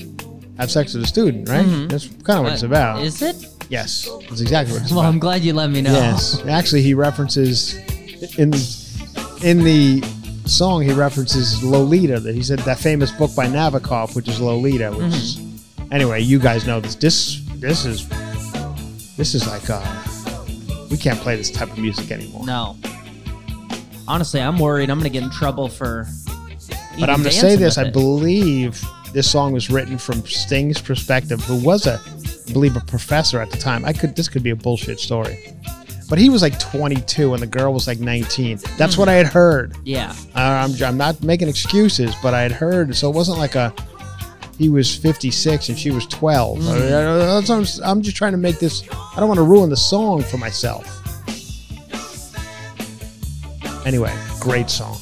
[0.58, 1.64] have sex with a student, right?
[1.88, 2.96] That's kind of what it's about.
[2.96, 3.06] Mm-hmm.
[3.06, 3.46] Is it?
[3.68, 5.08] yes, that's exactly what it's Well, about.
[5.10, 5.92] I'm glad you let me know.
[5.92, 7.76] Yes, actually, he references
[8.38, 8.52] in
[9.44, 10.02] in the
[10.46, 10.82] song.
[10.82, 12.18] He references Lolita.
[12.18, 14.90] That he said that famous book by Nabokov, which is Lolita.
[14.90, 15.38] Which is
[15.92, 16.96] anyway, you guys know this.
[16.96, 18.04] This this is
[19.16, 20.02] this is like uh,
[20.90, 22.44] we can't play this type of music anymore.
[22.46, 22.76] No.
[24.08, 26.06] Honestly, I'm worried I'm going to get in trouble for.
[27.00, 28.82] but I'm going to say this: I believe
[29.12, 32.00] this song was written from Sting's perspective, who was a,
[32.48, 33.84] I believe, a professor at the time.
[33.84, 35.54] I could this could be a bullshit story.
[36.08, 38.60] But he was like 22 and the girl was like 19.
[38.78, 39.76] That's what I had heard.
[39.84, 40.14] Yeah.
[40.36, 43.74] Uh, I'm, I'm not making excuses, but I had heard, so it wasn't like a
[44.58, 46.66] he was 56 and she was 12.
[46.66, 48.82] Uh, that's what I'm, just trying to make this.
[48.90, 50.84] I don't want to ruin the song for myself.
[53.86, 54.98] Anyway, great song.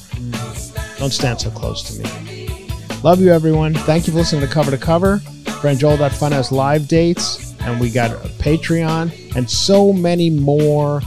[0.97, 2.69] Don't stand so close to me.
[3.03, 3.73] Love you, everyone.
[3.73, 5.17] Thank you for listening to Cover to Cover.
[5.45, 11.01] Franjola.fun has live dates, and we got a Patreon and so many more.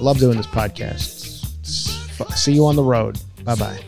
[0.00, 1.16] Love doing this podcast.
[2.36, 3.18] See you on the road.
[3.44, 3.87] Bye bye.